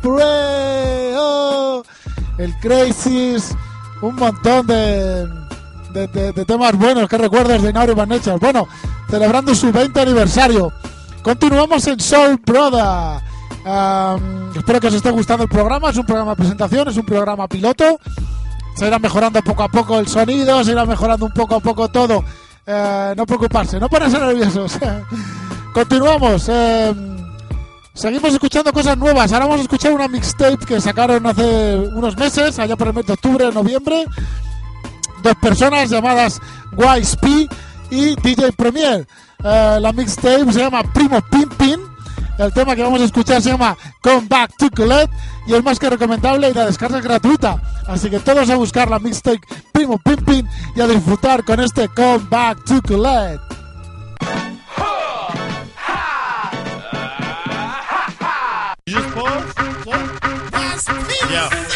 El 2.40 2.58
Crazies, 2.60 3.56
un 4.02 4.16
montón 4.16 4.66
de, 4.66 5.28
temas 6.48 6.76
buenos, 6.76 7.08
qué 7.08 7.20
recuerdos 7.20 7.62
de 7.62 7.72
Norman 7.72 8.10
Necho. 8.10 8.40
Bueno, 8.40 8.68
celebrando 9.12 9.54
su 9.54 9.72
20 9.72 10.02
aniversario. 10.02 10.74
Continuamos 11.22 11.86
en 11.86 12.00
Soul. 12.00 12.42
Am, 13.64 14.52
espero 14.56 14.80
que 14.80 14.88
os 14.88 14.96
esté 14.96 15.12
gustando 15.12 15.44
el 15.44 15.50
programa, 15.50 15.92
es 15.92 15.98
un 15.98 16.08
programa 16.08 16.32
de 16.32 16.38
presentación, 16.38 16.88
es 16.88 16.98
un 16.98 17.06
programa 17.06 17.48
piloto. 17.48 18.00
Se 18.76 18.88
irá 18.88 18.98
mejorando 18.98 19.40
poco 19.44 19.62
a 19.62 19.68
poco 19.68 20.00
el 20.00 20.08
sonido, 20.08 20.64
se 20.64 20.72
irá 20.72 20.84
mejorando 20.84 21.28
un 21.28 21.34
poco 21.34 21.54
a 21.54 21.60
poco 21.60 21.90
todo. 21.90 22.24
Eh, 22.66 23.14
no 23.16 23.28
preocuparse, 23.28 23.80
no 23.80 23.88
ponerse 23.88 24.18
nerviosos. 24.18 24.80
Continuamos. 25.76 26.50
eh, 26.50 27.09
seguimos 28.00 28.34
escuchando 28.34 28.72
cosas 28.72 28.98
nuevas. 28.98 29.32
Ahora 29.34 29.46
vamos 29.46 29.60
a 29.60 29.64
escuchar 29.64 29.94
una 29.94 30.08
mixtape 30.08 30.66
que 30.66 30.80
sacaron 30.80 31.26
hace 31.26 31.76
unos 31.94 32.16
meses, 32.18 32.58
allá 32.58 32.76
por 32.78 32.88
el 32.88 32.94
mes 32.94 33.06
de 33.06 33.14
octubre, 33.14 33.52
noviembre. 33.52 34.06
Dos 35.22 35.36
personas 35.36 35.90
llamadas 35.90 36.40
Wise 36.78 37.18
P 37.18 37.48
y 37.92 38.16
DJ 38.16 38.54
Premier. 38.54 39.06
Eh, 39.44 39.78
la 39.82 39.92
mixtape 39.92 40.52
se 40.52 40.60
llama 40.60 40.82
Primo 40.94 41.22
Pin 41.30 41.50
Pin. 41.50 41.80
El 42.38 42.54
tema 42.54 42.74
que 42.74 42.84
vamos 42.84 43.02
a 43.02 43.06
escuchar 43.06 43.42
se 43.42 43.52
llama 43.52 43.76
Come 44.02 44.28
Back 44.30 44.56
to 44.58 44.70
Colette 44.74 45.12
y 45.46 45.54
es 45.54 45.64
más 45.64 45.78
que 45.78 45.90
recomendable 45.90 46.50
y 46.50 46.54
la 46.54 46.68
descarga 46.68 47.00
es 47.00 47.04
gratuita. 47.04 47.62
Así 47.86 48.10
que 48.10 48.20
todos 48.20 48.50
a 48.50 48.56
buscar 48.56 48.90
la 48.90 49.00
mixtape 49.00 49.42
Primo 49.74 49.98
Pin 49.98 50.24
Pin 50.26 50.48
y 50.74 50.80
a 50.80 50.88
disfrutar 50.88 51.44
con 51.44 51.60
este 51.60 51.90
Come 51.90 52.26
Back 52.30 52.64
to 52.64 52.82
Colette. 52.82 53.59
You 58.90 58.96
just 58.96 59.14
pause? 59.14 59.54
Yeah. 59.86 59.94
oh. 59.94 61.30
Yeah, 61.30 61.69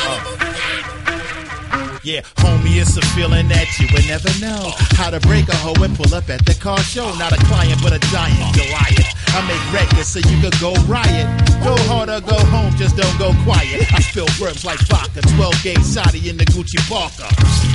homie, 2.04 2.82
it's 2.82 2.98
a 2.98 3.06
feeling 3.16 3.48
that 3.48 3.80
you 3.80 3.88
would 3.96 4.06
never 4.08 4.28
know 4.44 4.76
how 5.00 5.10
to 5.10 5.20
break 5.22 5.48
a 5.48 5.56
hoe 5.56 5.78
and 5.84 5.96
pull 5.96 6.12
up 6.14 6.30
at 6.30 6.46
the 6.46 6.54
car 6.56 6.80
show. 6.80 7.08
Not 7.16 7.32
a 7.32 7.40
client, 7.48 7.80
but 7.82 7.94
a 7.96 8.00
giant 8.12 8.56
Goliath. 8.56 9.08
I 9.32 9.40
make 9.48 9.64
records 9.72 10.12
so 10.12 10.20
you 10.20 10.38
could 10.44 10.54
go 10.60 10.76
riot. 10.84 11.26
Go 11.64 11.74
hard 11.88 12.10
or 12.10 12.20
go 12.20 12.36
home, 12.52 12.76
just 12.76 12.98
don't 12.98 13.18
go 13.18 13.32
quiet. 13.48 13.88
I 13.94 14.04
spill 14.04 14.28
verbs 14.36 14.66
like 14.66 14.80
vodka, 14.92 15.22
12 15.40 15.64
gauge 15.64 15.88
shotty 15.88 16.28
in 16.28 16.36
the 16.36 16.46
Gucci 16.52 16.78
Parker. 16.92 17.30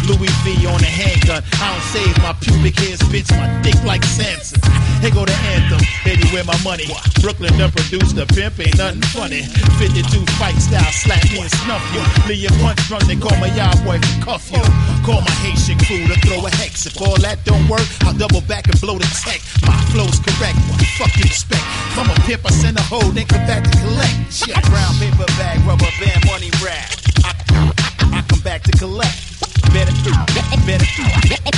Louis 0.05 0.31
V 0.45 0.67
on 0.69 0.81
a 0.85 0.93
handgun. 0.93 1.43
I 1.57 1.73
don't 1.73 1.87
save 1.89 2.15
my 2.21 2.37
pubic 2.45 2.77
hairs, 2.79 3.01
bitch, 3.09 3.33
my 3.33 3.49
dick 3.65 3.81
like 3.85 4.05
Samson. 4.05 4.61
Here 5.01 5.11
go 5.11 5.25
the 5.25 5.35
anthem, 5.57 5.81
baby, 6.05 6.29
where 6.37 6.45
my 6.45 6.59
money? 6.63 6.85
Brooklyn 7.23 7.57
done 7.57 7.73
produced 7.73 8.19
a 8.19 8.27
pimp, 8.27 8.61
ain't 8.61 8.77
nothing 8.77 9.03
funny. 9.09 9.43
52 9.81 10.05
fight 10.37 10.59
style, 10.61 10.93
slap 10.93 11.25
me 11.33 11.41
and 11.41 11.51
snuff 11.65 11.83
you. 11.95 12.03
Leave 12.29 12.51
your 12.51 12.55
punch 12.61 12.79
drunk, 12.87 13.05
they 13.09 13.17
call 13.17 13.35
my 13.41 13.49
yard 13.57 13.79
boy 13.85 13.99
cuff 14.21 14.51
you. 14.51 14.63
Call 15.05 15.21
my 15.21 15.37
Haitian 15.43 15.79
crew 15.79 16.07
to 16.07 16.17
throw 16.27 16.45
a 16.45 16.51
hex. 16.51 16.87
If 16.87 17.01
all 17.01 17.17
that 17.23 17.45
don't 17.45 17.67
work, 17.69 17.87
I'll 18.03 18.15
double 18.15 18.41
back 18.43 18.69
and 18.69 18.79
blow 18.81 18.99
the 18.99 19.09
tech. 19.25 19.41
My 19.67 19.77
flow's 19.93 20.19
correct, 20.21 20.59
what 20.69 20.79
the 20.79 20.89
fuck 20.99 21.13
you 21.17 21.25
expect? 21.25 21.65
I'm 21.99 22.11
a 22.11 22.15
pimp, 22.27 22.47
I 22.47 22.51
send 22.51 22.77
a 22.77 22.83
hoe, 22.83 23.11
then 23.11 23.27
come 23.27 23.45
back 23.47 23.65
to 23.65 23.71
collect. 23.79 24.17
Shit. 24.33 24.55
Brown 24.71 24.95
paper 25.01 25.27
bag, 25.39 25.59
rubber 25.67 25.93
band, 26.01 26.21
money 26.27 26.51
wrap. 26.63 26.89
I, 27.25 27.33
I 28.17 28.23
come 28.29 28.41
back 28.41 28.63
to 28.65 28.73
collect. 28.77 29.17
Better, 29.73 29.93
better, 30.05 30.57
better, 30.65 30.89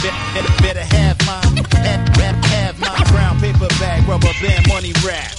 better, 0.03 0.55
better 0.63 0.83
have 0.83 1.17
mine. 1.27 1.65
Have, 1.87 2.09
have, 2.17 2.45
have 2.45 2.81
my 2.81 3.05
brown 3.13 3.39
paper 3.41 3.69
bag, 3.79 4.07
rubber 4.09 4.35
band, 4.43 4.67
money 4.69 4.93
wrap. 5.05 5.31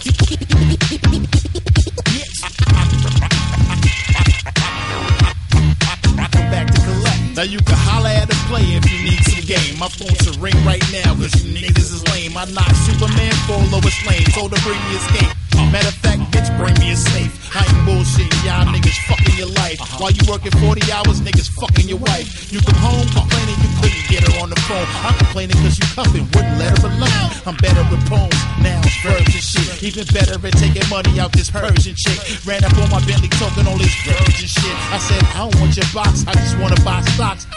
Now 7.41 7.49
you 7.49 7.57
can 7.65 7.73
holler 7.73 8.13
at 8.13 8.29
a 8.29 8.37
player 8.45 8.77
if 8.77 8.85
you 8.85 9.01
need 9.01 9.17
some 9.25 9.41
game. 9.49 9.73
My 9.81 9.89
phone's 9.89 10.29
a 10.29 10.37
ring 10.37 10.53
right 10.61 10.85
now, 10.93 11.17
cause 11.17 11.33
you 11.41 11.57
niggas 11.57 11.89
is 11.89 12.05
lame. 12.13 12.37
I 12.37 12.45
knock 12.53 12.69
Superman 12.85 13.33
full 13.49 13.65
Lois 13.73 13.97
Lane, 14.05 14.29
told 14.29 14.53
her 14.53 14.61
bring 14.61 14.77
me 14.77 14.93
a 14.93 15.01
skate. 15.09 15.33
Matter 15.73 15.89
of 15.89 15.97
fact, 16.05 16.21
bitch, 16.29 16.45
bring 16.61 16.77
me 16.77 16.93
a 16.93 16.95
safe. 16.95 17.33
I 17.57 17.65
ain't 17.65 17.81
bullshitting, 17.81 18.45
y'all 18.45 18.69
niggas 18.69 18.93
fucking 19.09 19.40
life. 19.82 19.99
While 19.99 20.11
you 20.11 20.23
working 20.29 20.51
40 20.61 20.91
hours, 20.91 21.21
niggas 21.21 21.49
fucking 21.57 21.88
your 21.89 21.97
wife. 21.97 22.51
You 22.51 22.59
come 22.61 22.77
home 22.77 23.07
complaining 23.09 23.57
you 23.61 23.69
couldn't 23.82 24.05
get 24.09 24.21
her 24.27 24.36
on 24.41 24.49
the 24.49 24.59
phone. 24.67 24.86
I'm 25.01 25.15
complaining 25.17 25.57
cause 25.61 25.77
you 25.79 25.88
cuffing, 25.95 26.25
wouldn't 26.34 26.57
let 26.57 26.77
her 26.77 26.88
alone. 26.88 27.29
I'm 27.45 27.57
better 27.57 27.84
with 27.89 28.03
poems, 28.05 28.38
nouns, 28.61 28.93
verbs 29.01 29.34
and 29.34 29.45
shit. 29.45 29.84
Even 29.84 30.05
better 30.13 30.38
at 30.38 30.53
taking 30.57 30.86
money 30.89 31.19
out 31.19 31.32
this 31.34 31.49
Persian 31.49 31.95
chick. 31.95 32.19
Ran 32.45 32.63
up 32.63 32.75
on 32.77 32.89
my 32.89 33.01
Bentley 33.05 33.29
talking 33.41 33.65
all 33.65 33.77
this 33.77 33.93
virgin 34.05 34.47
shit. 34.47 34.75
I 34.93 34.97
said, 35.01 35.21
I 35.34 35.49
don't 35.49 35.55
want 35.57 35.75
your 35.75 35.89
box, 35.93 36.25
I 36.27 36.34
just 36.38 36.57
wanna 36.59 36.79
buy 36.86 37.01
stocks. 37.17 37.47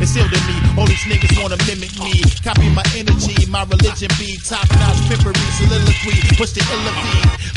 It's 0.00 0.16
ill 0.16 0.28
to 0.28 0.40
me, 0.48 0.56
all 0.76 0.86
these 0.86 1.04
niggas 1.06 1.36
wanna 1.40 1.58
mimic 1.68 1.92
me. 2.00 2.24
Copy 2.42 2.68
my 2.72 2.84
energy, 2.96 3.46
my 3.46 3.64
religion 3.64 4.10
be 4.18 4.36
top 4.40 4.66
notch 4.80 5.00
pimpery, 5.08 5.36
soliloquy, 5.60 6.16
push 6.36 6.52
the 6.56 6.64
illa. 6.64 6.92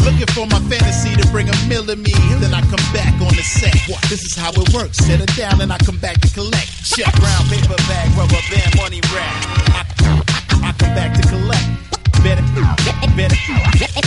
Looking 0.06 0.30
for 0.32 0.46
my 0.48 0.60
fantasy 0.70 1.16
to 1.16 1.26
bring 1.32 1.50
a 1.50 1.58
mill 1.68 1.84
to 1.86 1.96
me. 1.96 2.14
Then 2.40 2.54
I 2.54 2.62
come 2.62 2.84
back 2.94 3.14
on 3.20 3.34
the 3.36 3.44
set. 3.44 3.76
This 4.18 4.34
is 4.34 4.36
how 4.36 4.50
it 4.50 4.74
works. 4.74 4.98
Set 4.98 5.22
it 5.22 5.30
down 5.38 5.62
and 5.62 5.72
I 5.72 5.78
come 5.78 6.00
back 6.00 6.20
to 6.22 6.30
collect. 6.34 6.74
Check. 6.84 7.14
Brown 7.22 7.46
paper 7.54 7.78
bag, 7.86 8.10
rubber 8.18 8.42
band, 8.50 8.76
money 8.76 9.00
rack. 9.14 9.46
I, 9.70 9.86
I 10.66 10.74
come 10.74 10.96
back 10.98 11.14
to 11.14 11.28
collect. 11.30 11.62
Better, 12.26 12.42
better, 13.14 13.38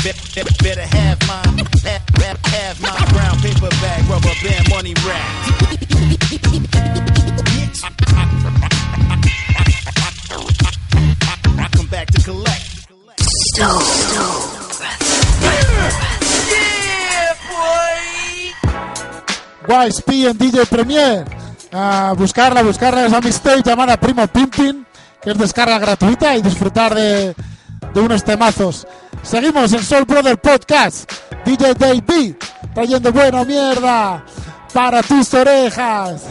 better, 0.02 0.50
better 0.64 0.82
have 0.82 1.14
mine. 1.28 1.62
Have, 1.86 2.82
my 2.82 2.90
brown 3.14 3.38
paper 3.38 3.70
bag, 3.78 4.02
rubber 4.10 4.34
band, 4.42 4.68
money 4.68 4.94
rack. 5.06 5.22
I 11.56 11.68
come 11.70 11.86
back 11.86 12.10
to 12.10 12.20
collect. 12.24 12.66
Wise 19.70 20.02
P 20.02 20.26
en 20.26 20.36
DJ 20.36 20.66
Premier. 20.66 21.24
A 21.72 22.12
buscarla, 22.16 22.62
buscarla 22.62 23.06
esa 23.06 23.20
mixtape 23.20 23.62
llamada 23.62 23.96
Primo 23.96 24.26
Pimpin, 24.26 24.84
que 25.22 25.30
es 25.30 25.38
descarga 25.38 25.78
gratuita 25.78 26.36
y 26.36 26.42
disfrutar 26.42 26.92
de, 26.92 27.36
de 27.94 28.00
unos 28.00 28.24
temazos. 28.24 28.84
Seguimos 29.22 29.72
en 29.72 29.82
Soul 29.84 30.04
Brother 30.06 30.40
Podcast. 30.40 31.10
DJ 31.44 31.74
Dave 31.74 32.36
trayendo 32.74 33.12
buena 33.12 33.44
mierda 33.44 34.24
para 34.72 35.02
tus 35.04 35.32
orejas. 35.34 36.22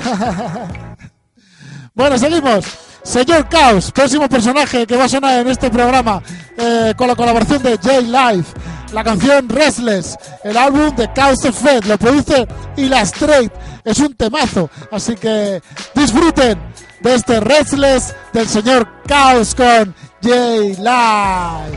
bueno, 1.93 2.17
seguimos. 2.17 2.65
Señor 3.03 3.47
Caos, 3.47 3.91
próximo 3.91 4.27
personaje 4.27 4.85
que 4.85 4.97
va 4.97 5.05
a 5.05 5.09
sonar 5.09 5.39
en 5.39 5.47
este 5.47 5.69
programa 5.69 6.21
eh, 6.57 6.93
con 6.97 7.07
la 7.07 7.15
colaboración 7.15 7.63
de 7.63 7.77
J 7.77 8.01
Life. 8.01 8.53
La 8.93 9.03
canción 9.03 9.47
Restless, 9.47 10.17
el 10.43 10.57
álbum 10.57 10.95
de 10.95 11.11
Chaos 11.13 11.39
Fed, 11.53 11.83
lo 11.85 11.97
produce 11.97 12.47
Illustrate, 12.77 13.51
es 13.83 13.99
un 13.99 14.15
temazo, 14.15 14.69
así 14.91 15.15
que 15.15 15.61
disfruten 15.93 16.59
de 17.01 17.15
este 17.15 17.39
Restless 17.39 18.15
del 18.33 18.47
señor 18.47 18.87
Chaos 19.07 19.53
con 19.53 19.93
J. 20.23 20.81
Restless, 20.81 21.69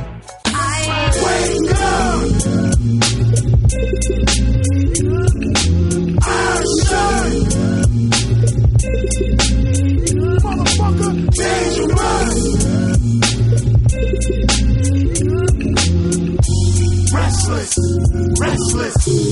I'll 18.53 19.32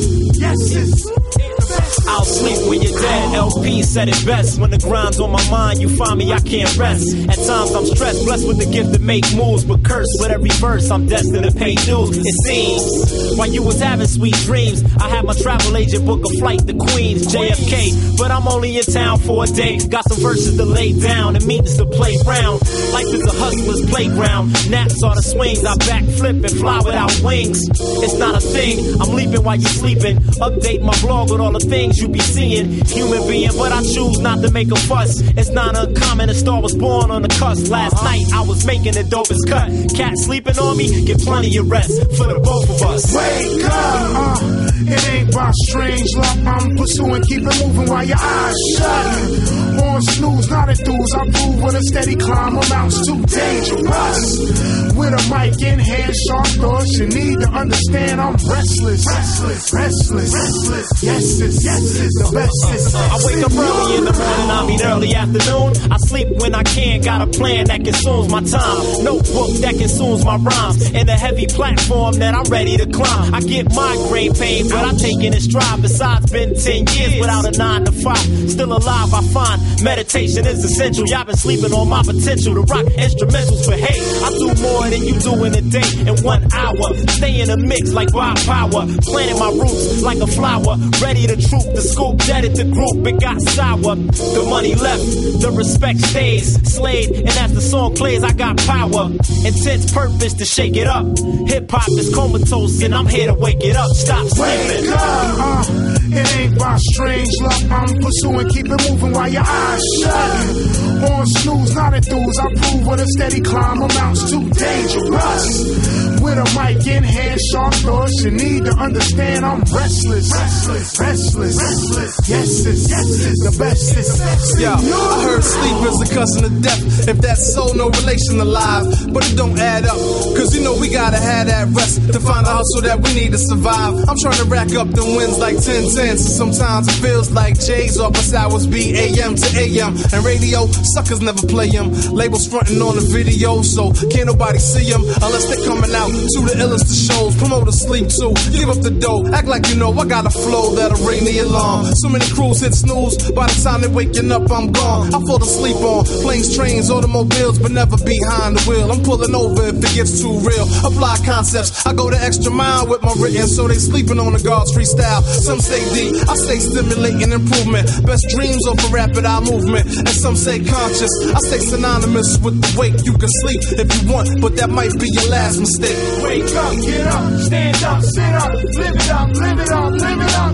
sleep 2.40 2.68
when 2.68 2.80
you're 2.82 2.98
dead. 3.00 3.34
LP 3.34 3.82
said 3.82 4.08
it 4.08 4.20
best. 4.24 4.60
When 4.60 4.70
the 4.70 4.78
grind's 4.78 5.20
on 5.20 5.30
my 5.30 5.44
mind, 5.50 5.80
you 5.80 5.88
find 5.96 6.18
me, 6.18 6.32
I 6.32 6.40
can't 6.40 6.72
rest. 6.76 7.04
At 7.28 7.38
times 7.46 7.72
I'm 7.74 7.86
stressed, 7.86 8.24
blessed 8.24 8.46
with 8.48 8.58
the 8.58 8.66
gift 8.66 8.94
to 8.94 9.00
make 9.00 9.24
moves, 9.36 9.64
but 9.64 9.84
cursed 9.84 10.16
with 10.20 10.30
every 10.30 10.50
verse. 10.56 10.90
I'm 10.90 11.06
destined 11.06 11.44
to 11.44 11.52
pay 11.52 11.74
dues. 11.74 12.16
It 12.16 12.36
seems. 12.46 13.36
While 13.38 13.50
you 13.50 13.62
was 13.62 13.80
having 13.80 14.06
sweet 14.06 14.34
dreams, 14.48 14.82
I 14.96 15.08
had 15.08 15.24
my 15.24 15.34
travel 15.34 15.76
agent 15.76 16.04
book 16.06 16.24
a 16.24 16.30
flight 16.38 16.66
to 16.66 16.74
Queens, 16.74 17.26
JFK. 17.26 18.18
But 18.18 18.30
I'm 18.30 18.48
only 18.48 18.76
in 18.76 18.84
town 18.84 19.18
for 19.18 19.44
a 19.44 19.46
day. 19.46 19.78
Got 19.78 20.08
some 20.08 20.20
verses 20.20 20.56
to 20.56 20.64
lay 20.64 20.92
down 20.92 21.36
and 21.36 21.44
meetings 21.46 21.76
to 21.76 21.86
play 21.86 22.16
round. 22.26 22.60
Life 22.92 23.12
is 23.12 23.24
a 23.26 23.36
hustler's 23.36 23.84
playground. 23.90 24.52
Naps 24.70 25.02
are 25.02 25.14
the 25.14 25.22
swings. 25.22 25.64
I 25.64 25.74
backflip 25.74 26.44
and 26.44 26.50
fly 26.58 26.80
without 26.84 27.12
wings. 27.22 27.60
It's 28.04 28.18
not 28.18 28.34
a 28.34 28.40
thing. 28.40 29.00
I'm 29.00 29.14
leaping 29.14 29.42
while 29.42 29.56
you're 29.56 29.76
sleeping. 29.82 30.16
Update 30.40 30.82
my 30.82 30.96
blog 31.00 31.30
with 31.30 31.40
all 31.40 31.52
the 31.52 31.60
things 31.60 32.00
you 32.00 32.08
be 32.08 32.20
seeing. 32.30 32.84
Human 32.86 33.26
being 33.28 33.50
but 33.56 33.72
I 33.72 33.82
choose 33.82 34.18
not 34.20 34.40
to 34.42 34.50
make 34.50 34.70
a 34.70 34.76
fuss. 34.76 35.20
It's 35.20 35.50
not 35.50 35.76
uncommon, 35.76 36.30
a 36.30 36.34
star 36.34 36.60
was 36.60 36.74
born 36.74 37.10
on 37.10 37.22
the 37.22 37.28
cusp. 37.28 37.70
Last 37.70 38.02
night 38.04 38.24
I 38.32 38.42
was 38.42 38.64
making 38.66 38.94
the 38.94 39.04
dopest 39.04 39.44
cut. 39.48 39.68
Cat 39.96 40.14
sleeping 40.18 40.58
on 40.58 40.76
me, 40.76 41.04
get 41.04 41.20
plenty 41.20 41.56
of 41.56 41.70
rest 41.70 41.92
for 42.16 42.26
the 42.26 42.38
both 42.38 42.70
of 42.70 42.82
us. 42.82 43.14
Wake 43.14 43.64
up! 43.64 43.72
Uh, 43.72 44.94
it 44.94 45.08
ain't 45.12 45.34
by 45.34 45.50
strange 45.66 46.14
luck. 46.16 46.38
I'm 46.46 46.76
pursuing, 46.76 47.22
keep 47.24 47.42
it 47.42 47.66
moving 47.66 47.88
while 47.90 48.04
your 48.04 48.18
eyes 48.18 48.56
shut. 48.76 49.59
On 49.78 50.02
snooze, 50.02 50.50
not 50.50 50.68
enthused. 50.68 51.14
I 51.14 51.30
prove 51.30 51.62
with 51.62 51.74
a 51.74 51.82
steady 51.82 52.16
climb 52.16 52.56
amounts 52.56 53.06
to 53.06 53.12
dangerous. 53.22 54.50
With 54.96 55.14
a 55.14 55.22
mic 55.30 55.60
in 55.62 55.78
hand, 55.78 56.14
sharp 56.26 56.46
thoughts. 56.58 56.98
You 56.98 57.06
need 57.06 57.40
to 57.40 57.48
understand 57.48 58.20
I'm 58.20 58.34
restless. 58.34 59.06
Restless, 59.06 59.72
restless, 59.72 60.34
restless. 60.34 61.02
Yes, 61.02 61.40
it's, 61.40 61.64
yes, 61.64 62.00
it's 62.00 62.18
the 62.18 62.30
best. 62.34 62.60
It's, 62.74 62.94
I 62.94 63.16
wake 63.24 63.44
up 63.44 63.52
early 63.52 63.96
in 63.98 64.04
the 64.04 64.12
morning, 64.12 64.50
I 64.50 64.66
mean 64.66 64.82
early 64.82 65.14
afternoon. 65.14 65.92
I 65.92 65.96
sleep 65.98 66.28
when 66.40 66.54
I 66.54 66.62
can, 66.62 67.00
got 67.02 67.22
a 67.22 67.26
plan 67.26 67.66
that 67.66 67.84
consumes 67.84 68.28
my 68.30 68.42
time. 68.42 69.04
Notebook 69.04 69.50
that 69.62 69.74
consumes 69.78 70.24
my 70.24 70.36
rhymes. 70.36 70.90
And 70.92 71.08
a 71.08 71.16
heavy 71.16 71.46
platform 71.46 72.14
that 72.14 72.34
I'm 72.34 72.44
ready 72.50 72.76
to 72.76 72.86
climb. 72.86 73.34
I 73.34 73.40
get 73.40 73.72
migraine 73.74 74.34
pain, 74.34 74.68
but 74.68 74.84
I 74.84 74.92
take 74.96 75.22
it 75.22 75.34
in 75.34 75.40
stride. 75.40 75.82
Besides, 75.82 76.30
been 76.30 76.54
10 76.54 76.86
years 76.96 77.20
without 77.20 77.44
a 77.46 77.56
9 77.56 77.84
to 77.84 77.92
5. 77.92 78.50
Still 78.50 78.72
alive, 78.72 79.14
I 79.14 79.22
find 79.32 79.59
meditation 79.82 80.46
is 80.46 80.64
essential. 80.64 81.06
Y'all 81.06 81.24
been 81.24 81.36
sleeping 81.36 81.72
on 81.72 81.88
my 81.88 82.02
potential 82.02 82.54
to 82.54 82.62
rock 82.62 82.86
instrumentals 82.96 83.64
for 83.64 83.76
hate. 83.76 84.02
I 84.22 84.30
do 84.38 84.62
more 84.62 84.88
than 84.90 85.02
you 85.02 85.18
do 85.20 85.44
in 85.44 85.54
a 85.54 85.62
day 85.62 85.88
in 86.06 86.16
one 86.24 86.42
hour. 86.52 86.94
Stay 87.18 87.40
in 87.40 87.48
the 87.48 87.56
mix 87.56 87.92
like 87.92 88.12
wild 88.12 88.38
power. 88.44 88.86
Planting 89.02 89.38
my 89.38 89.50
roots 89.50 90.02
like 90.02 90.18
a 90.18 90.26
flower. 90.26 90.76
Ready 91.02 91.26
to 91.26 91.36
troop 91.36 91.66
the 91.74 91.82
scoop, 91.82 92.18
deaded 92.18 92.56
the 92.56 92.64
group. 92.64 93.06
It 93.06 93.20
got 93.20 93.40
sour. 93.40 93.96
The 93.96 94.46
money 94.48 94.74
left, 94.74 95.04
the 95.40 95.52
respect 95.54 96.00
stays. 96.00 96.54
Slayed, 96.72 97.10
and 97.10 97.28
as 97.28 97.54
the 97.54 97.60
song 97.60 97.94
plays, 97.94 98.22
I 98.22 98.32
got 98.32 98.56
power. 98.58 99.10
Intense 99.44 99.92
purpose 99.92 100.34
to 100.34 100.44
shake 100.44 100.76
it 100.76 100.86
up. 100.86 101.06
Hip 101.48 101.70
hop 101.70 101.88
is 101.98 102.14
comatose, 102.14 102.82
and 102.82 102.94
I'm 102.94 103.06
here 103.06 103.26
to 103.26 103.34
wake 103.34 103.62
it 103.62 103.76
up. 103.76 103.90
Stop 103.92 104.26
sleeping. 104.28 104.90
Wake 104.90 104.90
up! 104.90 105.66
Uh, 105.68 105.89
it 106.12 106.36
ain't 106.36 106.58
by 106.58 106.76
strange 106.78 107.30
luck. 107.40 107.62
I'm 107.70 107.94
pursuing, 108.00 108.48
keep 108.48 108.66
it 108.66 108.90
moving 108.90 109.12
while 109.12 109.28
your 109.28 109.44
eyes 109.46 109.82
shut. 110.02 111.10
On 111.10 111.26
snooze, 111.26 111.74
not 111.74 111.94
enthused. 111.94 112.40
I 112.40 112.48
prove 112.54 112.86
with 112.86 113.00
a 113.00 113.06
steady 113.16 113.40
climb 113.40 113.80
amounts 113.82 114.30
to 114.30 114.38
dangerous. 114.50 116.00
With 116.20 116.36
a 116.36 116.46
mic 116.52 116.86
in 116.86 117.02
hand, 117.02 117.40
sharp 117.50 117.74
thoughts. 117.74 118.22
You 118.22 118.30
need 118.30 118.64
to 118.64 118.72
understand 118.76 119.44
I'm 119.44 119.60
restless. 119.60 120.30
Restless, 120.30 121.00
restless, 121.00 121.56
restless. 121.56 122.28
Yes, 122.28 122.66
it's, 122.66 122.90
yes, 122.90 123.08
it's 123.24 123.42
the 123.48 123.54
best. 123.58 123.96
It's, 123.96 124.60
Yo, 124.60 124.72
I 124.72 125.22
heard 125.24 125.42
sleep 125.42 125.78
is 125.88 126.10
a 126.10 126.14
cousin 126.14 126.44
of 126.44 126.62
death. 126.62 127.08
If 127.08 127.18
that's 127.18 127.54
so, 127.54 127.72
no 127.72 127.88
relation 127.88 128.40
alive. 128.40 128.84
But 129.12 129.30
it 129.30 129.36
don't 129.36 129.58
add 129.58 129.86
up. 129.86 129.96
Cause 130.36 130.54
you 130.54 130.62
know 130.62 130.76
we 130.78 130.90
gotta 130.90 131.16
have 131.18 131.46
that 131.46 131.68
rest 131.72 132.12
to 132.12 132.20
find 132.20 132.46
a 132.46 132.50
hustle 132.50 132.82
that 132.82 133.00
we 133.00 133.14
need 133.14 133.32
to 133.32 133.38
survive. 133.38 133.94
I'm 134.08 134.16
trying 134.20 134.38
to 134.44 134.44
rack 134.44 134.70
up 134.76 134.88
the 134.88 135.04
wins 135.04 135.38
like 135.38 135.56
10 135.56 135.88
cents. 136.00 136.22
Sometimes 136.24 136.88
it 136.88 136.98
feels 137.04 137.30
like 137.30 137.58
J's 137.60 137.98
office 137.98 138.32
hours 138.32 138.66
be 138.66 138.96
AM 138.96 139.34
to 139.36 139.48
AM. 139.56 139.92
And 140.12 140.24
radio, 140.24 140.66
suckers 140.94 141.20
never 141.20 141.44
play 141.46 141.68
them. 141.68 141.92
Labels 142.12 142.46
fronting 142.48 142.80
on 142.80 142.96
the 142.96 143.04
video, 143.12 143.62
so 143.62 143.92
can't 144.12 144.26
nobody 144.26 144.58
see 144.58 144.88
them 144.90 145.02
unless 145.02 145.44
they 145.50 145.60
coming 145.64 145.92
out 145.94 146.08
to 146.08 146.38
the 146.48 146.54
illest 146.62 146.88
of 146.88 147.00
shows. 147.08 147.36
Promoters 147.36 147.80
sleep 147.84 148.08
too. 148.08 148.32
Give 148.56 148.68
up 148.68 148.80
the 148.80 148.90
dough. 148.90 149.28
Act 149.32 149.48
like 149.48 149.68
you 149.68 149.76
know 149.76 149.92
I 149.92 150.06
got 150.06 150.24
a 150.26 150.30
flow 150.30 150.74
that'll 150.74 151.00
ring 151.06 151.24
the 151.24 151.38
alarm. 151.40 151.84
So 152.00 152.08
many 152.08 152.26
crews 152.32 152.60
hit 152.60 152.74
snooze. 152.74 153.16
By 153.32 153.46
the 153.46 153.58
time 153.62 153.82
they 153.82 153.88
waking 153.88 154.32
up, 154.32 154.50
I'm 154.50 154.72
gone. 154.72 155.12
I 155.14 155.18
fall 155.28 155.42
asleep 155.42 155.76
on 155.76 156.04
planes, 156.24 156.56
trains, 156.56 156.90
automobiles, 156.90 157.58
but 157.58 157.72
never 157.72 157.96
behind 158.00 158.56
the 158.56 158.62
wheel. 158.68 158.90
I'm 158.90 159.02
pulling 159.02 159.34
over 159.34 159.68
if 159.68 159.76
it 159.76 159.92
gets 159.94 160.20
too 160.20 160.32
real. 160.40 160.66
Apply 160.80 161.20
concepts. 161.24 161.84
I 161.86 161.92
go 161.92 162.08
the 162.10 162.20
extra 162.20 162.52
mile 162.52 162.88
with 162.88 163.02
my 163.02 163.12
written, 163.20 163.46
so 163.48 163.68
they 163.68 163.76
sleeping 163.76 164.18
on 164.18 164.32
the 164.32 164.40
guards 164.40 164.72
freestyle. 164.72 165.22
Some 165.44 165.60
say 165.60 165.89
I 165.90 166.34
say 166.36 166.58
stimulating 166.58 167.32
improvement. 167.32 168.06
Best 168.06 168.28
dreams 168.30 168.66
of 168.66 168.78
a 168.78 168.88
rapid 168.94 169.24
eye 169.24 169.40
movement. 169.40 169.86
And 169.86 170.08
some 170.08 170.36
say 170.36 170.62
conscious. 170.62 171.10
I 171.34 171.38
say 171.50 171.58
synonymous 171.58 172.38
with 172.38 172.60
the 172.60 172.78
wake. 172.78 173.04
You 173.04 173.14
can 173.18 173.28
sleep 173.42 173.60
if 173.78 173.88
you 174.02 174.12
want, 174.12 174.40
but 174.40 174.56
that 174.56 174.70
might 174.70 174.94
be 174.98 175.10
your 175.10 175.28
last 175.30 175.58
mistake. 175.58 175.98
Wake 176.22 176.54
up, 176.54 176.74
get 176.78 177.06
up, 177.06 177.40
stand 177.40 177.82
up, 177.82 178.02
sit 178.02 178.34
up, 178.34 178.52
live 178.54 178.94
it 178.94 179.10
up, 179.10 179.28
live 179.34 179.58
it 179.58 179.70
up, 179.70 179.92
live 179.92 180.20
it 180.20 180.34
up. 180.38 180.52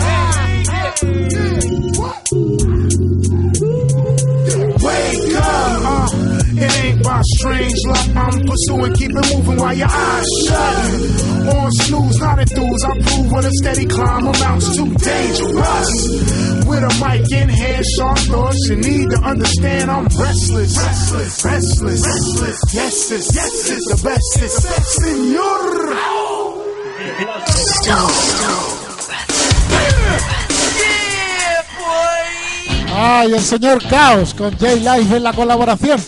Hey, 0.00 0.64
hey, 0.72 1.28
yeah, 1.30 2.00
what? 2.00 2.43
It 6.64 6.84
ain't 6.84 7.02
by 7.04 7.20
strange 7.36 7.80
luck. 7.86 8.08
I'm 8.16 8.40
pursuing, 8.48 8.94
keep 8.94 9.10
it 9.10 9.26
moving 9.34 9.58
while 9.60 9.76
your 9.76 9.88
eyes 9.90 10.28
shut. 10.46 11.54
On 11.54 11.70
snooze, 11.72 12.18
not 12.20 12.38
enthused. 12.38 12.84
I 12.84 12.92
prove 13.04 13.32
with 13.32 13.44
a 13.44 13.52
steady 13.60 13.86
climb 13.86 14.26
amounts 14.26 14.76
to 14.76 14.84
dangerous. 14.84 15.90
With 16.64 16.84
a 16.90 16.92
mic 17.04 17.30
in 17.32 17.48
hand, 17.50 17.84
sharp 17.96 18.18
thoughts. 18.32 18.68
You 18.68 18.76
need 18.76 19.10
to 19.10 19.18
understand 19.18 19.90
I'm 19.90 20.04
restless, 20.04 20.76
restless, 20.76 21.44
restless, 21.44 22.06
restless. 22.06 22.58
Yes, 22.72 23.10
it's, 23.10 23.34
yes, 23.34 23.70
it's 23.70 23.86
the 23.92 24.00
best. 24.08 24.42
It's 24.42 24.56
senor. 25.02 25.84
Ah, 32.96 33.24
y 33.28 33.34
el 33.34 33.40
señor 33.40 33.82
Caos 33.88 34.34
con 34.34 34.56
J-Live 34.56 35.16
en 35.16 35.22
la 35.22 35.32
colaboración 35.32 36.00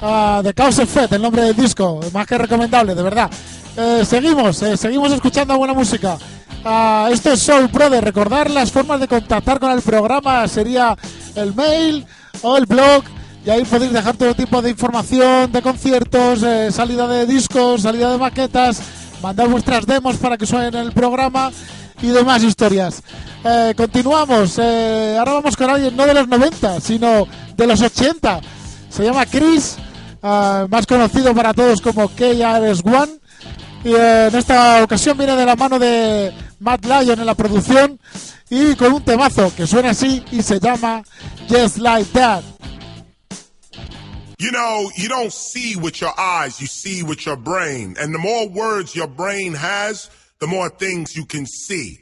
ah, 0.00 0.40
de 0.42 0.54
Chaos 0.54 0.78
Effect, 0.78 1.12
el 1.12 1.22
nombre 1.22 1.42
del 1.42 1.56
disco, 1.56 2.00
más 2.12 2.26
que 2.26 2.38
recomendable, 2.38 2.94
de 2.94 3.02
verdad. 3.02 3.30
Eh, 3.76 4.04
seguimos, 4.06 4.62
eh, 4.62 4.76
seguimos 4.76 5.12
escuchando 5.12 5.56
buena 5.56 5.74
música. 5.74 6.18
Ah, 6.64 7.08
esto 7.10 7.32
es 7.32 7.40
Soul 7.40 7.68
Brother. 7.68 8.04
Recordar 8.04 8.50
las 8.50 8.70
formas 8.70 9.00
de 9.00 9.08
contactar 9.08 9.58
con 9.58 9.70
el 9.72 9.82
programa 9.82 10.46
sería 10.46 10.96
el 11.34 11.54
mail 11.54 12.06
o 12.42 12.56
el 12.56 12.66
blog. 12.66 13.02
Y 13.44 13.50
ahí 13.50 13.64
podéis 13.64 13.92
dejar 13.92 14.16
todo 14.16 14.34
tipo 14.34 14.62
de 14.62 14.70
información 14.70 15.50
de 15.50 15.62
conciertos, 15.62 16.42
eh, 16.44 16.70
salida 16.70 17.08
de 17.08 17.26
discos, 17.26 17.82
salida 17.82 18.12
de 18.12 18.18
maquetas, 18.18 18.80
mandar 19.20 19.48
vuestras 19.48 19.84
demos 19.84 20.16
para 20.16 20.38
que 20.38 20.46
suenen 20.46 20.74
en 20.74 20.80
el 20.82 20.92
programa 20.92 21.50
y 22.00 22.08
demás 22.08 22.44
historias. 22.44 23.02
Eh, 23.44 23.74
continuamos. 23.76 24.58
eh, 24.58 25.16
ahora 25.18 25.32
vamos 25.32 25.56
con 25.56 25.68
alguien 25.68 25.96
no 25.96 26.06
de 26.06 26.14
los 26.14 26.28
90, 26.28 26.80
sino 26.80 27.26
de 27.56 27.66
los 27.66 27.80
80. 27.80 28.40
Se 28.92 29.04
llama 29.04 29.24
Chris, 29.24 29.76
ah, 30.22 30.66
más 30.68 30.86
conocido 30.86 31.34
para 31.34 31.54
todos 31.54 31.80
como 31.80 32.08
KRS-One. 32.08 33.12
Y 33.84 33.94
eh, 33.94 34.28
en 34.28 34.34
esta 34.36 34.84
ocasión 34.84 35.16
viene 35.16 35.34
de 35.34 35.46
la 35.46 35.56
mano 35.56 35.78
de 35.78 36.32
Matt 36.60 36.84
Lyon 36.84 37.18
en 37.18 37.26
la 37.26 37.34
producción 37.34 37.98
y 38.50 38.76
con 38.76 38.92
un 38.92 39.02
temazo 39.02 39.52
que 39.56 39.66
suena 39.66 39.90
así 39.90 40.22
y 40.30 40.42
se 40.42 40.60
llama 40.60 41.02
Just 41.48 41.78
Like 41.78 42.10
That. 42.12 42.42
You 44.38 44.50
know, 44.50 44.90
you 44.96 45.08
don't 45.08 45.32
see 45.32 45.74
with 45.76 46.00
your 46.00 46.12
eyes, 46.18 46.60
you 46.60 46.66
see 46.66 47.02
with 47.02 47.24
your 47.24 47.36
brain. 47.36 47.96
And 47.98 48.12
the 48.12 48.18
more 48.18 48.48
words 48.48 48.94
your 48.94 49.08
brain 49.08 49.54
has, 49.54 50.10
the 50.38 50.46
more 50.46 50.68
things 50.68 51.16
you 51.16 51.24
can 51.24 51.46
see. 51.46 52.01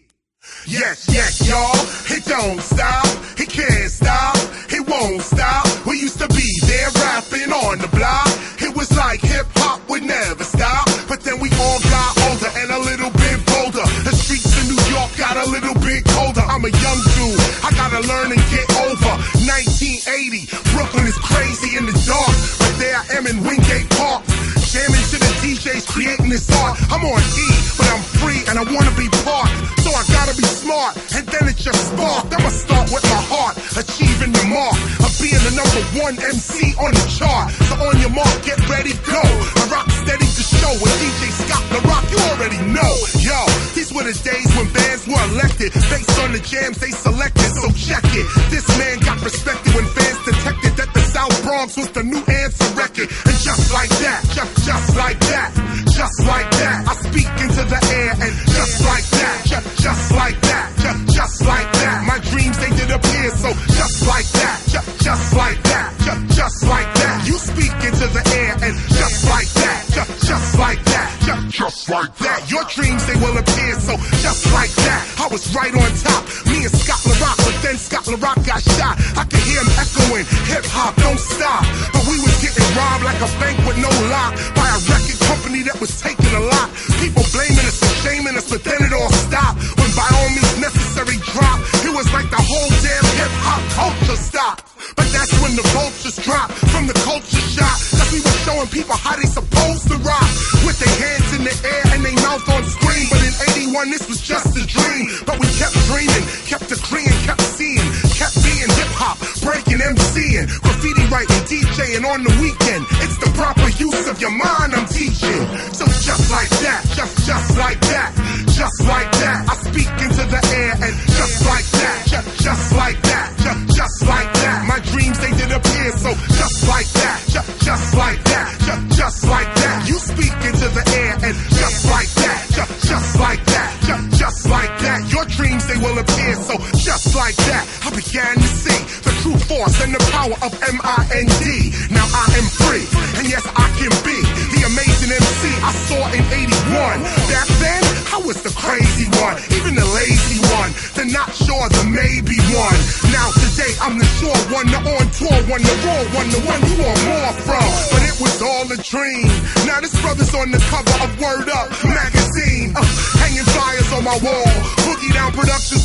Yes, 0.66 1.08
yes, 1.10 1.48
y'all. 1.48 1.74
It 2.14 2.24
don't 2.26 2.60
stop. 2.60 3.06
It 3.40 3.48
can't 3.48 3.90
stop. 3.90 4.36
It 4.70 4.86
won't 4.86 5.22
stop. 5.22 5.66
We 5.86 5.98
used 5.98 6.18
to 6.20 6.28
be 6.28 6.46
there 6.66 6.90
rapping 7.00 7.50
on 7.50 7.78
the 7.78 7.88
block. 7.88 8.28
It 8.60 8.76
was 8.76 8.90
like 8.96 9.20
hip 9.20 9.46
hop 9.56 9.82
would 9.88 10.04
never 10.04 10.44
stop. 10.44 10.86
But 11.08 11.20
then 11.26 11.40
we 11.40 11.50
all 11.58 11.80
got 11.90 12.10
older 12.28 12.50
and 12.60 12.70
a 12.70 12.78
little 12.78 13.10
bit 13.10 13.38
bolder. 13.50 13.86
The 14.06 14.14
streets 14.14 14.52
of 14.60 14.68
New 14.70 14.82
York 14.94 15.10
got 15.16 15.36
a 15.40 15.50
little 15.50 15.74
bit 15.82 16.04
colder. 16.04 16.44
I'm 16.46 16.62
a 16.62 16.70
young 16.70 17.00
dude. 17.18 17.40
I 17.66 17.74
gotta 17.74 18.06
learn 18.06 18.30
and 18.30 18.44
get 18.52 18.68
over. 18.86 19.12
1980. 19.50 20.46
Brooklyn 20.76 21.06
is 21.10 21.18
crazy 21.18 21.76
in 21.76 21.86
the 21.88 21.96
dark. 22.06 22.30
But 22.62 22.72
there 22.78 22.94
I 22.94 23.18
am 23.18 23.26
in 23.26 23.42
Wingate 23.42 23.90
Park. 23.98 24.22
Jamming 24.70 25.09
DJs 25.40 25.88
creating 25.88 26.28
this 26.28 26.44
art. 26.60 26.76
I'm 26.92 27.00
on 27.00 27.20
E, 27.20 27.48
but 27.76 27.88
I'm 27.88 28.04
free 28.20 28.44
and 28.48 28.60
I 28.60 28.64
wanna 28.64 28.92
be 28.96 29.08
part. 29.24 29.48
So 29.80 29.88
I 29.88 30.04
gotta 30.12 30.36
be 30.36 30.44
smart, 30.44 30.96
and 31.16 31.24
then 31.26 31.48
it 31.48 31.56
just 31.56 31.80
sparked. 31.88 32.28
I'ma 32.36 32.52
start 32.52 32.92
with 32.92 33.04
my 33.08 33.22
heart, 33.32 33.56
achieving 33.74 34.32
the 34.32 34.44
mark 34.52 34.76
of 35.00 35.10
being 35.16 35.40
the 35.40 35.56
number 35.56 35.82
one 36.04 36.14
MC 36.20 36.76
on 36.76 36.92
the 36.92 37.04
chart. 37.08 37.50
So 37.72 37.74
on 37.80 37.96
your 37.98 38.12
mark, 38.12 38.36
get 38.44 38.60
ready, 38.68 38.92
go. 39.08 39.22
I 39.24 39.64
rock 39.72 39.88
steady 40.04 40.28
to 40.28 40.42
show 40.44 40.72
with 40.76 40.92
DJ 41.00 41.32
Scott 41.32 41.64
La 41.72 41.80
Rock. 41.88 42.04
You 42.12 42.20
already 42.36 42.60
know, 42.68 42.92
yo. 43.24 43.40
These 43.72 43.90
were 43.96 44.04
the 44.04 44.12
days 44.20 44.48
when 44.54 44.68
bands 44.76 45.08
were 45.08 45.24
elected 45.32 45.72
based 45.88 46.20
on 46.20 46.36
the 46.36 46.42
jams 46.44 46.76
they 46.78 46.92
selected. 46.92 47.48
So 47.56 47.72
check 47.72 48.04
it. 48.12 48.26
This 48.52 48.68
man 48.76 49.00
got 49.00 49.24
respected 49.24 49.72
when 49.72 49.88
fans 49.96 50.20
detected 50.28 50.76
that 50.76 50.92
the 50.92 51.00
South 51.08 51.32
Bronx 51.42 51.76
was 51.80 51.88
the 51.96 52.04
new 52.04 52.20
answer 52.28 52.68
record. 52.76 53.08
And 53.08 53.36
just 53.40 53.72
like 53.72 53.90
that, 54.04 54.20
just 54.36 54.52
just 54.68 54.96
like 54.96 54.99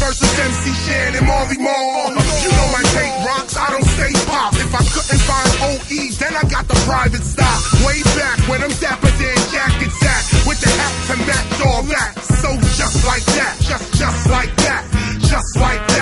versus 0.05 0.37
MC 0.37 0.69
Shan 0.85 1.15
and 1.17 1.25
Marley 1.25 1.57
Marl. 1.57 2.13
You 2.13 2.49
know 2.53 2.67
my 2.69 2.83
take 2.93 3.15
rocks, 3.25 3.57
I 3.57 3.73
don't 3.73 3.89
stay 3.97 4.13
pop. 4.29 4.53
If 4.53 4.69
I 4.69 4.83
couldn't 4.93 5.23
find 5.25 5.49
OE, 5.65 6.01
then 6.21 6.33
I 6.37 6.43
got 6.45 6.67
the 6.69 6.77
private 6.85 7.25
stock. 7.25 7.59
Way 7.81 8.05
back 8.13 8.37
when 8.45 8.61
I'm 8.61 8.75
dapper 8.77 9.09
than 9.17 9.37
jackets 9.49 9.97
at, 10.05 10.23
with 10.45 10.61
the 10.61 10.69
hat 10.69 10.93
to 11.09 11.15
match 11.25 11.53
all 11.65 11.83
that. 11.89 12.13
So 12.21 12.53
just 12.77 13.01
like 13.05 13.25
that, 13.33 13.57
just 13.65 13.85
just 13.97 14.29
like 14.29 14.53
that, 14.67 14.83
just 15.25 15.57
like 15.57 15.81
that. 15.87 15.94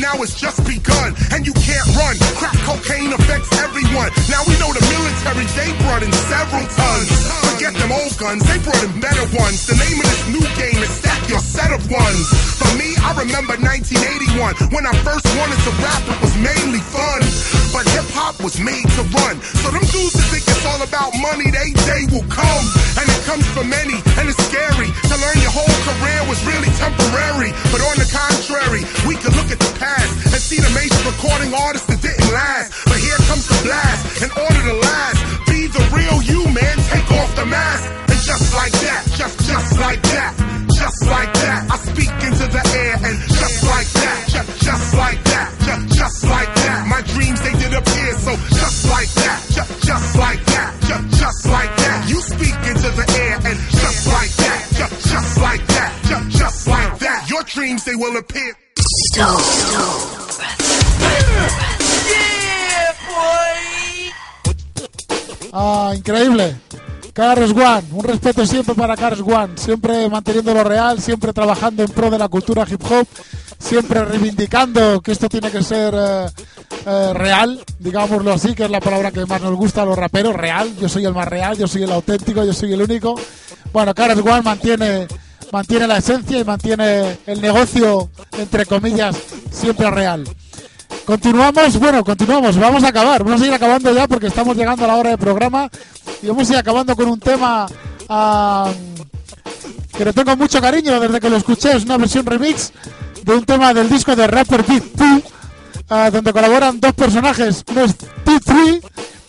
Now 0.00 0.16
it's 0.24 0.34
just 0.34 0.64
begun, 0.64 1.12
and 1.30 1.44
you 1.44 1.52
can't 1.60 1.84
run. 1.94 2.16
Crack 2.40 2.56
cocaine 2.64 3.12
affects 3.12 3.52
everyone. 3.60 4.08
Now 4.32 4.42
we 4.48 4.56
know 4.56 4.72
the 4.72 4.80
military 4.88 5.44
they 5.54 5.70
brought 5.84 6.02
in 6.02 6.10
several 6.26 6.64
tons. 6.64 7.08
Forget 7.52 7.76
them 7.76 7.92
old 7.92 8.16
guns, 8.16 8.40
they 8.48 8.56
brought 8.64 8.80
in 8.80 8.96
better 8.98 9.28
ones. 9.36 9.68
The 9.68 9.76
name 9.76 10.00
of 10.00 10.06
this 10.08 10.24
new 10.32 10.46
game 10.56 10.80
is 10.80 10.90
stack 10.90 11.20
your 11.28 11.38
set 11.44 11.70
of 11.70 11.84
ones. 11.92 12.24
For 12.56 12.72
me, 12.80 12.96
I 13.04 13.12
remember 13.12 13.60
1981 13.60 14.72
when 14.72 14.88
I 14.88 14.94
first 15.04 15.28
wanted 15.36 15.60
to 15.68 15.72
rap. 15.84 16.02
It 16.08 16.18
was 16.24 16.34
mainly 16.40 16.80
fun, 16.80 17.20
but 17.76 17.84
hip 17.92 18.08
hop 18.16 18.40
was 18.40 18.56
made 18.56 18.88
to 18.96 19.02
run. 19.12 19.36
So 19.60 19.68
them 19.68 19.84
dudes 19.92 20.16
that 20.16 20.26
think 20.32 20.48
it's 20.48 20.64
all 20.64 20.80
about 20.80 21.12
money, 21.20 21.52
they 21.52 21.76
day 21.84 22.08
will 22.08 22.26
come, 22.32 22.64
and 22.96 23.04
it 23.04 23.20
comes 23.28 23.44
for 23.52 23.62
many, 23.68 24.00
and 24.16 24.24
it's 24.32 24.40
scary 24.48 24.88
to 25.12 25.14
learn 25.20 25.38
your 25.44 25.52
whole 25.52 25.76
career 25.84 26.20
was 26.24 26.40
really 26.48 26.72
temporary. 26.80 27.52
But 27.68 27.84
on 27.84 28.00
the 28.00 28.08
contrary, 28.08 28.88
we 29.04 29.20
can 29.20 29.36
look 29.36 29.52
at 29.52 29.60
recording 31.20 31.52
artists 31.52 31.86
that 31.86 32.00
didn't 32.00 32.32
last. 32.32 32.72
But 32.88 32.96
here 32.96 33.20
comes 33.28 33.44
the 33.44 33.60
blast, 33.68 34.24
in 34.24 34.30
order 34.32 34.60
to 34.72 34.74
last, 34.80 35.20
be 35.52 35.68
the 35.68 35.84
real 35.92 36.16
you, 36.24 36.48
man. 36.48 36.76
Take 36.88 37.08
off 37.12 37.28
the 37.36 37.44
mask, 37.44 37.84
and 38.08 38.20
just 38.24 38.48
like 38.56 38.72
that, 38.72 39.04
just 39.20 39.36
just 39.44 39.70
like 39.76 40.00
that, 40.16 40.32
just 40.72 41.00
like 41.04 41.32
that, 41.44 41.60
I 41.68 41.76
speak 41.76 42.12
into 42.24 42.46
the 42.48 42.62
air, 42.72 42.96
and 43.04 43.16
just 43.36 43.60
like 43.68 43.90
that, 44.00 44.18
just 44.32 44.50
just 44.64 44.94
like 44.96 45.20
that, 45.28 45.48
just 45.60 45.84
just 45.92 46.24
like 46.24 46.52
that. 46.64 46.88
My 46.88 47.02
dreams 47.12 47.40
they 47.44 47.54
did 47.60 47.72
appear, 47.76 48.10
so 48.24 48.32
just 48.56 48.88
like 48.88 49.12
that, 49.20 49.38
just 49.52 49.72
just 49.84 50.16
like 50.16 50.42
that, 50.56 50.70
just 50.88 51.20
just 51.20 51.42
like 51.52 51.72
that. 51.84 52.08
You 52.08 52.18
speak 52.24 52.56
into 52.64 52.88
the 52.96 53.06
air, 53.20 53.36
and 53.44 53.58
just 53.76 54.08
like 54.08 54.32
that, 54.40 54.60
just 54.72 54.96
just 55.04 55.36
like 55.36 55.64
that, 55.68 55.92
just 56.08 56.28
just 56.32 56.68
like 56.68 56.98
that. 57.04 57.28
Your 57.28 57.44
dreams 57.44 57.84
they 57.84 57.94
will 57.94 58.16
appear. 58.16 58.56
Ah, 65.52 65.92
increíble. 65.96 66.56
Cars 67.12 67.50
One, 67.50 67.82
un 67.92 68.04
respeto 68.04 68.46
siempre 68.46 68.74
para 68.74 68.96
Cars 68.96 69.20
One, 69.20 69.54
siempre 69.56 70.08
manteniendo 70.08 70.54
lo 70.54 70.62
real, 70.62 71.00
siempre 71.00 71.32
trabajando 71.32 71.82
en 71.82 71.90
pro 71.90 72.08
de 72.08 72.18
la 72.18 72.28
cultura 72.28 72.64
hip 72.70 72.80
hop, 72.88 73.06
siempre 73.58 74.04
reivindicando 74.04 75.00
que 75.00 75.12
esto 75.12 75.28
tiene 75.28 75.50
que 75.50 75.62
ser 75.62 75.92
eh, 75.96 76.26
eh, 76.86 77.12
real, 77.12 77.60
digámoslo 77.80 78.32
así, 78.32 78.54
que 78.54 78.64
es 78.64 78.70
la 78.70 78.80
palabra 78.80 79.10
que 79.10 79.26
más 79.26 79.42
nos 79.42 79.56
gusta 79.56 79.82
a 79.82 79.84
los 79.84 79.98
raperos, 79.98 80.34
real. 80.36 80.74
Yo 80.80 80.88
soy 80.88 81.04
el 81.04 81.12
más 81.12 81.26
real, 81.26 81.58
yo 81.58 81.66
soy 81.66 81.82
el 81.82 81.92
auténtico, 81.92 82.44
yo 82.44 82.52
soy 82.52 82.72
el 82.72 82.82
único. 82.82 83.16
Bueno, 83.72 83.92
Cars 83.92 84.18
One 84.20 84.42
mantiene, 84.42 85.08
mantiene 85.50 85.88
la 85.88 85.98
esencia 85.98 86.38
y 86.38 86.44
mantiene 86.44 87.18
el 87.26 87.40
negocio, 87.40 88.08
entre 88.38 88.66
comillas, 88.66 89.16
siempre 89.50 89.90
real. 89.90 90.24
Continuamos, 91.10 91.76
bueno, 91.80 92.04
continuamos, 92.04 92.56
vamos 92.56 92.84
a 92.84 92.88
acabar, 92.90 93.24
vamos 93.24 93.42
a 93.42 93.46
ir 93.48 93.52
acabando 93.52 93.92
ya 93.92 94.06
porque 94.06 94.28
estamos 94.28 94.56
llegando 94.56 94.84
a 94.84 94.86
la 94.86 94.94
hora 94.94 95.10
del 95.10 95.18
programa. 95.18 95.68
Y 96.22 96.28
vamos 96.28 96.48
a 96.48 96.52
ir 96.52 96.58
acabando 96.60 96.94
con 96.94 97.08
un 97.08 97.18
tema 97.18 97.66
ah, 98.08 98.70
que 99.98 100.04
le 100.04 100.12
tengo 100.12 100.36
mucho 100.36 100.60
cariño 100.60 101.00
desde 101.00 101.18
que 101.18 101.28
lo 101.28 101.36
escuché, 101.36 101.76
es 101.76 101.84
una 101.84 101.96
versión 101.96 102.24
remix 102.24 102.72
de 103.24 103.34
un 103.34 103.44
tema 103.44 103.74
del 103.74 103.88
disco 103.88 104.14
de 104.14 104.24
Rapper 104.28 104.62
Big 104.62 104.84
Pooh, 104.92 105.20
ah, 105.88 106.10
donde 106.12 106.32
colaboran 106.32 106.78
dos 106.78 106.92
personajes, 106.92 107.64
uno 107.72 107.86
es 107.86 107.96
T3 107.98 108.80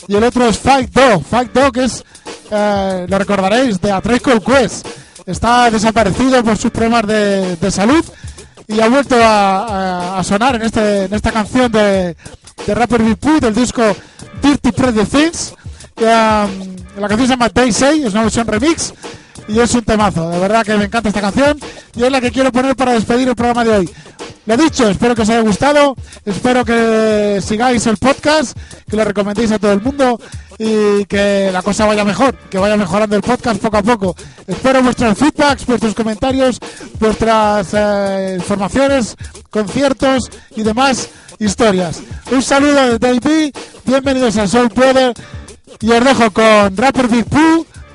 y 0.08 0.16
el 0.16 0.24
otro 0.24 0.48
es 0.50 0.60
Fight 0.60 0.94
Dog, 0.94 1.24
Fight 1.24 1.52
Dog 1.52 1.80
es, 1.80 2.04
eh, 2.52 3.08
lo 3.10 3.18
recordaréis, 3.18 3.82
de 3.82 3.92
A 3.92 4.02
Tribe 4.02 4.20
Called 4.20 4.44
Quest, 4.44 4.86
está 5.26 5.72
desaparecido 5.72 6.44
por 6.44 6.58
sus 6.58 6.70
problemas 6.70 7.08
de, 7.08 7.56
de 7.56 7.72
salud 7.72 8.06
y 8.74 8.80
ha 8.80 8.88
vuelto 8.88 9.16
a, 9.20 10.22
sonar 10.24 10.56
en, 10.56 10.64
este, 10.64 11.06
en 11.06 11.14
esta 11.14 11.32
canción 11.32 11.72
de, 11.72 12.16
de 12.66 12.76
Rapper 12.76 13.16
Pooh 13.18 13.40
del 13.40 13.54
disco 13.54 13.84
Dirty 14.42 14.72
Pretty 14.72 15.06
Things. 15.06 15.54
um, 15.98 16.76
la 17.00 17.08
canción 17.08 17.28
se 17.28 17.34
llama 17.34 17.50
Day 17.50 17.72
6, 17.72 18.06
es 18.06 18.14
una 18.14 18.24
versión 18.24 18.48
remix 18.48 18.94
y 19.52 19.60
es 19.60 19.74
un 19.76 19.84
temazo. 19.84 20.30
De 20.30 20.40
verdad 20.40 20.66
que 20.66 20.78
me 20.78 20.86
encanta 20.86 21.10
esta 21.10 21.22
canción 21.22 21.60
y 21.96 22.04
es 22.04 22.12
la 22.12 22.22
que 22.22 22.32
quiero 22.32 22.52
poner 22.52 22.76
para 22.76 22.94
despedir 22.94 23.28
el 23.28 23.36
programa 23.36 23.64
de 23.64 23.70
hoy. 23.72 23.90
Lo 24.46 24.58
dicho, 24.58 24.90
espero 24.90 25.14
que 25.14 25.22
os 25.22 25.30
haya 25.30 25.42
gustado, 25.42 25.96
espero 26.26 26.66
que 26.66 27.40
sigáis 27.46 27.86
el 27.86 27.98
podcast, 27.98 28.58
que 28.90 28.98
lo 28.98 29.06
recomendéis 29.06 29.52
a 29.52 29.60
todo 29.60 29.72
el 29.72 29.82
mundo 29.82 30.20
y 30.58 31.06
que 31.06 31.52
la 31.54 31.62
cosa 31.62 31.86
vaya 31.86 32.04
mejor, 32.04 32.36
que 32.50 32.58
vaya 32.58 32.76
mejorando 32.76 33.16
el 33.16 33.22
podcast 33.22 33.62
poco 33.62 33.78
a 33.78 33.84
poco. 33.84 34.16
Espero 34.48 34.82
vuestros 34.82 35.18
feedbacks, 35.18 35.66
vuestros 35.68 35.94
comentarios, 35.94 36.60
vuestras 37.00 37.68
eh, 37.74 38.38
informaciones, 38.40 39.16
conciertos 39.52 40.32
y 40.56 40.64
demás 40.64 41.10
historias. 41.38 42.02
Un 42.32 42.42
saludo 42.42 42.98
de 42.98 43.00
Dave 43.00 43.52
bienvenidos 43.86 44.38
a 44.38 44.48
Soul 44.48 44.70
Brother 44.70 45.14
y 45.82 45.92
os 45.92 46.04
dejo 46.04 46.32
con 46.32 46.78
Rapper 46.78 47.08
Big 47.08 47.26
Pooh, 47.26 47.66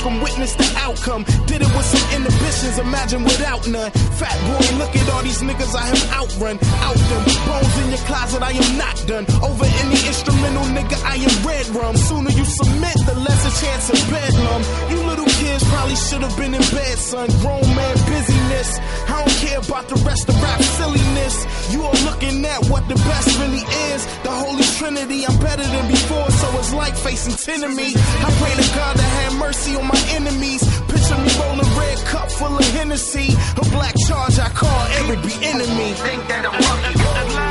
from 0.00 0.20
witness 0.20 0.54
to 0.56 0.66
outcome. 0.78 1.24
Did 1.46 1.60
it 1.62 1.70
with 1.76 1.86
some 1.86 2.04
inhibitions, 2.16 2.78
imagine 2.78 3.22
without 3.24 3.68
none. 3.68 3.90
Fat 4.16 4.36
boy, 4.48 4.64
look 4.80 4.96
at 4.96 5.06
all 5.12 5.22
these 5.22 5.40
niggas 5.42 5.74
I 5.76 5.86
have 5.92 6.04
outrun. 6.16 6.56
Out 6.80 6.96
them. 6.96 7.22
Bones 7.46 7.76
in 7.84 7.88
your 7.90 8.02
closet, 8.08 8.42
I 8.42 8.52
am 8.52 8.78
not 8.78 8.96
done. 9.06 9.24
Over 9.44 9.68
any 9.84 9.98
instrumental, 10.08 10.64
nigga, 10.72 10.96
I 11.04 11.16
am 11.20 11.34
red 11.46 11.66
rum. 11.76 11.96
Sooner 11.96 12.30
you 12.30 12.44
submit, 12.44 12.96
the 13.06 13.14
less 13.20 13.42
a 13.44 13.52
chance 13.64 13.90
of 13.92 14.00
bedlam. 14.10 14.60
You 14.90 14.98
little 15.04 15.30
kids 15.38 15.62
probably 15.68 15.96
should 15.96 16.22
have 16.22 16.36
been 16.36 16.54
in 16.54 16.64
bed, 16.72 16.96
son. 16.98 17.28
Grown 17.44 17.66
man 17.76 17.96
busyness. 18.08 18.80
I 19.08 19.24
don't 19.24 19.38
care 19.44 19.60
about 19.60 19.88
the 19.88 19.96
rest 20.08 20.28
of 20.28 20.42
rap 20.42 20.60
silliness. 20.80 21.36
You 21.72 21.84
are 21.84 21.98
looking 22.08 22.44
at 22.44 22.66
what 22.72 22.88
the 22.88 22.96
best 22.96 23.38
really 23.38 23.64
is. 23.92 24.00
The 24.24 24.32
Holy 24.32 24.64
Trinity, 24.80 25.26
I'm 25.26 25.36
better 25.38 25.62
than 25.62 25.86
before, 25.88 26.30
so 26.30 26.46
it's 26.58 26.72
like 26.72 26.96
facing 26.96 27.36
ten 27.36 27.64
of 27.64 27.74
me. 27.74 27.92
I 27.94 28.28
pray 28.40 28.54
to 28.56 28.66
God 28.74 28.96
to 28.96 29.02
have 29.02 29.38
mercy 29.38 29.76
on 29.76 29.89
my 29.92 30.00
enemies. 30.10 30.62
Picture 30.88 31.18
me 31.18 31.30
rolling 31.40 31.70
red 31.78 31.98
cup 32.06 32.30
full 32.30 32.56
of 32.56 32.68
Hennessy. 32.76 33.34
A 33.56 33.64
black 33.76 33.94
charge 34.06 34.38
I 34.38 34.48
call 34.50 34.80
every 34.98 35.16
be 35.16 35.34
enemy. 35.44 35.92
Think 36.06 36.22
that 36.28 36.46
I'm 36.46 37.34
lucky. 37.34 37.49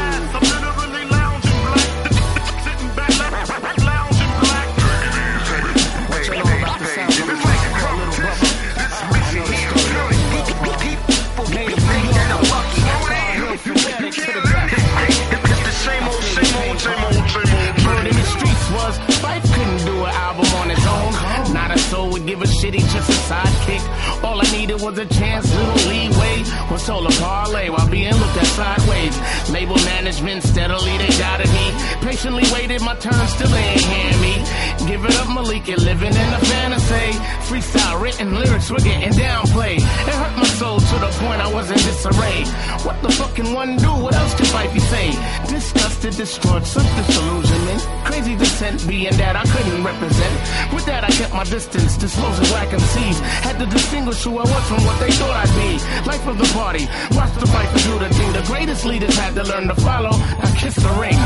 Would 22.72 22.78
give 22.78 22.84
a 22.84 22.89
shit, 22.89 22.93
he 22.93 22.93
just 22.93 23.09
a 23.09 23.34
sidekick. 23.34 23.99
All 24.40 24.46
I 24.48 24.52
needed 24.52 24.80
was 24.82 24.98
a 24.98 25.06
chance, 25.06 25.54
little 25.54 25.90
leeway. 25.92 26.44
Was 26.72 26.86
told 26.86 27.06
a 27.12 27.12
parlay 27.20 27.68
while 27.70 27.90
being 27.90 28.14
looked 28.14 28.38
at 28.38 28.48
sideways. 28.48 29.16
Label 29.50 29.76
management 29.84 30.44
steadily 30.44 30.98
they 30.98 31.10
doubted 31.18 31.50
me. 31.52 31.68
Patiently 32.08 32.44
waited 32.54 32.82
my 32.82 32.96
turn, 32.96 33.28
still 33.28 33.50
they 33.50 33.64
ain't 33.76 33.82
hand 33.82 34.22
me. 34.22 34.88
Give 34.88 35.04
it 35.04 35.16
up, 35.18 35.28
Malika, 35.28 35.76
living 35.82 36.16
in 36.16 36.30
a 36.34 36.40
fantasy. 36.40 37.20
Freestyle 37.50 38.02
written 38.02 38.34
lyrics 38.34 38.70
were 38.72 38.80
getting 38.80 39.12
downplayed. 39.12 39.84
It 40.08 40.16
hurt 40.22 40.38
my 40.38 40.46
soul 40.46 40.80
to 40.80 40.96
the 41.04 41.12
point 41.20 41.42
I 41.42 41.52
was 41.54 41.70
in 41.70 41.78
disarray. 41.78 42.46
What 42.88 43.02
the 43.02 43.12
fuck 43.12 43.36
can 43.36 43.54
one 43.54 43.76
do? 43.76 43.92
What 43.92 44.16
else 44.16 44.36
can 44.36 44.46
Fifey 44.46 44.80
say? 44.80 45.08
Disgusted, 45.50 46.16
destroyed, 46.16 46.66
some 46.66 46.88
disillusionment. 46.96 47.82
Crazy 48.06 48.36
descent 48.38 48.88
being 48.88 49.16
that 49.18 49.36
I 49.36 49.44
couldn't 49.44 49.84
represent. 49.84 50.34
With 50.74 50.86
that, 50.86 51.04
I 51.04 51.10
kept 51.10 51.34
my 51.34 51.44
distance, 51.44 51.98
disclosing 51.98 52.46
whack 52.54 52.70
MCs. 52.70 53.20
Had 53.44 53.60
to 53.60 53.66
distinguish 53.66 54.18
who 54.30 54.38
I 54.38 54.43
was 54.43 54.67
from 54.67 54.84
what 54.86 54.99
they 54.99 55.11
thought 55.11 55.36
I'd 55.36 55.53
be. 55.57 55.71
Life 56.07 56.27
of 56.27 56.38
the 56.38 56.49
party, 56.53 56.86
watch 57.17 57.34
the 57.39 57.47
fight 57.47 57.69
do 57.84 57.99
the 57.99 58.09
thing. 58.13 58.32
The 58.34 58.43
greatest 58.45 58.86
leaders 58.86 59.15
had 59.17 59.34
to 59.36 59.43
learn 59.43 59.67
to 59.67 59.75
follow. 59.75 60.11
Now 60.11 60.53
kiss 60.55 60.75
the 60.75 60.93
ring. 61.01 61.17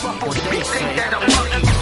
Fuck 0.00 0.22
what 0.26 0.36
they 0.50 0.62
say. 0.62 0.94
You 0.94 1.77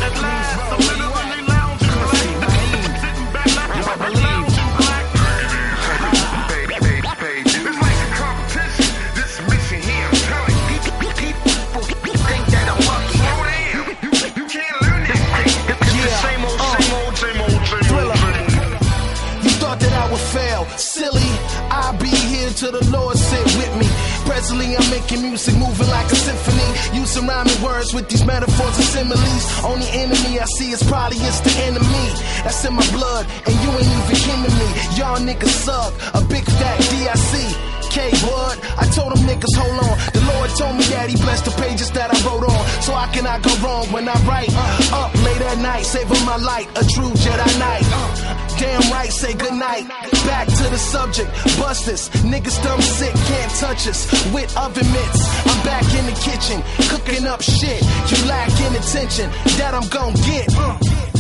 Using 27.16 27.30
rhyming 27.30 27.62
words 27.62 27.94
with 27.94 28.10
these 28.10 28.26
metaphors 28.26 28.76
and 28.76 28.84
similes. 28.84 29.64
Only 29.64 29.88
enemy 29.88 30.38
I 30.38 30.44
see 30.58 30.72
is 30.72 30.82
probably 30.82 31.16
it's 31.16 31.40
the 31.40 31.62
enemy. 31.64 32.06
That's 32.44 32.62
in 32.66 32.74
my 32.74 32.84
blood, 32.92 33.24
and 33.46 33.54
you 33.56 33.70
ain't 33.72 33.88
even 33.88 34.16
kin 34.20 34.44
to 34.44 34.52
me. 34.52 34.68
Y'all 35.00 35.16
niggas 35.16 35.56
suck. 35.64 35.94
A 36.12 36.20
big 36.28 36.44
fat 36.44 36.76
DIC. 36.92 37.76
K 37.88 38.12
Wood, 38.28 38.60
I 38.76 38.84
told 38.92 39.16
them 39.16 39.24
niggas 39.24 39.56
hold 39.56 39.80
on. 39.80 39.96
The 40.12 40.20
Lord 40.28 40.50
told 40.60 40.76
me 40.76 40.84
that 40.92 41.08
He 41.08 41.16
blessed 41.16 41.46
the 41.46 41.52
pages 41.56 41.90
that 41.92 42.12
I 42.12 42.16
wrote 42.28 42.44
on. 42.44 42.62
So 42.82 42.92
I 42.92 43.08
cannot 43.08 43.40
go 43.40 43.52
wrong 43.64 43.86
when 43.92 44.06
I 44.06 44.16
write. 44.28 44.52
Uh, 44.52 45.00
up 45.00 45.14
late 45.24 45.40
at 45.40 45.56
night, 45.64 45.86
saving 45.86 46.24
my 46.26 46.36
light, 46.36 46.68
a 46.76 46.84
true 46.84 47.08
Jedi 47.16 47.50
Knight. 47.58 47.88
Uh, 47.88 48.58
damn 48.60 48.84
right, 48.92 49.10
say 49.10 49.32
goodnight. 49.32 49.88
Back 50.28 50.48
to 50.48 50.64
the 50.68 50.76
subject, 50.76 51.32
bust 51.56 51.86
this. 51.86 52.10
Niggas 52.20 52.62
dumb 52.62 52.82
sick, 52.82 53.14
can't 53.14 53.52
touch 53.56 53.88
us. 53.88 54.04
With 54.34 54.54
oven 54.58 54.84
mitts, 54.92 55.22
back 55.66 55.82
in 55.98 56.06
the 56.06 56.12
kitchen, 56.12 56.62
cooking 56.88 57.26
up 57.26 57.42
shit. 57.42 57.82
You 58.08 58.28
lack 58.28 58.48
attention 58.76 59.28
that 59.58 59.74
I'm 59.74 59.88
gon' 59.88 60.14
get. 60.14 60.46
Uh. 60.56 61.15